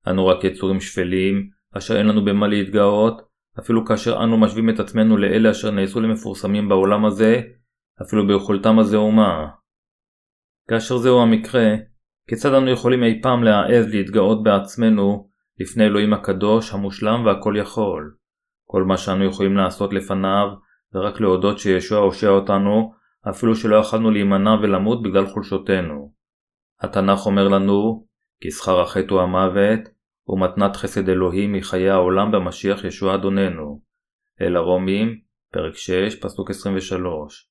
אנו 0.06 0.26
רק 0.26 0.44
יצורים 0.44 0.80
שפלים, 0.80 1.48
אשר 1.76 1.98
אין 1.98 2.06
לנו 2.06 2.24
במה 2.24 2.46
להתגאות, 2.46 3.22
אפילו 3.58 3.86
כאשר 3.86 4.24
אנו 4.24 4.38
משווים 4.38 4.70
את 4.70 4.80
עצמנו 4.80 5.16
לאלה 5.16 5.50
אשר 5.50 5.70
נעשו 5.70 6.00
למפורסמים 6.00 6.68
בעולם 6.68 7.04
הזה, 7.04 7.40
אפילו 8.02 8.26
ביכולתם 8.26 8.78
הזעומה. 8.78 9.48
כאשר 10.68 10.96
זהו 10.96 11.22
המקרה, 11.22 11.74
כיצד 12.28 12.54
אנו 12.54 12.70
יכולים 12.70 13.02
אי 13.02 13.22
פעם 13.22 13.44
להעז 13.44 13.94
להתגאות 13.94 14.42
בעצמנו 14.42 15.27
לפני 15.60 15.84
אלוהים 15.84 16.12
הקדוש, 16.12 16.72
המושלם 16.72 17.26
והכל 17.26 17.54
יכול? 17.58 18.14
כל 18.64 18.82
מה 18.82 18.96
שאנו 18.96 19.24
יכולים 19.24 19.56
לעשות 19.56 19.92
לפניו 19.92 20.48
זה 20.90 20.98
רק 20.98 21.20
להודות 21.20 21.58
שישוע 21.58 21.98
הושע 21.98 22.28
אותנו, 22.28 22.92
אפילו 23.30 23.54
שלא 23.56 23.76
יכלנו 23.76 24.10
להימנע 24.10 24.50
ולמות 24.50 25.02
בגלל 25.02 25.26
חולשותינו. 25.26 26.12
התנ"ך 26.80 27.26
אומר 27.26 27.48
לנו 27.48 28.06
כי 28.40 28.50
שכר 28.50 28.80
החטא 28.80 29.14
הוא 29.14 29.20
המוות, 29.20 29.80
ומתנת 30.28 30.76
חסד 30.76 31.08
אלוהים 31.08 31.52
מחיי 31.52 31.90
העולם 31.90 32.32
במשיח 32.32 32.84
ישוע 32.84 33.14
אדוננו. 33.14 33.80
אל 34.40 34.56
הרומים, 34.56 35.18
פרק 35.52 35.74
6, 35.74 36.20
פסוק 36.20 36.50
23. 36.50 37.50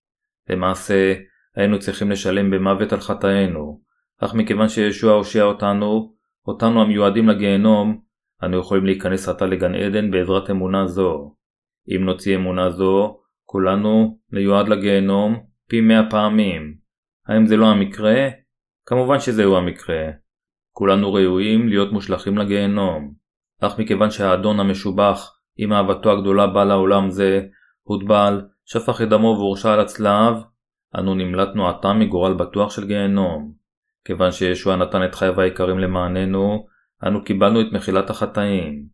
למעשה, 0.50 1.14
היינו 1.56 1.80
צריכים 1.80 2.12
לשלם 2.12 2.52
במוות 2.52 2.94
על 2.94 3.00
חטאינו, 3.00 3.82
אך 4.20 4.34
מכיוון 4.34 4.70
שישוע 4.70 5.14
הושיע 5.14 5.44
אותנו, 5.44 6.17
אותנו 6.48 6.82
המיועדים 6.82 7.30
לגיהנום, 7.30 8.02
אנו 8.44 8.60
יכולים 8.60 8.86
להיכנס 8.86 9.30
עתה 9.30 9.46
לגן 9.46 9.76
עדן 9.76 10.12
בעזרת 10.12 10.50
אמונה 10.50 10.88
זו. 10.88 11.36
אם 11.96 12.06
נוציא 12.06 12.36
אמונה 12.36 12.70
זו, 12.70 13.20
כולנו 13.46 14.20
מיועד 14.32 14.68
לגיהנום 14.68 15.40
פי 15.70 15.82
מאה 15.82 16.10
פעמים. 16.10 16.78
האם 17.28 17.46
זה 17.46 17.58
לא 17.58 17.66
המקרה? 17.66 18.30
כמובן 18.86 19.20
שזהו 19.20 19.58
המקרה. 19.58 20.04
כולנו 20.72 21.14
ראויים 21.14 21.68
להיות 21.68 21.92
מושלכים 21.92 22.38
לגיהנום. 22.38 23.14
אך 23.62 23.80
מכיוון 23.80 24.12
שהאדון 24.12 24.60
המשובח, 24.60 25.40
עם 25.58 25.74
אהבתו 25.74 26.12
הגדולה 26.12 26.48
בא 26.48 26.64
לעולם 26.64 27.10
זה, 27.10 27.42
הוטבל, 27.84 28.42
שפך 28.66 29.02
את 29.02 29.10
דמו 29.10 29.36
והורשע 29.38 29.74
על 29.74 29.80
הצלב, 29.80 30.34
אנו 30.98 31.16
נמלטנו 31.16 31.70
עתה 31.70 31.94
מגורל 31.94 32.34
בטוח 32.34 32.72
של 32.72 32.88
גיהנום. 32.88 33.57
כיוון 34.08 34.32
שישוע 34.32 34.76
נתן 34.76 35.06
את 35.06 35.16
חייו 35.16 35.42
היקרים 35.42 35.80
למעננו, 35.80 36.66
אנו 37.08 37.24
קיבלנו 37.24 37.62
את 37.62 37.68
מחילת 37.72 38.10
החטאים. 38.10 38.86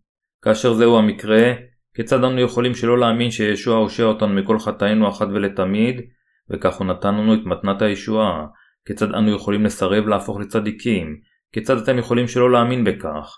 כאשר 0.44 0.74
זהו 0.74 0.98
המקרה, 0.98 1.54
כיצד 1.96 2.24
אנו 2.24 2.42
יכולים 2.42 2.76
שלא 2.76 3.00
להאמין 3.00 3.32
שישוע 3.32 3.78
הושע 3.78 4.04
אותנו 4.04 4.34
מכל 4.34 4.60
חטאינו 4.60 5.10
אחת 5.10 5.28
ולתמיד, 5.34 6.02
וכך 6.50 6.76
הוא 6.76 6.88
נתן 6.88 7.16
לנו 7.16 7.34
את 7.34 7.40
מתנת 7.46 7.82
הישועה, 7.82 8.46
כיצד 8.86 9.14
אנו 9.14 9.36
יכולים 9.36 9.66
לסרב 9.66 10.08
להפוך 10.08 10.40
לצדיקים, 10.40 11.18
כיצד 11.52 11.78
אתם 11.78 11.98
יכולים 11.98 12.28
שלא 12.28 12.52
להאמין 12.52 12.84
בכך? 12.84 13.38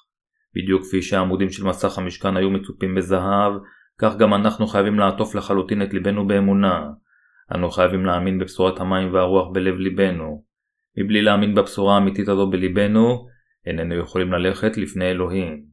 בדיוק 0.55 0.83
כפי 0.83 1.01
שהעמודים 1.01 1.49
של 1.49 1.63
מסך 1.63 1.97
המשכן 1.97 2.37
היו 2.37 2.49
מצופים 2.49 2.95
בזהב, 2.95 3.53
כך 3.99 4.17
גם 4.17 4.33
אנחנו 4.33 4.67
חייבים 4.67 4.99
לעטוף 4.99 5.35
לחלוטין 5.35 5.81
את 5.81 5.93
ליבנו 5.93 6.27
באמונה. 6.27 6.89
אנו 7.55 7.71
חייבים 7.71 8.05
להאמין 8.05 8.39
בבשורת 8.39 8.79
המים 8.79 9.13
והרוח 9.13 9.47
בלב 9.53 9.75
ליבנו. 9.75 10.54
מבלי 10.97 11.21
להאמין 11.21 11.55
בבשורה 11.55 11.95
האמיתית 11.95 12.27
הזו 12.27 12.49
בליבנו, 12.49 13.27
איננו 13.65 13.95
יכולים 13.95 14.31
ללכת 14.31 14.77
לפני 14.77 15.11
אלוהים. 15.11 15.65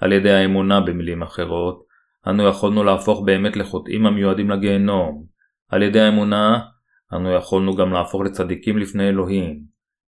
על 0.00 0.12
ידי 0.12 0.30
האמונה 0.30 0.80
במילים 0.80 1.22
אחרות, 1.22 1.86
אנו 2.28 2.48
יכולנו 2.48 2.84
להפוך 2.84 3.22
באמת 3.24 3.56
לחוטאים 3.56 4.06
המיועדים 4.06 4.50
לגיהנום. 4.50 5.26
על 5.68 5.82
ידי 5.82 6.00
האמונה, 6.00 6.60
אנו 7.12 7.32
יכולנו 7.32 7.76
גם 7.76 7.92
להפוך 7.92 8.22
לצדיקים 8.22 8.78
לפני 8.78 9.08
אלוהים. 9.08 9.60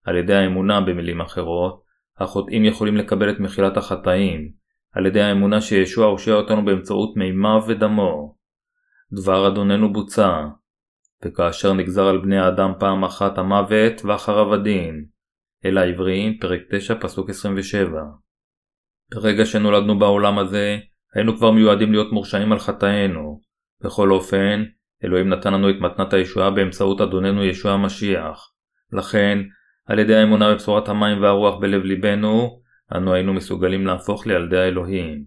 על 0.05 0.17
ידי 0.17 0.35
האמונה 0.35 0.81
במילים 0.81 1.21
אחרות, 1.21 1.83
החוטאים 2.19 2.65
יכולים 2.65 2.97
לקבל 2.97 3.31
את 3.31 3.41
מחילת 3.41 3.77
החטאים, 3.77 4.53
על 4.93 5.07
ידי 5.07 5.21
האמונה 5.21 5.61
שישוע 5.61 6.07
הושע 6.07 6.33
אותנו 6.33 6.65
באמצעות 6.65 7.17
מימיו 7.17 7.61
ודמו. 7.69 8.37
דבר 9.13 9.49
אדוננו 9.49 9.93
בוצע, 9.93 10.47
וכאשר 11.25 11.73
נגזר 11.73 12.07
על 12.07 12.19
בני 12.19 12.39
האדם 12.39 12.73
פעם 12.79 13.05
אחת 13.05 13.39
המוות 13.39 14.05
ואחריו 14.05 14.55
הדין. 14.55 15.05
אל 15.65 15.79
העבריים, 15.79 16.39
פרק 16.39 16.61
9, 16.71 16.95
פסוק 17.01 17.31
27. 17.31 18.01
ברגע 19.15 19.47
שנולדנו 19.47 19.99
בעולם 19.99 20.39
הזה, 20.39 20.79
היינו 21.15 21.37
כבר 21.37 21.51
מיועדים 21.51 21.93
להיות 21.93 22.13
מורשעים 22.13 22.53
על 22.53 22.59
חטאינו. 22.59 23.41
בכל 23.85 24.11
אופן, 24.11 24.65
אלוהים 25.05 25.29
נתן 25.29 25.55
לנו 25.55 25.71
את 25.71 25.77
מתנת 25.81 26.13
הישועה 26.13 26.51
באמצעות 26.51 27.01
אדוננו 27.01 27.45
ישוע 27.45 27.73
המשיח. 27.73 28.53
לכן, 28.93 29.39
על 29.87 29.99
ידי 29.99 30.15
האמונה 30.15 30.53
בבשורת 30.53 30.89
המים 30.89 31.23
והרוח 31.23 31.61
בלב 31.61 31.83
ליבנו, 31.83 32.61
אנו 32.97 33.15
היינו 33.15 33.35
מסוגלים 33.35 33.87
להפוך 33.87 34.27
לילדי 34.27 34.59
האלוהים. 34.59 35.25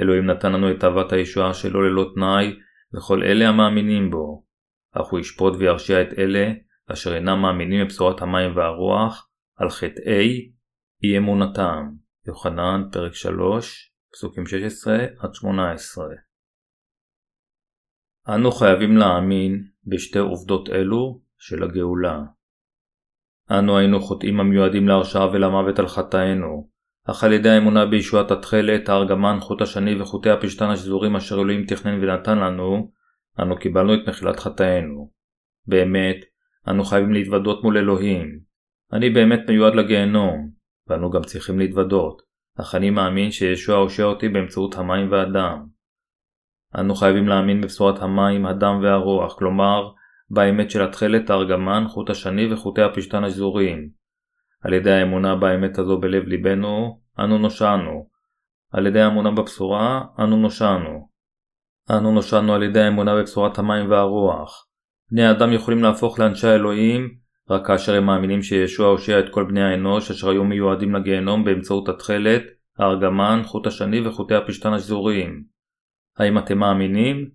אלוהים 0.00 0.26
נתן 0.26 0.52
לנו 0.52 0.70
את 0.70 0.84
אהבת 0.84 1.12
הישועה 1.12 1.54
שלו 1.54 1.82
ללא 1.82 2.10
תנאי 2.14 2.56
לכל 2.92 3.22
אלה 3.22 3.48
המאמינים 3.48 4.10
בו. 4.10 4.44
אך 4.92 5.06
הוא 5.06 5.20
ישפוט 5.20 5.54
וירשיע 5.58 6.02
את 6.02 6.18
אלה 6.18 6.52
אשר 6.92 7.14
אינם 7.14 7.42
מאמינים 7.42 7.84
בבשורת 7.84 8.22
המים 8.22 8.56
והרוח 8.56 9.28
על 9.56 9.70
חטאי 9.70 10.52
אי 11.04 11.18
אמונתם. 11.18 11.88
יוחנן, 12.26 12.82
פרק 12.92 13.14
3, 13.14 13.92
פסוקים 14.12 14.44
16-18 14.44 14.46
אנו 18.28 18.52
חייבים 18.52 18.96
להאמין 18.96 19.64
בשתי 19.86 20.18
עובדות 20.18 20.68
אלו 20.68 21.20
של 21.38 21.62
הגאולה. 21.62 22.20
אנו 23.50 23.78
היינו 23.78 24.00
חוטאים 24.00 24.40
המיועדים 24.40 24.88
להרשעה 24.88 25.26
ולמוות 25.32 25.78
על 25.78 25.88
חטאינו, 25.88 26.68
אך 27.04 27.24
על 27.24 27.32
ידי 27.32 27.48
האמונה 27.48 27.86
בישועת 27.86 28.30
התכלת, 28.30 28.88
הארגמן, 28.88 29.36
חוט 29.40 29.62
השני 29.62 30.00
וחוטי 30.00 30.30
הפשתן 30.30 30.70
השזורים 30.70 31.16
אשר 31.16 31.34
אלוהים 31.34 31.66
תכנן 31.66 31.98
ונתן 32.02 32.38
לנו, 32.38 32.92
אנו 33.40 33.56
קיבלנו 33.56 33.94
את 33.94 34.08
מחילת 34.08 34.40
חטאינו. 34.40 35.10
באמת, 35.66 36.16
אנו 36.68 36.84
חייבים 36.84 37.12
להתוודות 37.12 37.64
מול 37.64 37.78
אלוהים. 37.78 38.40
אני 38.92 39.10
באמת 39.10 39.40
מיועד 39.48 39.74
לגיהנום, 39.74 40.50
ואנו 40.86 41.10
גם 41.10 41.22
צריכים 41.22 41.58
להתוודות. 41.58 42.22
אך 42.60 42.74
אני 42.74 42.90
מאמין 42.90 43.30
שישוע 43.30 43.76
הושע 43.76 44.04
אותי 44.04 44.28
באמצעות 44.28 44.74
המים 44.74 45.12
והדם. 45.12 45.66
אנו 46.78 46.94
חייבים 46.94 47.28
להאמין 47.28 47.60
בבשורת 47.60 48.02
המים, 48.02 48.46
הדם 48.46 48.80
והרוח, 48.82 49.38
כלומר, 49.38 49.90
באמת 50.30 50.70
של 50.70 50.82
התכלת, 50.82 51.30
הארגמן, 51.30 51.84
חוט 51.88 52.10
השני 52.10 52.52
וחוטי 52.52 52.82
הפשתן 52.82 53.24
השזוריים. 53.24 53.88
על 54.62 54.72
ידי 54.72 54.92
האמונה 54.92 55.36
באמת 55.36 55.78
הזו 55.78 56.00
בלב 56.00 56.24
ליבנו, 56.24 57.00
אנו 57.18 57.38
נושענו. 57.38 58.08
על 58.72 58.86
ידי 58.86 59.00
האמונה 59.00 59.30
בבשורה, 59.30 60.04
אנו 60.18 60.36
נושענו. 60.36 61.11
אנו 61.92 62.12
נושענו 62.12 62.54
על 62.54 62.62
ידי 62.62 62.80
האמונה 62.80 63.16
בבשורת 63.16 63.58
המים 63.58 63.90
והרוח. 63.90 64.66
בני 65.10 65.24
האדם 65.24 65.52
יכולים 65.52 65.82
להפוך 65.82 66.18
לאנשי 66.18 66.46
האלוהים 66.46 67.14
רק 67.50 67.66
כאשר 67.66 67.94
הם 67.94 68.06
מאמינים 68.06 68.42
שישוע 68.42 68.88
הושיע 68.88 69.20
את 69.20 69.24
כל 69.30 69.44
בני 69.44 69.62
האנוש 69.62 70.10
אשר 70.10 70.30
היו 70.30 70.44
מיועדים 70.44 70.94
לגיהנום 70.94 71.44
באמצעות 71.44 71.88
התכלת, 71.88 72.42
הארגמן, 72.78 73.42
חוט 73.44 73.66
השני 73.66 74.06
וחוטי 74.06 74.34
הפשתן 74.34 74.72
השזוריים. 74.72 75.44
האם 76.18 76.38
אתם 76.38 76.58
מאמינים? 76.58 77.30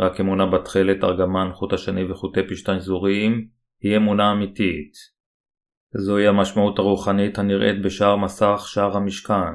רק 0.00 0.20
אמונה 0.20 0.46
בתכלת, 0.46 1.04
ארגמן, 1.04 1.48
חוט 1.52 1.72
השני 1.72 2.10
וחוטי 2.10 2.40
פשתן 2.50 2.80
שזוריים 2.80 3.48
היא 3.80 3.96
אמונה 3.96 4.32
אמיתית. 4.32 4.92
זוהי 5.96 6.26
המשמעות 6.26 6.78
הרוחנית 6.78 7.38
הנראית 7.38 7.82
בשער 7.82 8.16
מסך 8.16 8.64
שער 8.66 8.96
המשכן. 8.96 9.54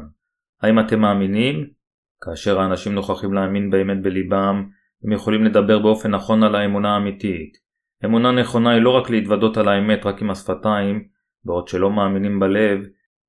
האם 0.61 0.79
אתם 0.79 0.99
מאמינים? 0.99 1.78
כאשר 2.22 2.59
האנשים 2.59 2.93
נוכחים 2.93 3.34
להאמין 3.34 3.70
באמת 3.70 4.01
בליבם, 4.01 4.70
הם 5.03 5.11
יכולים 5.11 5.43
לדבר 5.43 5.80
באופן 5.80 6.11
נכון 6.11 6.43
על 6.43 6.55
האמונה 6.55 6.93
האמיתית. 6.93 7.57
אמונה 8.05 8.32
נכונה 8.32 8.72
היא 8.72 8.82
לא 8.82 8.89
רק 8.89 9.09
להתוודות 9.09 9.57
על 9.57 9.67
האמת 9.67 10.05
רק 10.05 10.22
עם 10.22 10.30
השפתיים, 10.30 11.03
בעוד 11.45 11.67
שלא 11.67 11.91
מאמינים 11.91 12.39
בלב, 12.39 12.80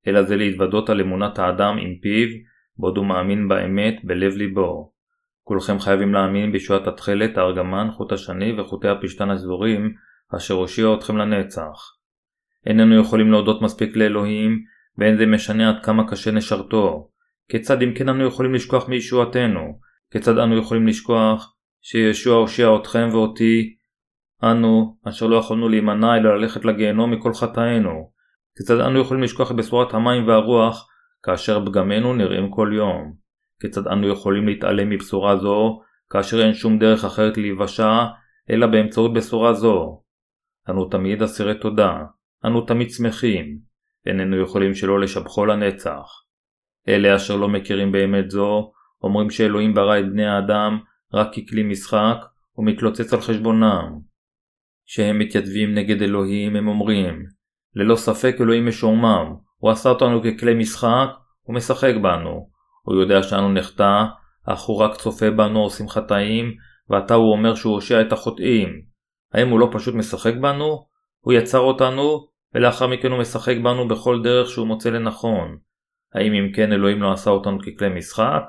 אלא 0.06 0.22
זה 0.22 0.36
להתוודות 0.36 0.90
על 0.90 1.00
אמונת 1.00 1.38
האדם 1.38 1.76
עם 1.78 1.94
פיו, 2.02 2.28
בעוד 2.78 2.96
הוא 2.96 3.06
מאמין 3.06 3.48
באמת 3.48 3.94
בלב 4.04 4.36
ליבו. 4.36 4.92
כולכם 5.42 5.78
חייבים 5.78 6.14
להאמין 6.14 6.52
בישועת 6.52 6.86
התכלת, 6.86 7.38
הארגמן, 7.38 7.88
חוט 7.90 8.12
השני 8.12 8.60
וחוטי 8.60 8.88
הפשתן 8.88 9.30
השזורים, 9.30 9.94
אשר 10.36 10.54
הושיע 10.54 10.94
אתכם 10.94 11.16
לנצח. 11.16 11.96
איננו 12.66 13.00
יכולים 13.00 13.30
להודות 13.30 13.62
מספיק 13.62 13.96
לאלוהים, 13.96 14.64
ואין 14.98 15.16
זה 15.16 15.26
משנה 15.26 15.68
עד 15.68 15.84
כמה 15.84 16.10
קשה 16.10 16.30
נשרתו. 16.30 17.09
כיצד 17.50 17.82
אם 17.82 17.94
כן 17.94 18.08
אנו 18.08 18.26
יכולים 18.26 18.54
לשכוח 18.54 18.88
מישועתנו? 18.88 19.78
כיצד 20.10 20.38
אנו 20.38 20.58
יכולים 20.58 20.86
לשכוח 20.86 21.54
שישוע 21.82 22.36
הושיע 22.36 22.76
אתכם 22.76 23.08
ואותי, 23.12 23.76
אנו, 24.42 24.96
אשר 25.08 25.26
לא 25.26 25.36
יכולנו 25.36 25.68
להימנע 25.68 26.16
אלא 26.16 26.36
ללכת 26.36 26.64
לגיהנום 26.64 27.10
מכל 27.10 27.34
חטאינו? 27.34 28.10
כיצד 28.56 28.80
אנו 28.80 29.00
יכולים 29.00 29.22
לשכוח 29.22 29.50
את 29.50 29.56
בשורת 29.56 29.94
המים 29.94 30.28
והרוח, 30.28 30.88
כאשר 31.22 31.66
פגמינו 31.66 32.14
נראים 32.14 32.50
כל 32.50 32.70
יום? 32.74 33.14
כיצד 33.60 33.86
אנו 33.86 34.08
יכולים 34.08 34.46
להתעלם 34.46 34.90
מבשורה 34.90 35.36
זו, 35.36 35.80
כאשר 36.10 36.42
אין 36.42 36.54
שום 36.54 36.78
דרך 36.78 37.04
אחרת 37.04 37.36
להיוושע, 37.36 38.04
אלא 38.50 38.66
באמצעות 38.66 39.12
בשורה 39.12 39.54
זו? 39.54 40.02
אנו 40.68 40.84
תמיד 40.84 41.22
אסירי 41.22 41.58
תודה, 41.58 41.98
אנו 42.44 42.60
תמיד 42.60 42.90
שמחים, 42.90 43.58
איננו 44.06 44.42
יכולים 44.42 44.74
שלא 44.74 45.00
לשבחו 45.00 45.46
לנצח. 45.46 46.19
אלה 46.88 47.16
אשר 47.16 47.36
לא 47.36 47.48
מכירים 47.48 47.92
באמת 47.92 48.30
זו, 48.30 48.72
אומרים 49.02 49.30
שאלוהים 49.30 49.74
ברא 49.74 49.98
את 49.98 50.10
בני 50.12 50.26
האדם 50.26 50.78
רק 51.14 51.28
ככלי 51.32 51.62
משחק, 51.62 52.16
ומתלוצץ 52.58 53.12
על 53.12 53.20
חשבונם. 53.20 53.98
כשהם 54.86 55.18
מתייצבים 55.18 55.74
נגד 55.74 56.02
אלוהים 56.02 56.56
הם 56.56 56.68
אומרים, 56.68 57.24
ללא 57.76 57.96
ספק 57.96 58.36
אלוהים 58.40 58.66
משועמם, 58.66 59.34
הוא 59.56 59.70
עשה 59.70 59.88
אותנו 59.88 60.22
ככלי 60.22 60.54
משחק, 60.54 61.08
הוא 61.42 61.54
משחק 61.54 61.94
בנו. 62.02 62.48
הוא 62.82 63.00
יודע 63.00 63.22
שאנו 63.22 63.52
נחטא, 63.52 64.04
אך 64.46 64.60
הוא 64.60 64.78
רק 64.78 64.96
צופה 64.96 65.30
בנו 65.30 65.62
עושים 65.62 65.88
חטאים, 65.88 66.54
ועתה 66.88 67.14
הוא 67.14 67.32
אומר 67.32 67.54
שהוא 67.54 67.74
הושע 67.74 68.00
את 68.00 68.12
החוטאים. 68.12 68.68
האם 69.32 69.48
הוא 69.48 69.60
לא 69.60 69.68
פשוט 69.72 69.94
משחק 69.94 70.34
בנו? 70.40 70.86
הוא 71.20 71.32
יצר 71.32 71.58
אותנו, 71.58 72.26
ולאחר 72.54 72.86
מכן 72.86 73.10
הוא 73.10 73.20
משחק 73.20 73.56
בנו 73.62 73.88
בכל 73.88 74.22
דרך 74.22 74.48
שהוא 74.48 74.66
מוצא 74.66 74.90
לנכון. 74.90 75.58
האם 76.14 76.32
אם 76.32 76.52
כן 76.52 76.72
אלוהים 76.72 77.02
לא 77.02 77.12
עשה 77.12 77.30
אותנו 77.30 77.58
ככלי 77.58 77.88
משחק? 77.98 78.42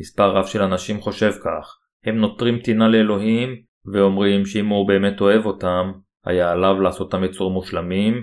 מספר 0.00 0.36
רב 0.36 0.46
של 0.46 0.62
אנשים 0.62 1.00
חושב 1.00 1.30
כך. 1.44 1.78
הם 2.04 2.16
נותרים 2.16 2.58
טינה 2.58 2.88
לאלוהים, 2.88 3.48
ואומרים 3.92 4.46
שאם 4.46 4.66
הוא 4.66 4.88
באמת 4.88 5.20
אוהב 5.20 5.46
אותם, 5.46 5.92
היה 6.24 6.50
עליו 6.52 6.80
לעשותם 6.80 7.24
יצור 7.24 7.50
מושלמים, 7.50 8.14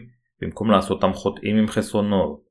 במקום 0.42 0.72
לעשותם 0.72 1.14
חוטאים 1.14 1.58
עם 1.58 1.68
חסרונות. 1.68 2.42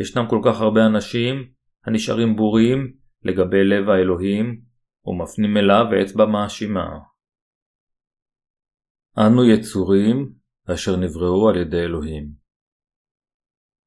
ישנם 0.00 0.26
כל 0.30 0.40
כך 0.44 0.60
הרבה 0.60 0.86
אנשים 0.86 1.48
הנשארים 1.86 2.36
בורים 2.36 2.92
לגבי 3.22 3.64
לב 3.64 3.88
האלוהים, 3.88 4.60
ומפנים 5.06 5.56
אליו 5.56 5.84
אצבע 6.02 6.26
מאשימה. 6.26 6.88
אנו 9.18 9.44
יצורים 9.44 10.32
אשר 10.74 10.96
נבראו 10.96 11.48
על 11.48 11.56
ידי 11.56 11.80
אלוהים. 11.80 12.28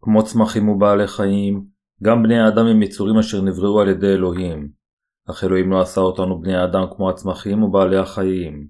כמו 0.01 0.23
צמחים 0.23 0.69
ובעלי 0.69 1.07
חיים, 1.07 1.65
גם 2.03 2.23
בני 2.23 2.39
האדם 2.39 2.65
הם 2.65 2.81
יצורים 2.81 3.17
אשר 3.17 3.41
נבראו 3.41 3.81
על 3.81 3.89
ידי 3.89 4.07
אלוהים, 4.07 4.71
אך 5.29 5.43
אלוהים 5.43 5.71
לא 5.71 5.81
עשה 5.81 6.01
אותנו 6.01 6.41
בני 6.41 6.55
האדם 6.55 6.83
כמו 6.95 7.09
הצמחים 7.09 7.63
ובעלי 7.63 7.97
החיים. 7.97 8.67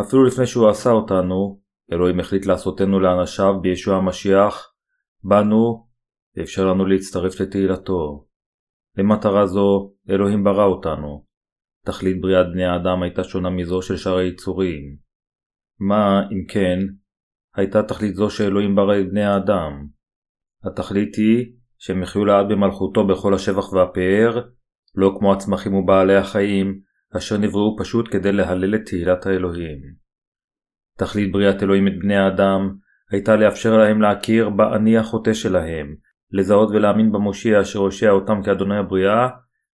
אפילו 0.00 0.24
לפני 0.24 0.46
שהוא 0.46 0.68
עשה 0.68 0.90
אותנו, 0.90 1.60
אלוהים 1.92 2.20
החליט 2.20 2.46
לעשותנו 2.46 3.00
לאנשיו 3.00 3.60
בישוע 3.60 3.96
המשיח, 3.96 4.74
באנו, 5.24 5.86
ואפשר 6.36 6.66
לנו 6.66 6.86
להצטרף 6.86 7.40
לתהילתו. 7.40 8.26
למטרה 8.98 9.46
זו, 9.46 9.92
אלוהים 10.10 10.44
ברא 10.44 10.64
אותנו. 10.64 11.24
תכלית 11.84 12.20
בריאת 12.20 12.46
בני 12.52 12.64
האדם 12.64 13.02
הייתה 13.02 13.24
שונה 13.24 13.50
מזו 13.50 13.82
של 13.82 13.96
שאר 13.96 14.16
היצורים. 14.16 14.96
מה, 15.80 16.20
אם 16.32 16.46
כן, 16.48 16.78
הייתה 17.54 17.82
תכלית 17.82 18.14
זו 18.14 18.30
שאלוהים 18.30 18.74
ברא 18.74 19.00
את 19.00 19.10
בני 19.10 19.24
האדם? 19.24 19.86
התכלית 20.64 21.14
היא 21.14 21.52
שהם 21.84 22.02
יחיו 22.02 22.24
לעד 22.24 22.48
במלכותו 22.48 23.06
בכל 23.06 23.34
השבח 23.34 23.72
והפאר, 23.72 24.40
לא 24.94 25.14
כמו 25.18 25.32
הצמחים 25.32 25.74
ובעלי 25.74 26.16
החיים, 26.16 26.80
אשר 27.16 27.38
נבראו 27.38 27.76
פשוט 27.78 28.08
כדי 28.12 28.32
להלל 28.32 28.74
את 28.74 28.80
תהילת 28.86 29.26
האלוהים. 29.26 29.78
תכלית 30.98 31.32
בריאת 31.32 31.62
אלוהים 31.62 31.88
את 31.88 31.92
בני 31.98 32.16
האדם 32.16 32.74
הייתה 33.10 33.36
לאפשר 33.36 33.76
להם 33.76 34.02
להכיר 34.02 34.50
באני 34.50 34.98
החוטא 34.98 35.32
שלהם, 35.32 35.94
לזהות 36.32 36.70
ולהאמין 36.70 37.12
במושיע 37.12 37.60
אשר 37.60 37.78
הושע 37.78 38.10
אותם 38.10 38.42
כאדוני 38.44 38.76
הבריאה, 38.76 39.28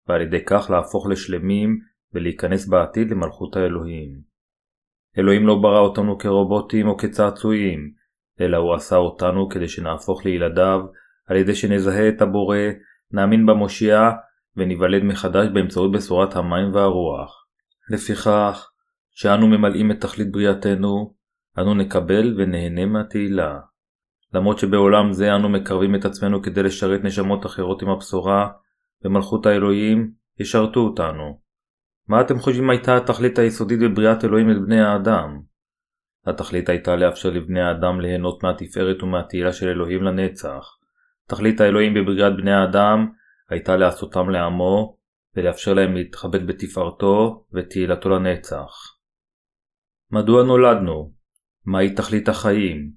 ועל 0.09 0.21
ידי 0.21 0.45
כך 0.45 0.71
להפוך 0.71 1.07
לשלמים 1.07 1.79
ולהיכנס 2.15 2.69
בעתיד 2.69 3.11
למלכות 3.11 3.57
האלוהים. 3.57 4.21
אלוהים 5.19 5.47
לא 5.47 5.55
ברא 5.63 5.81
אותנו 5.81 6.19
כרובוטים 6.19 6.89
או 6.89 6.97
כצעצועים, 6.97 7.93
אלא 8.41 8.57
הוא 8.57 8.75
עשה 8.75 8.97
אותנו 8.97 9.49
כדי 9.49 9.69
שנהפוך 9.69 10.25
לילדיו, 10.25 10.81
על 11.27 11.37
ידי 11.37 11.55
שנזהה 11.55 12.09
את 12.09 12.23
הבורא, 12.23 12.59
נאמין 13.11 13.47
במושיע, 13.47 14.11
וניוולד 14.57 15.03
מחדש 15.03 15.47
באמצעות 15.55 15.93
בשורת 15.93 16.37
המים 16.37 16.75
והרוח. 16.75 17.47
לפיכך, 17.91 18.71
שאנו 19.11 19.47
ממלאים 19.47 19.91
את 19.91 20.01
תכלית 20.01 20.33
בריאתנו, 20.33 21.15
אנו 21.59 21.75
נקבל 21.75 22.35
ונהנה 22.37 22.87
מהתהילה. 22.87 23.59
למרות 24.35 24.59
שבעולם 24.59 25.13
זה 25.13 25.35
אנו 25.35 25.49
מקרבים 25.49 25.95
את 25.95 26.05
עצמנו 26.05 26.43
כדי 26.43 26.63
לשרת 26.63 27.05
נשמות 27.05 27.47
אחרות 27.47 27.83
עם 27.83 27.89
הבשורה, 27.89 28.49
במלכות 29.05 29.47
האלוהים 29.47 30.11
ישרתו 30.41 30.81
אותנו. 30.81 31.41
מה 32.09 32.21
אתם 32.21 32.39
חושבים 32.39 32.71
הייתה 32.71 32.97
התכלית 32.97 33.39
היסודית 33.39 33.81
בבריאת 33.81 34.25
אלוהים 34.25 34.51
את 34.51 34.57
בני 34.67 34.81
האדם? 34.81 35.41
התכלית 36.27 36.69
הייתה 36.69 36.97
לאפשר 36.97 37.31
לבני 37.31 37.61
האדם 37.61 38.01
ליהנות 38.01 38.43
מהתפארת 38.43 39.03
ומהתהילה 39.03 39.53
של 39.53 39.69
אלוהים 39.69 40.03
לנצח. 40.03 40.77
תכלית 41.29 41.61
האלוהים 41.61 41.95
בבריאת 41.95 42.37
בני 42.37 42.53
האדם 42.53 43.07
הייתה 43.51 43.77
לעשותם 43.77 44.31
לעמו, 44.31 44.97
ולאפשר 45.37 45.75
להם 45.75 45.95
להתכבד 45.95 46.47
בתפארתו 46.47 47.47
ותהילתו 47.53 48.09
לנצח. 48.09 48.97
מדוע 50.11 50.43
נולדנו? 50.43 51.13
מהי 51.65 51.95
תכלית 51.95 52.29
החיים? 52.29 52.93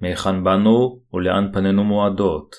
מהיכן 0.00 0.44
באנו 0.44 1.02
ולאן 1.12 1.52
פנינו 1.52 1.84
מועדות? 1.84 2.56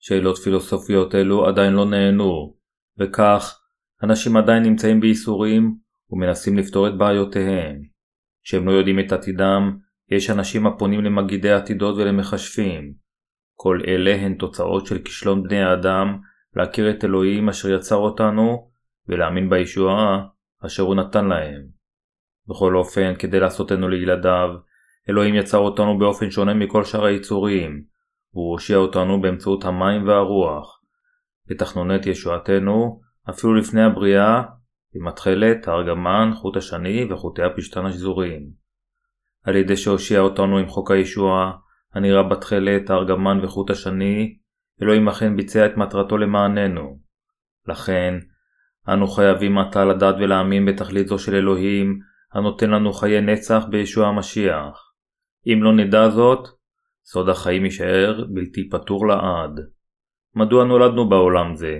שאלות 0.00 0.36
פילוסופיות 0.38 1.14
אלו 1.14 1.46
עדיין 1.46 1.72
לא 1.72 1.84
נענו, 1.90 2.56
וכך 2.98 3.60
אנשים 4.02 4.36
עדיין 4.36 4.62
נמצאים 4.62 5.00
בייסורים 5.00 5.76
ומנסים 6.10 6.58
לפתור 6.58 6.88
את 6.88 6.98
בעיותיהם. 6.98 7.82
כשהם 8.44 8.66
לא 8.66 8.72
יודעים 8.72 9.00
את 9.00 9.12
עתידם, 9.12 9.78
יש 10.10 10.30
אנשים 10.30 10.66
הפונים 10.66 11.00
למגידי 11.00 11.50
עתידות 11.52 11.96
ולמכשפים. 11.96 13.01
כל 13.62 13.80
אלה 13.86 14.14
הן 14.14 14.34
תוצאות 14.34 14.86
של 14.86 14.98
כישלון 14.98 15.42
בני 15.42 15.62
האדם 15.62 16.18
להכיר 16.56 16.90
את 16.90 17.04
אלוהים 17.04 17.48
אשר 17.48 17.70
יצר 17.70 17.96
אותנו 17.96 18.70
ולהאמין 19.08 19.50
בישועה 19.50 20.26
אשר 20.66 20.82
הוא 20.82 20.94
נתן 20.94 21.26
להם. 21.26 21.62
בכל 22.48 22.76
אופן, 22.76 23.14
כדי 23.18 23.40
לעשותנו 23.40 23.88
לילדיו, 23.88 24.48
אלוהים 25.08 25.34
יצר 25.34 25.58
אותנו 25.58 25.98
באופן 25.98 26.30
שונה 26.30 26.54
מכל 26.54 26.84
שאר 26.84 27.04
היצורים, 27.04 27.82
והוא 28.34 28.52
הושיע 28.52 28.76
אותנו 28.76 29.20
באמצעות 29.20 29.64
המים 29.64 30.08
והרוח. 30.08 30.80
לתכנונת 31.50 32.06
ישועתנו, 32.06 33.00
אפילו 33.30 33.54
לפני 33.54 33.82
הבריאה, 33.82 34.42
התכלת, 35.08 35.68
הארגמן, 35.68 36.30
חוט 36.34 36.56
השני 36.56 37.12
וחוטי 37.12 37.42
הפשתן 37.42 37.86
השזוריים. 37.86 38.42
על 39.44 39.56
ידי 39.56 39.76
שהושיע 39.76 40.20
אותנו 40.20 40.58
עם 40.58 40.66
חוק 40.68 40.90
הישועה, 40.90 41.52
הנראה 41.94 42.22
בתכלת, 42.22 42.90
הארגמן 42.90 43.38
וחוט 43.42 43.70
השני, 43.70 44.36
אלוהים 44.82 45.08
אכן 45.08 45.36
ביצע 45.36 45.66
את 45.66 45.76
מטרתו 45.76 46.18
למעננו. 46.18 46.98
לכן, 47.68 48.14
אנו 48.88 49.06
חייבים 49.06 49.58
עתה 49.58 49.84
לדעת 49.84 50.14
ולהאמין 50.18 50.66
בתכלית 50.66 51.06
זו 51.06 51.18
של 51.18 51.34
אלוהים, 51.34 51.98
הנותן 52.32 52.70
לנו 52.70 52.92
חיי 52.92 53.20
נצח 53.20 53.64
בישוע 53.70 54.08
המשיח. 54.08 54.92
אם 55.46 55.62
לא 55.62 55.72
נדע 55.72 56.08
זאת, 56.08 56.48
סוד 57.04 57.28
החיים 57.28 57.64
יישאר 57.64 58.24
בלתי 58.34 58.68
פתור 58.68 59.06
לעד. 59.06 59.60
מדוע 60.34 60.64
נולדנו 60.64 61.08
בעולם 61.08 61.56
זה? 61.56 61.78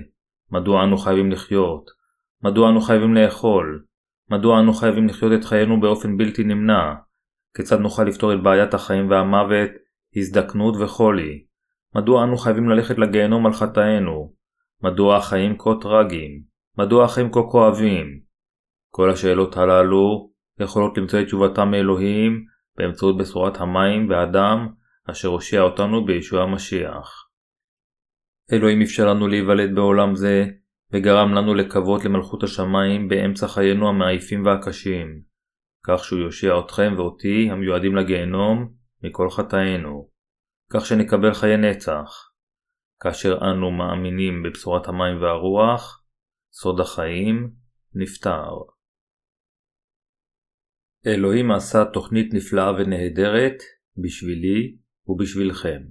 מדוע 0.50 0.84
אנו 0.84 0.98
חייבים 0.98 1.30
לחיות? 1.30 1.90
מדוע 2.42 2.70
אנו 2.70 2.80
חייבים 2.80 3.14
לאכול? 3.14 3.84
מדוע 4.30 4.60
אנו 4.60 4.72
חייבים 4.72 5.06
לחיות 5.08 5.32
את 5.32 5.44
חיינו 5.44 5.80
באופן 5.80 6.16
בלתי 6.16 6.44
נמנע? 6.44 6.94
כיצד 7.56 7.80
נוכל 7.80 8.04
לפתור 8.04 8.34
את 8.34 8.42
בעיית 8.42 8.74
החיים 8.74 9.10
והמוות, 9.10 9.70
הזדקנות 10.16 10.74
וחולי? 10.80 11.44
מדוע 11.96 12.24
אנו 12.24 12.36
חייבים 12.36 12.68
ללכת 12.68 12.98
לגיהנום 12.98 13.46
על 13.46 13.52
חטאינו? 13.52 14.32
מדוע 14.82 15.16
החיים 15.16 15.58
כה 15.58 15.70
טרגיים? 15.80 16.42
מדוע 16.78 17.04
החיים 17.04 17.32
כה 17.32 17.40
כואבים? 17.50 18.20
כל 18.90 19.10
השאלות 19.10 19.56
הללו 19.56 20.30
יכולות 20.60 20.98
למצוא 20.98 21.20
את 21.20 21.26
תשובתם 21.26 21.70
מאלוהים 21.70 22.44
באמצעות 22.76 23.18
בשורת 23.18 23.60
המים 23.60 24.10
והדם 24.10 24.68
אשר 25.10 25.28
הושיע 25.28 25.60
אותנו 25.60 26.04
בישוע 26.04 26.42
המשיח. 26.42 27.28
אלוהים 28.52 28.82
אפשר 28.82 29.06
לנו 29.06 29.28
להיוולד 29.28 29.74
בעולם 29.74 30.14
זה, 30.14 30.44
וגרם 30.92 31.34
לנו 31.34 31.54
לקוות 31.54 32.04
למלכות 32.04 32.42
השמיים 32.42 33.08
באמצע 33.08 33.48
חיינו 33.48 33.88
המעייפים 33.88 34.44
והקשים, 34.44 35.20
כך 35.86 36.04
שהוא 36.04 36.20
יושיע 36.20 36.58
אתכם 36.58 36.94
ואותי 36.96 37.50
המיועדים 37.50 37.96
לגיהנום 37.96 38.81
מכל 39.02 39.30
חטאינו, 39.30 40.08
כך 40.72 40.86
שנקבל 40.86 41.34
חיי 41.34 41.56
נצח. 41.56 42.32
כאשר 43.00 43.38
אנו 43.50 43.70
מאמינים 43.70 44.42
בבשורת 44.42 44.88
המים 44.88 45.22
והרוח, 45.22 46.04
סוד 46.52 46.80
החיים 46.80 47.50
נפתר. 47.94 48.50
אלוהים 51.06 51.50
עשה 51.50 51.84
תוכנית 51.92 52.34
נפלאה 52.34 52.72
ונהדרת 52.72 53.62
בשבילי 54.04 54.76
ובשבילכם. 55.06 55.82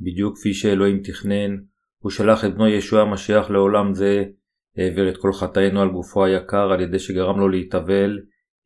בדיוק 0.00 0.38
כפי 0.38 0.54
שאלוהים 0.54 1.02
תכנן, 1.02 1.56
הוא 1.98 2.10
שלח 2.10 2.44
את 2.44 2.54
בנו 2.54 2.68
ישוע 2.68 3.02
המשיח 3.02 3.50
לעולם 3.50 3.94
זה, 3.94 4.24
העביר 4.76 5.08
את 5.08 5.16
כל 5.16 5.32
חטאינו 5.32 5.82
על 5.82 5.88
גופו 5.88 6.24
היקר 6.24 6.72
על 6.72 6.80
ידי 6.80 6.98
שגרם 6.98 7.40
לו 7.40 7.48
להתאבל, 7.48 8.18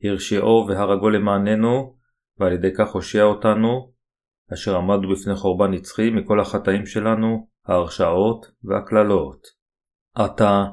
הרשיעו 0.03 0.67
והרגו 0.69 1.11
למעננו, 1.11 1.94
ועל 2.39 2.53
ידי 2.53 2.75
כך 2.79 2.91
הושיע 2.91 3.25
אותנו, 3.25 3.93
אשר 4.53 4.77
עמדנו 4.77 5.13
בפני 5.13 5.35
חורבן 5.35 5.71
נצחי 5.71 6.11
מכל 6.11 6.41
החטאים 6.41 6.87
שלנו, 6.87 7.49
ההרשעות 7.67 8.47
והקללות. 8.65 9.47
עתה, 10.15 10.65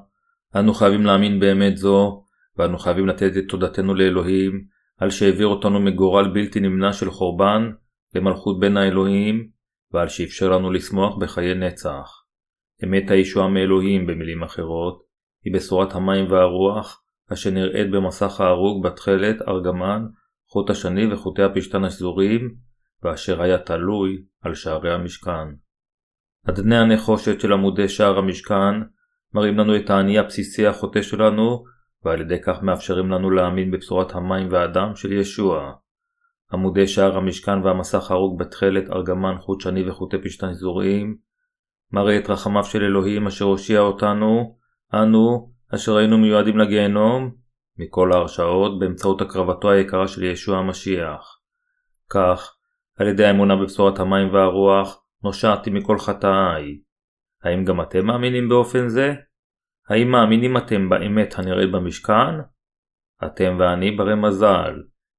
אנו 0.55 0.74
חייבים 0.74 1.05
להאמין 1.05 1.39
באמת 1.39 1.78
זו, 1.78 2.26
ואנו 2.57 2.78
חייבים 2.78 3.07
לתת 3.07 3.32
את 3.38 3.43
תודתנו 3.49 3.93
לאלוהים, 3.93 4.66
על 4.97 5.09
שהעביר 5.09 5.47
אותנו 5.47 5.80
מגורל 5.80 6.34
בלתי 6.34 6.59
נמנע 6.59 6.93
של 6.93 7.12
חורבן, 7.12 7.72
למלכות 8.16 8.59
בין 8.59 8.78
האלוהים, 8.78 9.49
ועל 9.91 10.07
שאפשר 10.07 10.49
לנו 10.49 10.72
לשמוח 10.72 11.18
בחיי 11.18 11.55
נצח. 11.55 12.24
אמת 12.84 13.12
הישועה 13.12 13.47
מאלוהים, 13.47 14.07
במילים 14.07 14.43
אחרות, 14.43 15.03
היא 15.43 15.53
בשורת 15.53 15.95
המים 15.95 16.32
והרוח, 16.32 17.03
אשר 17.34 17.49
נראית 17.49 17.91
במסך 17.91 18.41
ההרוג 18.41 18.84
בתכלת, 18.88 19.41
ארגמן, 19.47 20.05
חוט 20.54 20.70
השני 20.70 21.14
וחוטי 21.14 21.43
הפשתן 21.43 21.84
השזורים, 21.84 22.56
ואשר 23.04 23.41
היה 23.41 23.58
תלוי 23.58 24.24
על 24.41 24.56
שערי 24.56 24.93
המשכן. 24.93 25.47
אדני 26.49 26.78
הנחושת 26.78 27.39
של 27.39 27.54
עמודי 27.54 27.89
שער 27.89 28.18
המשכן 28.18 28.82
מראים 29.34 29.58
לנו 29.58 29.76
את 29.76 29.89
האני 29.89 30.20
הבסיסי 30.20 30.68
החוטא 30.68 31.02
שלנו, 31.02 31.64
ועל 32.06 32.22
ידי 32.22 32.41
כך 32.41 32.64
מאפשרים 32.64 33.12
לנו 33.12 33.32
להאמין 33.32 33.72
בבשורת 33.72 34.16
המים 34.16 34.47
והדם 34.52 34.95
של 34.95 35.12
ישוע. 35.12 35.74
עמודי 36.54 36.88
שער 36.88 37.18
המשכן 37.18 37.62
והמסך 37.64 38.12
ההרוג 38.12 38.39
בתכלת, 38.39 38.89
ארגמן, 38.89 39.36
חוט 39.39 39.62
שני 39.62 39.89
וחוטי 39.89 40.18
פשתן 40.24 40.54
שזוריים, 40.54 41.18
מראה 41.91 42.18
את 42.18 42.30
רחמיו 42.30 42.64
של 42.64 42.84
אלוהים 42.84 43.28
אשר 43.28 43.45
הושיע 43.45 43.80
אותנו, 43.80 44.58
אנו, 44.93 45.52
אשר 45.76 45.97
היינו 45.97 46.18
מיועדים 46.18 46.58
לגיהנום, 46.58 47.41
מכל 47.82 48.14
ההרשעות 48.14 48.80
באמצעות 48.80 49.22
הקרבתו 49.22 49.72
היקרה 49.72 50.08
של 50.08 50.24
ישוע 50.24 50.58
המשיח. 50.58 51.40
כך, 52.10 52.56
על 53.00 53.08
ידי 53.08 53.26
האמונה 53.26 53.56
בבשורת 53.56 54.00
המים 54.00 54.34
והרוח, 54.34 55.04
נושעתי 55.24 55.70
מכל 55.70 55.98
חטאיי. 55.98 56.80
האם 57.44 57.66
גם 57.66 57.82
אתם 57.82 58.06
מאמינים 58.06 58.50
באופן 58.50 58.88
זה? 58.88 59.14
האם 59.90 60.12
מאמינים 60.12 60.58
אתם 60.58 60.90
באמת 60.90 61.40
הנראית 61.40 61.72
במשכן? 61.72 62.36
אתם 63.26 63.58
ואני 63.60 63.92
ברי 63.92 64.16
מזל. 64.16 64.76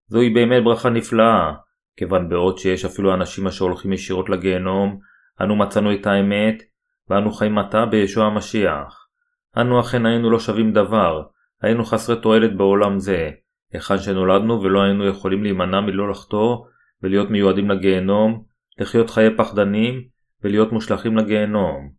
זוהי 0.06 0.30
באמת 0.30 0.64
ברכה 0.64 0.90
נפלאה, 0.90 1.52
כיוון 1.96 2.28
בעוד 2.28 2.58
שיש 2.58 2.84
אפילו 2.84 3.14
אנשים 3.14 3.46
אשר 3.46 3.64
הולכים 3.64 3.92
ישירות 3.92 4.28
לגיהנום, 4.28 4.98
אנו 5.40 5.56
מצאנו 5.56 5.94
את 5.94 6.06
האמת, 6.06 6.62
ואנו 7.08 7.32
חיים 7.32 7.58
עתה 7.58 7.86
בישוע 7.86 8.26
המשיח. 8.26 9.08
אנו 9.56 9.80
אכן 9.80 10.06
היינו 10.06 10.30
לא 10.30 10.38
שווים 10.38 10.72
דבר, 10.72 11.22
היינו 11.62 11.84
חסרי 11.84 12.20
תועלת 12.20 12.56
בעולם 12.56 12.98
זה, 12.98 13.30
היכן 13.72 13.98
שנולדנו 13.98 14.62
ולא 14.62 14.82
היינו 14.82 15.06
יכולים 15.06 15.42
להימנע 15.42 15.80
מלא 15.80 16.10
לחטוא 16.10 16.56
ולהיות 17.02 17.30
מיועדים 17.30 17.70
לגיהנום, 17.70 18.44
לחיות 18.78 19.10
חיי 19.10 19.36
פחדנים 19.36 20.02
ולהיות 20.42 20.72
מושלכים 20.72 21.16
לגיהנום. 21.16 21.90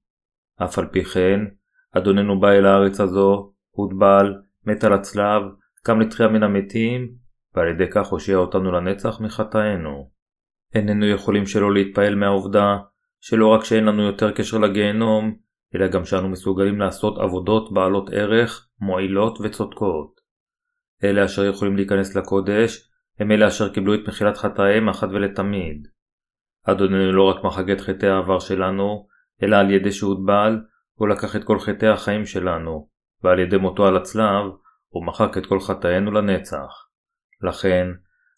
אף 0.63 0.79
על 0.79 0.85
פי 0.85 1.03
כן, 1.03 1.39
אדוננו 1.91 2.39
בא 2.39 2.49
אל 2.51 2.65
הארץ 2.65 2.99
הזו, 2.99 3.53
הוטבל, 3.71 4.33
מת 4.65 4.83
על 4.83 4.93
הצלב, 4.93 5.41
קם 5.83 5.99
לתחייה 5.99 6.29
מן 6.29 6.43
המתים, 6.43 7.09
ועל 7.55 7.67
ידי 7.67 7.85
כך 7.91 8.07
הושיע 8.07 8.37
אותנו 8.37 8.71
לנצח 8.71 9.21
מחטאינו. 9.21 10.09
איננו 10.75 11.05
יכולים 11.05 11.45
שלא 11.45 11.73
להתפעל 11.73 12.15
מהעובדה 12.15 12.77
שלא 13.21 13.47
רק 13.47 13.63
שאין 13.63 13.85
לנו 13.85 14.03
יותר 14.03 14.31
קשר 14.31 14.57
לגיהנום, 14.57 15.35
אלא 15.75 15.87
גם 15.87 16.05
שאנו 16.05 16.29
מסוגלים 16.29 16.79
לעשות 16.79 17.17
עבודות 17.17 17.73
בעלות 17.73 18.09
ערך, 18.13 18.67
מועילות 18.79 19.37
וצודקות. 19.41 20.21
אלה 21.03 21.25
אשר 21.25 21.45
יכולים 21.45 21.75
להיכנס 21.75 22.15
לקודש, 22.15 22.89
הם 23.19 23.31
אלה 23.31 23.47
אשר 23.47 23.73
קיבלו 23.73 23.93
את 23.93 23.99
מחילת 24.07 24.37
חטאיהם 24.37 24.89
אחת 24.89 25.07
ולתמיד. 25.11 25.87
אדוננו 26.65 27.11
לא 27.11 27.23
רק 27.23 27.43
מחק 27.43 27.65
את 27.71 27.81
חטאי 27.81 28.09
העבר 28.09 28.39
שלנו, 28.39 29.07
אלא 29.43 29.55
על 29.55 29.71
ידי 29.71 29.91
שהוטבל, 29.91 30.59
הוא 30.93 31.07
לקח 31.07 31.35
את 31.35 31.43
כל 31.43 31.59
חטאי 31.59 31.89
החיים 31.89 32.25
שלנו, 32.25 32.89
ועל 33.23 33.39
ידי 33.39 33.57
מותו 33.57 33.87
על 33.87 33.97
הצלב, 33.97 34.43
הוא 34.89 35.05
מחק 35.05 35.37
את 35.37 35.45
כל 35.45 35.59
חטאינו 35.59 36.11
לנצח. 36.11 36.87
לכן, 37.41 37.87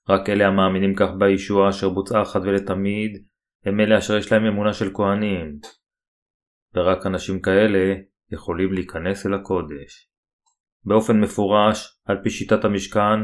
רק 0.09 0.29
אלה 0.29 0.47
המאמינים 0.47 0.95
כך 0.95 1.09
בישוע 1.17 1.69
אשר 1.69 1.89
בוצעה 1.89 2.21
אחת 2.21 2.41
ולתמיד, 2.41 3.23
הם 3.65 3.79
אלה 3.79 3.97
אשר 3.97 4.17
יש 4.17 4.31
להם 4.31 4.45
אמונה 4.45 4.73
של 4.73 4.89
כהנים. 4.93 5.59
ורק 6.75 7.05
אנשים 7.05 7.41
כאלה 7.41 7.95
יכולים 8.31 8.73
להיכנס 8.73 9.25
אל 9.25 9.33
הקודש. 9.33 10.09
באופן 10.85 11.19
מפורש, 11.19 11.99
על 12.05 12.17
פי 12.23 12.29
שיטת 12.29 12.65
המשכן, 12.65 13.19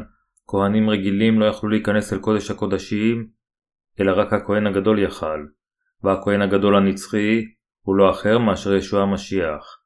כהנים 0.47 0.89
רגילים 0.89 1.39
לא 1.39 1.45
יכלו 1.45 1.69
להיכנס 1.69 2.13
אל 2.13 2.19
קודש 2.19 2.51
הקודשים, 2.51 3.27
אלא 3.99 4.11
רק 4.15 4.33
הכהן 4.33 4.67
הגדול 4.67 5.03
יכל, 5.03 5.45
והכהן 6.03 6.41
הגדול 6.41 6.75
הנצחי 6.75 7.45
הוא 7.81 7.95
לא 7.95 8.11
אחר 8.11 8.37
מאשר 8.37 8.73
ישוע 8.73 9.01
המשיח. 9.01 9.81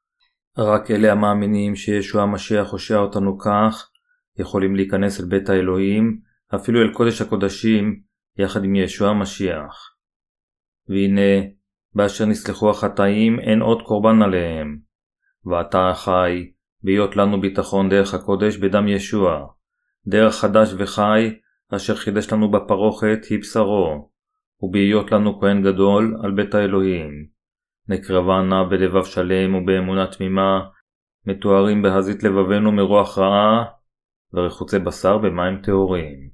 רק 0.58 0.90
אלה 0.90 1.12
המאמינים 1.12 1.76
שישוע 1.76 2.22
המשיח 2.22 2.70
הושע 2.70 2.96
אותנו 2.96 3.38
כך, 3.38 3.90
יכולים 4.38 4.76
להיכנס 4.76 5.20
אל 5.20 5.26
בית 5.26 5.48
האלוהים, 5.48 6.20
אפילו 6.54 6.82
אל 6.82 6.92
קודש 6.92 7.20
הקודשים, 7.20 8.00
יחד 8.38 8.64
עם 8.64 8.74
ישוע 8.74 9.10
המשיח. 9.10 9.96
והנה, 10.88 11.55
באשר 11.96 12.26
נסלחו 12.26 12.70
החטאים 12.70 13.40
אין 13.40 13.60
עוד 13.60 13.82
קורבן 13.82 14.22
עליהם. 14.22 14.78
ואתה 15.46 15.88
החי, 15.88 16.50
בהיות 16.82 17.16
לנו 17.16 17.40
ביטחון 17.40 17.88
דרך 17.88 18.14
הקודש 18.14 18.56
בדם 18.56 18.88
ישוע, 18.88 19.46
דרך 20.06 20.34
חדש 20.34 20.74
וחי, 20.78 21.38
אשר 21.74 21.94
חידש 21.94 22.32
לנו 22.32 22.50
בפרוכת 22.50 23.18
היא 23.30 23.38
בשרו, 23.38 24.10
ובהיות 24.62 25.12
לנו 25.12 25.40
כהן 25.40 25.62
גדול 25.62 26.16
על 26.22 26.30
בית 26.30 26.54
האלוהים. 26.54 27.26
נקרבה 27.88 28.42
נא 28.42 28.62
בלבב 28.70 29.04
שלם 29.04 29.54
ובאמונה 29.54 30.06
תמימה, 30.06 30.60
מתוארים 31.26 31.82
בהזית 31.82 32.22
לבבנו 32.22 32.72
מרוח 32.72 33.18
רעה, 33.18 33.64
ורחוצי 34.32 34.78
בשר 34.78 35.18
במים 35.18 35.62
טהורים. 35.62 36.30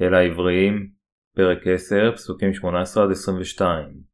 אל 0.00 0.14
העבריים, 0.14 0.88
פרק 1.36 1.58
10, 1.66 2.12
פסוקים 2.14 2.50
18-22 2.50 4.07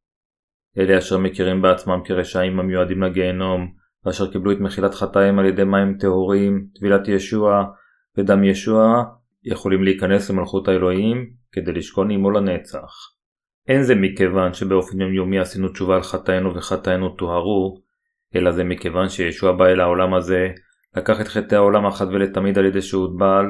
אלה 0.77 0.97
אשר 0.97 1.17
מכירים 1.17 1.61
בעצמם 1.61 1.99
כרשעים 2.05 2.59
המיועדים 2.59 3.03
לגיהנום, 3.03 3.71
ואשר 4.05 4.31
קיבלו 4.31 4.51
את 4.51 4.59
מחילת 4.59 4.93
חטאים 4.93 5.39
על 5.39 5.45
ידי 5.45 5.63
מים 5.63 5.97
טהורים, 5.97 6.67
טבילת 6.75 7.07
ישוע 7.07 7.63
ודם 8.17 8.43
ישוע, 8.43 9.03
יכולים 9.43 9.83
להיכנס 9.83 10.29
למלכות 10.29 10.67
האלוהים 10.67 11.29
כדי 11.51 11.71
לשכון 11.71 12.11
עמו 12.11 12.31
לנצח. 12.31 13.15
אין 13.67 13.83
זה 13.83 13.95
מכיוון 13.95 14.53
שבאופן 14.53 15.01
יומיומי 15.01 15.39
עשינו 15.39 15.69
תשובה 15.69 15.95
על 15.95 16.01
חטאינו 16.01 16.55
וחטאינו 16.55 17.09
טוהרו, 17.09 17.81
אלא 18.35 18.51
זה 18.51 18.63
מכיוון 18.63 19.09
שישוע 19.09 19.51
בא 19.51 19.65
אל 19.65 19.79
העולם 19.79 20.13
הזה, 20.13 20.49
לקח 20.97 21.21
את 21.21 21.27
חטאי 21.27 21.57
העולם 21.57 21.85
אחת 21.85 22.07
ולתמיד 22.07 22.57
על 22.57 22.65
ידי 22.65 22.81
שהוטבל, 22.81 23.45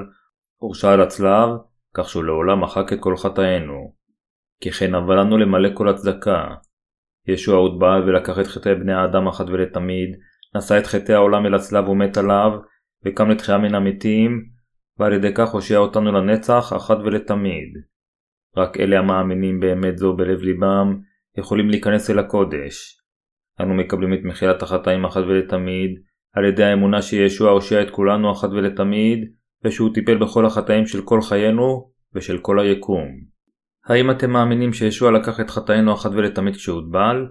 הורשע 0.57 0.91
על 0.91 1.01
הצלב, 1.01 1.49
כך 1.93 2.09
שהוא 2.09 2.23
לעולם 2.23 2.63
מחק 2.63 2.93
את 2.93 2.99
כל 2.99 3.17
חטאינו. 3.17 3.93
כי 4.61 4.71
כן 4.71 4.95
אבל 4.95 5.19
לנו 5.19 5.37
למלא 5.37 5.69
כל 5.73 5.89
הצדקה. 5.89 6.47
ישוע 7.27 7.57
הוטבל 7.57 8.03
ולקח 8.05 8.39
את 8.39 8.47
חטאי 8.47 8.75
בני 8.75 8.93
האדם 8.93 9.27
אחת 9.27 9.45
ולתמיד, 9.49 10.09
נשא 10.55 10.79
את 10.79 10.87
חטאי 10.87 11.15
העולם 11.15 11.45
אל 11.45 11.55
הצלב 11.55 11.89
ומת 11.89 12.17
עליו, 12.17 12.51
וקם 13.05 13.29
לתחייה 13.29 13.57
מן 13.57 13.75
המתים, 13.75 14.45
ועל 14.99 15.13
ידי 15.13 15.33
כך 15.35 15.49
הושיע 15.49 15.77
אותנו 15.77 16.11
לנצח 16.11 16.73
אחת 16.75 16.97
ולתמיד. 16.97 17.73
רק 18.57 18.79
אלה 18.79 18.99
המאמינים 18.99 19.59
באמת 19.59 19.97
זו 19.97 20.13
בלב 20.13 20.41
ליבם, 20.41 20.99
יכולים 21.37 21.69
להיכנס 21.69 22.09
אל 22.09 22.19
הקודש. 22.19 23.01
אנו 23.61 23.73
מקבלים 23.73 24.13
את 24.13 24.19
מחילת 24.23 24.63
החטאים 24.63 25.05
אחת 25.05 25.23
ולתמיד, 25.23 25.99
על 26.33 26.45
ידי 26.45 26.63
האמונה 26.63 27.01
שישוע 27.01 27.51
הושיע 27.51 27.81
את 27.81 27.89
כולנו 27.89 28.31
אחת 28.31 28.49
ולתמיד, 28.49 29.19
ושהוא 29.63 29.93
טיפל 29.93 30.17
בכל 30.17 30.45
החטאים 30.45 30.85
של 30.85 31.01
כל 31.01 31.21
חיינו 31.21 31.91
ושל 32.13 32.37
כל 32.37 32.59
היקום. 32.59 33.34
האם 33.87 34.11
אתם 34.11 34.31
מאמינים 34.31 34.73
שישוע 34.73 35.11
לקח 35.11 35.39
את 35.39 35.49
חטאינו 35.49 35.93
אחת 35.93 36.11
ולתמיד 36.13 36.55
כשהוטבל? 36.55 37.27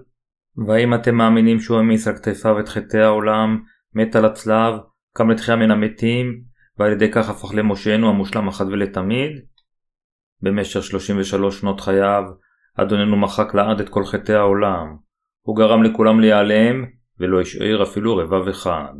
והאם 0.67 0.93
אתם 0.93 1.15
מאמינים 1.15 1.59
שהוא 1.59 1.77
העמיס 1.77 2.07
על 2.07 2.15
כתפיו 2.15 2.59
את 2.59 2.69
חטאי 2.69 3.01
העולם, 3.01 3.63
מת 3.93 4.15
על 4.15 4.25
הצלב, 4.25 4.73
קם 5.13 5.29
לתחייה 5.29 5.57
מן 5.57 5.71
המתים, 5.71 6.41
ועל 6.79 6.91
ידי 6.91 7.11
כך 7.11 7.29
הפך 7.29 7.53
למושענו 7.53 8.09
המושלם 8.09 8.47
אחת 8.47 8.65
ולתמיד? 8.65 9.31
במשך 10.41 10.83
33 10.83 11.59
שנות 11.59 11.81
חייו, 11.81 12.23
אדוננו 12.75 13.17
מחק 13.17 13.53
לעד 13.53 13.79
את 13.79 13.89
כל 13.89 14.05
חטאי 14.05 14.35
העולם. 14.35 14.97
הוא 15.41 15.57
גרם 15.57 15.83
לכולם 15.83 16.19
להיעלם, 16.19 16.85
ולא 17.19 17.41
השאיר 17.41 17.83
אפילו 17.83 18.17
רבב 18.17 18.47
אחד. 18.47 18.93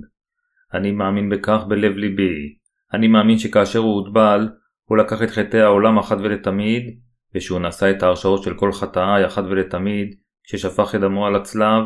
אני 0.74 0.92
מאמין 0.92 1.30
בכך 1.30 1.62
בלב 1.68 1.98
ליבי. 1.98 2.56
אני 2.94 3.08
מאמין 3.08 3.38
שכאשר 3.38 3.80
הוא 3.80 3.94
הוטבל, 3.94 4.50
הוא 4.86 4.98
לקח 4.98 5.24
את 5.24 5.30
חטאי 5.30 5.62
העולם 5.62 5.98
אחת 5.98 6.18
ולתמיד, 6.18 7.05
ושהוא 7.36 7.60
נשא 7.60 7.92
את 7.92 8.04
ההרשאות 8.04 8.44
של 8.44 8.54
כל 8.54 8.72
חטאי 8.72 9.26
אחת 9.26 9.44
ולתמיד, 9.44 10.16
כששפך 10.44 10.96
את 10.96 11.02
דמו 11.02 11.28
על 11.28 11.36
הצלב, 11.36 11.84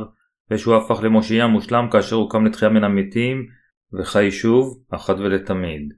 ושהוא 0.52 0.76
הפך 0.76 1.04
למושיע 1.04 1.48
מושלם 1.48 1.88
כאשר 1.92 2.16
הוא 2.16 2.30
קם 2.30 2.46
לתחייה 2.46 2.72
מן 2.72 2.84
המתים, 2.84 3.46
וחי 3.94 4.32
שוב 4.32 4.84
אחת 4.92 5.16
ולתמיד. 5.20 5.94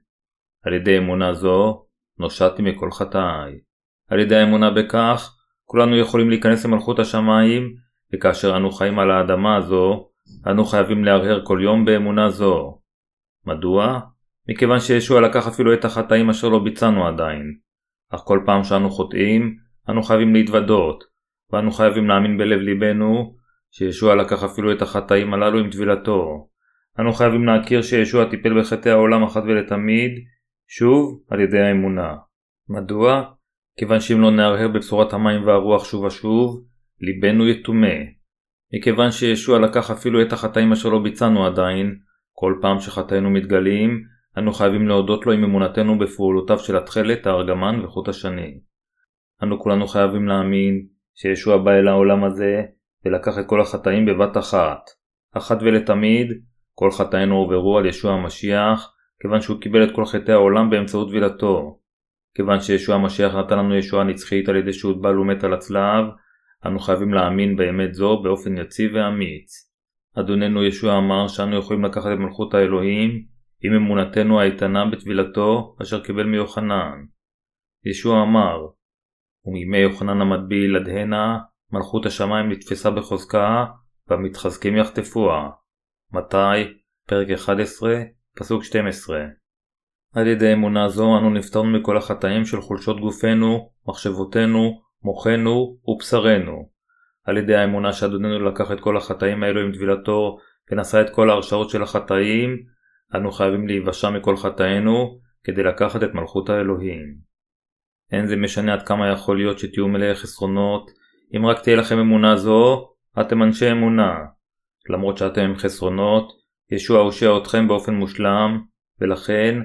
על 0.64 0.72
ידי 0.72 0.98
אמונה 0.98 1.32
זו, 1.32 1.84
נושעתי 2.18 2.62
מכל 2.62 2.90
חטאי. 2.90 3.52
על 4.08 4.18
ידי 4.18 4.36
האמונה 4.36 4.70
בכך, 4.70 5.36
כולנו 5.64 5.96
יכולים 5.96 6.30
להיכנס 6.30 6.64
למלכות 6.64 6.98
השמיים, 6.98 7.74
וכאשר 8.14 8.56
אנו 8.56 8.70
חיים 8.70 8.98
על 8.98 9.10
האדמה 9.10 9.56
הזו, 9.56 10.08
אנו 10.46 10.64
חייבים 10.64 11.04
להרהר 11.04 11.44
כל 11.44 11.60
יום 11.62 11.84
באמונה 11.84 12.30
זו. 12.30 12.78
מדוע? 13.46 14.00
מכיוון 14.48 14.80
שישוע 14.80 15.20
לקח 15.20 15.46
אפילו 15.46 15.74
את 15.74 15.84
החטאים 15.84 16.30
אשר 16.30 16.48
לא 16.48 16.58
ביצענו 16.58 17.06
עדיין. 17.06 17.58
אך 18.14 18.20
כל 18.24 18.42
פעם 18.46 18.64
שאנו 18.64 18.90
חוטאים, 18.90 19.56
אנו 19.88 20.02
חייבים 20.02 20.34
להתוודות, 20.34 21.04
ואנו 21.52 21.70
חייבים 21.70 22.08
להאמין 22.08 22.38
בלב 22.38 22.60
ליבנו, 22.60 23.34
שישוע 23.70 24.14
לקח 24.14 24.44
אפילו 24.44 24.72
את 24.72 24.82
החטאים 24.82 25.34
הללו 25.34 25.58
עם 25.58 25.70
טבילתו. 25.70 26.48
אנו 27.00 27.12
חייבים 27.12 27.44
להכיר 27.44 27.82
שישוע 27.82 28.24
טיפל 28.30 28.60
בחטאי 28.60 28.92
העולם 28.92 29.22
אחת 29.22 29.42
ולתמיד, 29.42 30.12
שוב 30.68 31.22
על 31.30 31.40
ידי 31.40 31.60
האמונה. 31.60 32.14
מדוע? 32.68 33.22
כיוון 33.78 34.00
שאם 34.00 34.20
לא 34.20 34.30
נהרהר 34.30 34.68
בבשורת 34.68 35.12
המים 35.12 35.46
והרוח 35.46 35.84
שוב 35.84 36.04
ושוב, 36.04 36.64
ליבנו 37.00 37.48
יטומא. 37.48 37.94
מכיוון 38.74 39.10
שישוע 39.10 39.58
לקח 39.58 39.90
אפילו 39.90 40.22
את 40.22 40.32
החטאים 40.32 40.72
אשר 40.72 40.88
לא 40.88 40.98
ביצענו 40.98 41.46
עדיין, 41.46 41.98
כל 42.32 42.54
פעם 42.60 42.80
שחטאינו 42.80 43.30
מתגלים, 43.30 44.02
אנו 44.38 44.52
חייבים 44.52 44.88
להודות 44.88 45.26
לו 45.26 45.32
עם 45.32 45.44
אמונתנו 45.44 45.98
בפעולותיו 45.98 46.58
של 46.58 46.76
התכלת, 46.76 47.26
הארגמן 47.26 47.84
וחוט 47.84 48.08
השני. 48.08 48.60
אנו 49.42 49.60
כולנו 49.60 49.86
חייבים 49.86 50.28
להאמין 50.28 50.86
שישוע 51.14 51.56
בא 51.56 51.70
אל 51.70 51.88
העולם 51.88 52.24
הזה 52.24 52.62
ולקח 53.04 53.38
את 53.38 53.44
כל 53.46 53.60
החטאים 53.60 54.06
בבת 54.06 54.36
אחת. 54.36 54.80
אחת 55.36 55.58
ולתמיד, 55.62 56.28
כל 56.74 56.90
חטאינו 56.90 57.36
עוברו 57.36 57.78
על 57.78 57.86
ישוע 57.86 58.12
המשיח, 58.12 58.92
כיוון 59.20 59.40
שהוא 59.40 59.60
קיבל 59.60 59.84
את 59.84 59.94
כל 59.94 60.04
חטאי 60.04 60.34
העולם 60.34 60.70
באמצעות 60.70 61.08
טבילתו. 61.08 61.78
כיוון 62.34 62.60
שישוע 62.60 62.94
המשיח 62.94 63.34
נתן 63.34 63.58
לנו 63.58 63.76
ישועה 63.76 64.04
נצחית 64.04 64.48
על 64.48 64.56
ידי 64.56 64.72
שהוטבל 64.72 65.18
ומת 65.18 65.44
על 65.44 65.54
הצלב, 65.54 66.04
אנו 66.66 66.78
חייבים 66.78 67.14
להאמין 67.14 67.56
באמת 67.56 67.94
זו 67.94 68.22
באופן 68.22 68.58
יציב 68.58 68.90
ואמיץ. 68.94 69.72
אדוננו 70.18 70.64
ישוע 70.64 70.98
אמר 70.98 71.28
שאנו 71.28 71.56
יכולים 71.56 71.84
לקחת 71.84 72.10
את 72.12 72.18
מלכות 72.18 72.54
האלוהים 72.54 73.31
עם 73.64 73.74
אמונתנו 73.74 74.40
האיתנה 74.40 74.84
בטבילתו 74.92 75.76
אשר 75.82 76.04
קיבל 76.04 76.24
מיוחנן. 76.24 77.04
ישוע 77.84 78.22
אמר 78.22 78.66
ומימי 79.44 79.78
יוחנן 79.78 80.20
המטביל 80.20 80.76
עד 80.76 80.88
הנה 80.88 81.38
מלכות 81.72 82.06
השמיים 82.06 82.52
נתפסה 82.52 82.90
בחוזקה 82.90 83.64
והמתחזקים 84.08 84.76
יחטפוה. 84.76 85.50
מתי? 86.12 86.74
פרק 87.08 87.30
11, 87.30 87.94
פסוק 88.36 88.64
12 88.64 89.26
על 90.14 90.26
ידי 90.26 90.52
אמונה 90.52 90.88
זו 90.88 91.18
אנו 91.18 91.30
נפטרנו 91.30 91.78
מכל 91.78 91.96
החטאים 91.96 92.44
של 92.44 92.60
חולשות 92.60 93.00
גופנו, 93.00 93.70
מחשבותינו, 93.88 94.80
מוחנו 95.02 95.78
ובשרנו. 95.86 96.68
על 97.24 97.36
ידי 97.36 97.54
האמונה 97.54 97.92
שאדוננו 97.92 98.38
לקח 98.44 98.72
את 98.72 98.80
כל 98.80 98.96
החטאים 98.96 99.42
האלו 99.42 99.60
עם 99.60 99.72
טבילתו 99.72 100.38
ונשא 100.70 101.00
את 101.00 101.10
כל 101.10 101.30
ההרשאות 101.30 101.70
של 101.70 101.82
החטאים, 101.82 102.56
אנו 103.14 103.32
חייבים 103.32 103.66
להיוושע 103.66 104.10
מכל 104.10 104.36
חטאינו 104.36 105.18
כדי 105.44 105.62
לקחת 105.62 106.02
את 106.02 106.14
מלכות 106.14 106.48
האלוהים. 106.48 107.16
אין 108.12 108.26
זה 108.26 108.36
משנה 108.36 108.72
עד 108.72 108.82
כמה 108.82 109.12
יכול 109.12 109.36
להיות 109.36 109.58
שתהיו 109.58 109.88
מלאי 109.88 110.14
חסרונות, 110.14 110.90
אם 111.36 111.46
רק 111.46 111.60
תהיה 111.62 111.76
לכם 111.76 111.98
אמונה 111.98 112.36
זו, 112.36 112.88
אתם 113.20 113.42
אנשי 113.42 113.70
אמונה. 113.70 114.14
למרות 114.90 115.18
שאתם 115.18 115.40
עם 115.40 115.56
חסרונות, 115.56 116.32
ישוע 116.70 117.00
הושע 117.00 117.38
אתכם 117.42 117.68
באופן 117.68 117.94
מושלם, 117.94 118.64
ולכן 119.00 119.60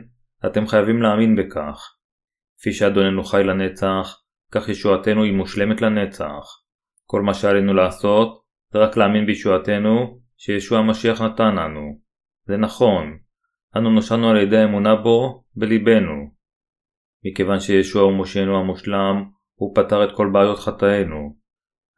אתם 0.46 0.68
חייבים 0.68 1.02
להאמין 1.02 1.36
בכך. 1.36 1.94
כפי 2.60 2.74
שאדוננו 2.74 3.24
חי 3.24 3.44
לנצח, 3.44 4.22
כך 4.52 4.70
ישועתנו 4.70 5.24
היא 5.24 5.34
מושלמת 5.34 5.82
לנצח. 5.82 6.44
כל 7.06 7.22
מה 7.22 7.34
שעלינו 7.34 7.74
לעשות 7.74 8.44
זה 8.74 8.80
רק 8.80 8.98
להאמין 8.98 9.26
בישועתנו 9.26 10.20
שישוע 10.38 10.80
המשיח 10.80 11.22
נתן 11.22 11.56
לנו. 11.56 12.00
זה 12.48 12.58
נכון, 12.58 13.18
אנו 13.76 13.90
נושענו 13.90 14.30
על 14.30 14.38
ידי 14.38 14.58
האמונה 14.58 14.96
בו 14.96 15.44
בליבנו. 15.56 16.30
מכיוון 17.26 17.60
שישוע 17.60 18.02
הוא 18.02 18.14
מושיענו 18.14 18.60
המושלם, 18.60 19.24
הוא 19.56 19.76
פתר 19.76 20.04
את 20.04 20.16
כל 20.16 20.30
בעיות 20.34 20.60
חטאינו. 20.60 21.36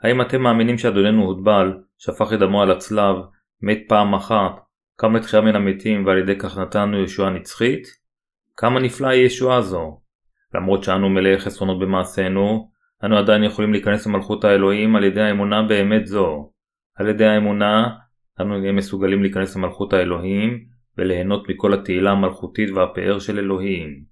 האם 0.03 0.21
אתם 0.21 0.41
מאמינים 0.41 0.77
שאדוננו 0.77 1.23
הוטבל, 1.23 1.73
שפך 1.97 2.33
את 2.33 2.39
דמו 2.39 2.61
על 2.61 2.71
הצלב, 2.71 3.15
מת 3.61 3.79
פעם 3.87 4.13
אחת, 4.13 4.51
קם 4.95 5.15
לתחייה 5.15 5.41
מן 5.41 5.55
המתים 5.55 6.05
ועל 6.05 6.17
ידי 6.17 6.35
כך 6.39 6.57
נתן 6.57 6.81
לנו 6.81 7.03
ישועה 7.03 7.29
נצחית? 7.29 7.87
כמה 8.57 8.79
נפלאה 8.79 9.09
היא 9.09 9.25
ישועה 9.25 9.61
זו. 9.61 10.01
למרות 10.55 10.83
שאנו 10.83 11.09
מלאי 11.09 11.39
חסרונות 11.39 11.79
במעשינו, 11.79 12.69
אנו 13.03 13.17
עדיין 13.17 13.43
יכולים 13.43 13.71
להיכנס 13.71 14.07
למלכות 14.07 14.43
האלוהים 14.43 14.95
על 14.95 15.03
ידי 15.03 15.21
האמונה 15.21 15.63
באמת 15.63 16.07
זו. 16.07 16.51
על 16.95 17.07
ידי 17.07 17.25
האמונה, 17.25 17.89
אנו 18.41 18.59
נהיה 18.59 18.71
מסוגלים 18.71 19.21
להיכנס 19.21 19.55
למלכות 19.55 19.93
האלוהים 19.93 20.68
וליהנות 20.99 21.49
מכל 21.49 21.73
התהילה 21.73 22.11
המלכותית 22.11 22.69
והפאר 22.69 23.19
של 23.19 23.39
אלוהים. 23.39 24.03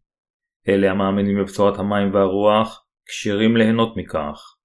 אלה 0.69 0.91
המאמינים 0.91 1.37
בבשורת 1.37 1.79
המים 1.79 2.13
והרוח, 2.13 2.85
כשירים 3.05 3.57
ליהנות 3.57 3.97
מכך. 3.97 4.55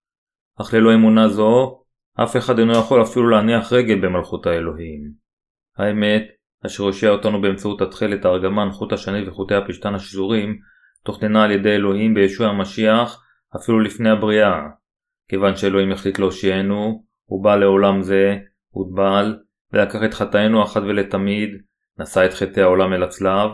אך 0.60 0.74
ללא 0.74 0.94
אמונה 0.94 1.28
זו, 1.28 1.82
אף 2.22 2.36
אחד 2.36 2.58
אינו 2.58 2.72
יכול 2.72 3.02
אפילו 3.02 3.28
להניח 3.28 3.72
רגל 3.72 4.00
במלכות 4.00 4.46
האלוהים. 4.46 5.12
האמת, 5.78 6.22
אשר 6.66 6.84
הושיע 6.84 7.10
אותנו 7.10 7.40
באמצעות 7.40 7.80
התכלת, 7.80 8.24
הארגמן, 8.24 8.70
חוט 8.70 8.92
השני 8.92 9.28
וחוטי 9.28 9.54
הפשתן 9.54 9.94
השזורים, 9.94 10.58
תוכננה 11.04 11.44
על 11.44 11.50
ידי 11.50 11.70
אלוהים 11.70 12.14
בישוע 12.14 12.46
המשיח 12.46 13.24
אפילו 13.56 13.80
לפני 13.80 14.10
הבריאה. 14.10 14.60
כיוון 15.28 15.56
שאלוהים 15.56 15.92
החליט 15.92 16.18
להושיענו, 16.18 17.04
הוא 17.24 17.44
בא 17.44 17.56
לעולם 17.56 18.02
זה, 18.02 18.36
הוטבל, 18.70 19.36
ולקח 19.72 19.98
את 20.04 20.14
חטאינו 20.14 20.64
אחת 20.64 20.82
ולתמיד, 20.82 21.50
נשא 21.98 22.26
את 22.26 22.34
חטאי 22.34 22.62
העולם 22.62 22.92
אל 22.92 23.02
הצלב, 23.02 23.50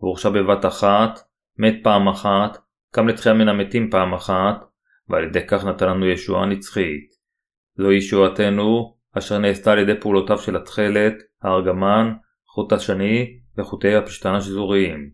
והורשע 0.00 0.28
בבת 0.28 0.66
אחת, 0.66 1.20
מת 1.58 1.74
פעם 1.82 2.08
אחת, 2.08 2.58
קם 2.92 3.08
לתחייה 3.08 3.34
מן 3.34 3.48
המתים 3.48 3.90
פעם 3.90 4.14
אחת, 4.14 4.64
ועל 5.08 5.24
ידי 5.24 5.46
כך 5.46 5.64
נתן 5.64 5.88
לנו 5.88 6.06
ישועה 6.06 6.46
נצחית. 6.46 7.10
זו 7.78 7.92
ישועתנו, 7.92 8.96
אשר 9.18 9.38
נעשתה 9.38 9.72
על 9.72 9.78
ידי 9.78 10.00
פעולותיו 10.00 10.38
של 10.38 10.56
התכלת, 10.56 11.14
הארגמן, 11.42 12.12
חוט 12.46 12.72
השני 12.72 13.38
וחוטי 13.58 13.94
הפשתן 13.94 14.34
השזוריים. 14.34 15.10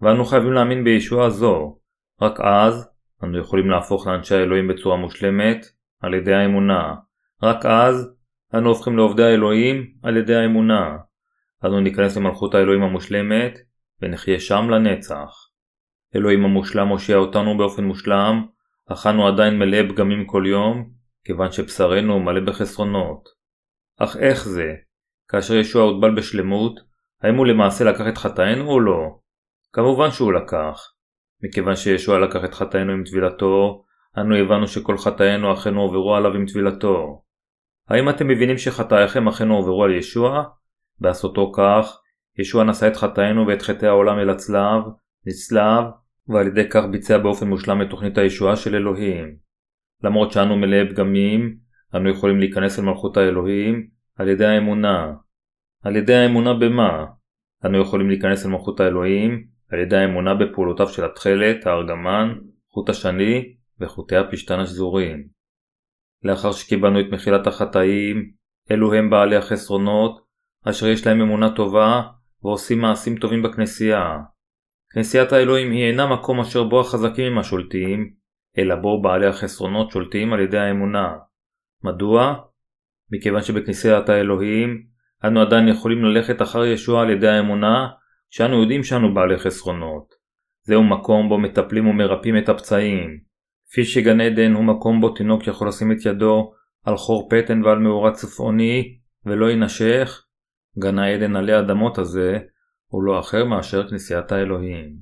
ואנו 0.00 0.24
חייבים 0.24 0.52
להאמין 0.52 0.84
בישועה 0.84 1.30
זו, 1.30 1.78
רק 2.22 2.40
אז 2.40 2.88
אנו 3.24 3.38
יכולים 3.38 3.70
להפוך 3.70 4.06
לאנשי 4.06 4.34
האלוהים 4.34 4.68
בצורה 4.68 4.96
מושלמת 4.96 5.66
על 6.02 6.14
ידי 6.14 6.34
האמונה. 6.34 6.94
רק 7.42 7.66
אז 7.66 8.14
אנו 8.54 8.68
הופכים 8.68 8.96
לעובדי 8.96 9.24
האלוהים 9.24 9.86
על 10.02 10.16
ידי 10.16 10.34
האמונה. 10.34 10.96
אנו 11.64 11.80
ניכנס 11.80 12.16
למלכות 12.16 12.54
האלוהים 12.54 12.82
המושלמת 12.82 13.58
ונחיה 14.02 14.40
שם 14.40 14.70
לנצח. 14.70 15.48
אלוהים 16.16 16.44
המושלם 16.44 16.88
הושיע 16.88 17.16
אותנו 17.16 17.58
באופן 17.58 17.84
מושלם, 17.84 18.46
אך 18.92 19.06
אנו 19.06 19.28
עדיין 19.28 19.58
מלאי 19.58 19.88
פגמים 19.88 20.26
כל 20.26 20.44
יום, 20.46 20.90
כיוון 21.24 21.52
שבשרנו 21.52 22.20
מלא 22.20 22.40
בחסרונות. 22.40 23.28
אך 23.98 24.16
איך 24.16 24.48
זה? 24.48 24.74
כאשר 25.28 25.54
ישוע 25.54 25.82
הוטבל 25.82 26.14
בשלמות, 26.14 26.80
האם 27.22 27.34
הוא 27.34 27.46
למעשה 27.46 27.84
לקח 27.84 28.04
את 28.08 28.18
חטאינו 28.18 28.70
או 28.70 28.80
לא? 28.80 29.18
כמובן 29.72 30.10
שהוא 30.10 30.32
לקח. 30.32 30.92
מכיוון 31.42 31.76
שישוע 31.76 32.18
לקח 32.18 32.44
את 32.44 32.54
חטאינו 32.54 32.92
עם 32.92 33.04
טבילתו, 33.04 33.84
אנו 34.18 34.36
הבנו 34.36 34.66
שכל 34.68 34.98
חטאינו 34.98 35.52
אכן 35.52 35.74
הועברו 35.74 36.16
עליו 36.16 36.34
עם 36.34 36.46
טבילתו. 36.46 37.22
האם 37.88 38.08
אתם 38.08 38.28
מבינים 38.28 38.58
שחטאיכם 38.58 39.28
אכן 39.28 39.48
הועברו 39.48 39.84
על 39.84 39.94
ישוע? 39.94 40.44
בעשותו 41.00 41.52
כך, 41.56 42.00
ישוע 42.38 42.64
נשא 42.64 42.88
את 42.88 42.96
חטאינו 42.96 43.46
ואת 43.46 43.62
חטאי 43.62 43.88
העולם 43.88 44.18
אל 44.18 44.30
הצלב, 44.30 44.82
נצלב, 45.26 45.84
ועל 46.28 46.46
ידי 46.46 46.68
כך 46.68 46.84
ביצע 46.90 47.18
באופן 47.18 47.48
מושלם 47.48 47.82
את 47.82 47.90
תוכנית 47.90 48.18
הישועה 48.18 48.56
של 48.56 48.74
אלוהים. 48.74 49.36
למרות 50.04 50.32
שאנו 50.32 50.56
מלאי 50.56 50.88
פגמים, 50.90 51.56
אנו 51.94 52.10
יכולים 52.10 52.38
להיכנס 52.38 52.78
אל 52.78 52.84
מלכות 52.84 53.16
האלוהים 53.16 53.86
על 54.16 54.28
ידי 54.28 54.46
האמונה. 54.46 55.12
על 55.82 55.96
ידי 55.96 56.14
האמונה 56.14 56.54
במה? 56.54 57.04
אנו 57.64 57.80
יכולים 57.80 58.08
להיכנס 58.08 58.46
אל 58.46 58.50
מלכות 58.50 58.80
האלוהים 58.80 59.44
על 59.72 59.78
ידי 59.78 59.96
האמונה 59.96 60.34
בפעולותיו 60.34 60.88
של 60.88 61.04
התכלת, 61.04 61.66
הארגמן, 61.66 62.34
חוט 62.70 62.88
השני 62.88 63.54
וחוטי 63.80 64.16
הפשתן 64.16 64.60
השזורים. 64.60 65.28
לאחר 66.22 66.52
שקיבלנו 66.52 67.00
את 67.00 67.06
מחילת 67.12 67.46
החטאים, 67.46 68.30
אלו 68.70 68.94
הם 68.94 69.10
בעלי 69.10 69.36
החסרונות, 69.36 70.27
אשר 70.64 70.86
יש 70.86 71.06
להם 71.06 71.20
אמונה 71.20 71.56
טובה 71.56 72.02
ועושים 72.42 72.80
מעשים 72.80 73.16
טובים 73.16 73.42
בכנסייה. 73.42 74.18
כנסיית 74.90 75.32
האלוהים 75.32 75.70
היא 75.70 75.84
אינה 75.84 76.06
מקום 76.06 76.40
אשר 76.40 76.64
בו 76.64 76.80
החזקים 76.80 77.32
הם 77.32 77.38
השולטים, 77.38 78.10
אלא 78.58 78.74
בו 78.74 79.02
בעלי 79.02 79.26
החסרונות 79.26 79.90
שולטים 79.90 80.32
על 80.32 80.40
ידי 80.40 80.58
האמונה. 80.58 81.16
מדוע? 81.84 82.34
מכיוון 83.12 83.42
שבכנסיית 83.42 84.08
האלוהים 84.08 84.86
אנו 85.24 85.40
עדיין 85.40 85.68
יכולים 85.68 86.04
ללכת 86.04 86.42
אחר 86.42 86.64
ישוע 86.64 87.02
על 87.02 87.10
ידי 87.10 87.28
האמונה, 87.28 87.88
שאנו 88.30 88.62
יודעים 88.62 88.84
שאנו 88.84 89.14
בעלי 89.14 89.38
חסרונות. 89.38 90.14
זהו 90.62 90.84
מקום 90.84 91.28
בו 91.28 91.38
מטפלים 91.38 91.86
ומרפאים 91.86 92.38
את 92.38 92.48
הפצעים. 92.48 93.18
כפי 93.70 93.84
שגן 93.84 94.20
עדן 94.20 94.52
הוא 94.52 94.64
מקום 94.64 95.00
בו 95.00 95.08
תינוק 95.08 95.46
יכול 95.46 95.68
לשים 95.68 95.92
את 95.92 96.06
ידו 96.06 96.52
על 96.84 96.96
חור 96.96 97.28
פטן 97.30 97.64
ועל 97.64 97.78
מאורת 97.78 98.12
צפעוני 98.12 98.98
ולא 99.26 99.50
ינשך, 99.50 100.24
גן 100.78 100.98
העדן 100.98 101.36
עלי 101.36 101.58
אדמות 101.58 101.98
הזה 101.98 102.38
הוא 102.86 103.02
לא 103.02 103.20
אחר 103.20 103.44
מאשר 103.44 103.88
כנסיית 103.88 104.32
האלוהים. 104.32 104.96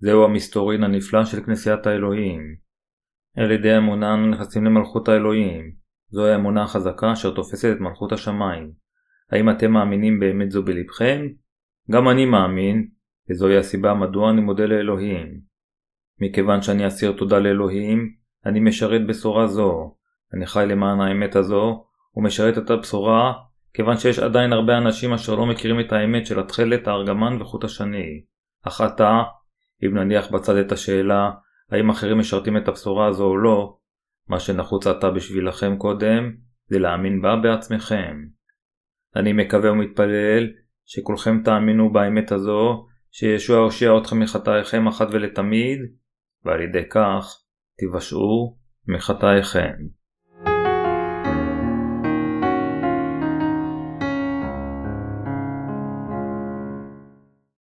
זהו 0.00 0.24
המסתורין 0.24 0.84
הנפלא 0.84 1.24
של 1.24 1.40
כנסיית 1.44 1.86
האלוהים. 1.86 2.40
על 3.36 3.50
ידי 3.50 3.76
אמונה 3.76 4.14
אנו 4.14 4.26
נכנסים 4.26 4.64
למלכות 4.64 5.08
האלוהים. 5.08 5.72
זוהי 6.10 6.32
האמונה 6.32 6.62
החזקה 6.62 7.12
אשר 7.12 7.34
תופסת 7.34 7.68
את 7.76 7.80
מלכות 7.80 8.12
השמיים. 8.12 8.72
האם 9.30 9.50
אתם 9.50 9.70
מאמינים 9.70 10.20
באמת 10.20 10.50
זו 10.50 10.62
בלבכם? 10.62 11.26
גם 11.90 12.08
אני 12.08 12.26
מאמין, 12.26 12.88
וזוהי 13.30 13.56
הסיבה 13.56 13.94
מדוע 13.94 14.30
אני 14.30 14.40
מודה 14.40 14.66
לאלוהים. 14.66 15.40
מכיוון 16.20 16.62
שאני 16.62 16.86
אסיר 16.86 17.12
תודה 17.12 17.38
לאלוהים, 17.38 18.14
אני 18.46 18.60
משרת 18.60 19.06
בשורה 19.06 19.46
זו. 19.46 19.96
אני 20.34 20.46
חי 20.46 20.64
למען 20.68 21.00
האמת 21.00 21.36
הזו, 21.36 21.84
ומשרת 22.16 22.58
את 22.58 22.70
הבשורה, 22.70 23.32
כיוון 23.78 23.96
שיש 23.96 24.18
עדיין 24.18 24.52
הרבה 24.52 24.78
אנשים 24.78 25.12
אשר 25.12 25.34
לא 25.34 25.46
מכירים 25.46 25.80
את 25.80 25.92
האמת 25.92 26.26
של 26.26 26.40
התכלת, 26.40 26.88
הארגמן 26.88 27.42
וחוט 27.42 27.64
השני. 27.64 28.24
אך 28.66 28.80
אתה, 28.80 29.22
אם 29.84 29.98
נניח 29.98 30.30
בצד 30.30 30.56
את 30.56 30.72
השאלה, 30.72 31.30
האם 31.70 31.90
אחרים 31.90 32.18
משרתים 32.18 32.56
את 32.56 32.68
הבשורה 32.68 33.06
הזו 33.06 33.24
או 33.24 33.36
לא, 33.36 33.76
מה 34.28 34.40
שנחוץ 34.40 34.86
עתה 34.86 35.10
בשבילכם 35.10 35.76
קודם, 35.76 36.32
זה 36.66 36.78
להאמין 36.78 37.22
בה 37.22 37.36
בעצמכם. 37.36 38.16
אני 39.16 39.32
מקווה 39.32 39.72
ומתפלל 39.72 40.46
שכולכם 40.86 41.42
תאמינו 41.44 41.92
באמת 41.92 42.32
הזו, 42.32 42.86
שישוע 43.10 43.58
הושיע 43.58 43.98
אתכם 43.98 44.20
מחטאיכם 44.20 44.86
אחת 44.86 45.08
ולתמיד, 45.12 45.78
ועל 46.44 46.60
ידי 46.60 46.88
כך 46.90 47.42
תיוושעו 47.78 48.56
מחטאיכם. 48.88 49.74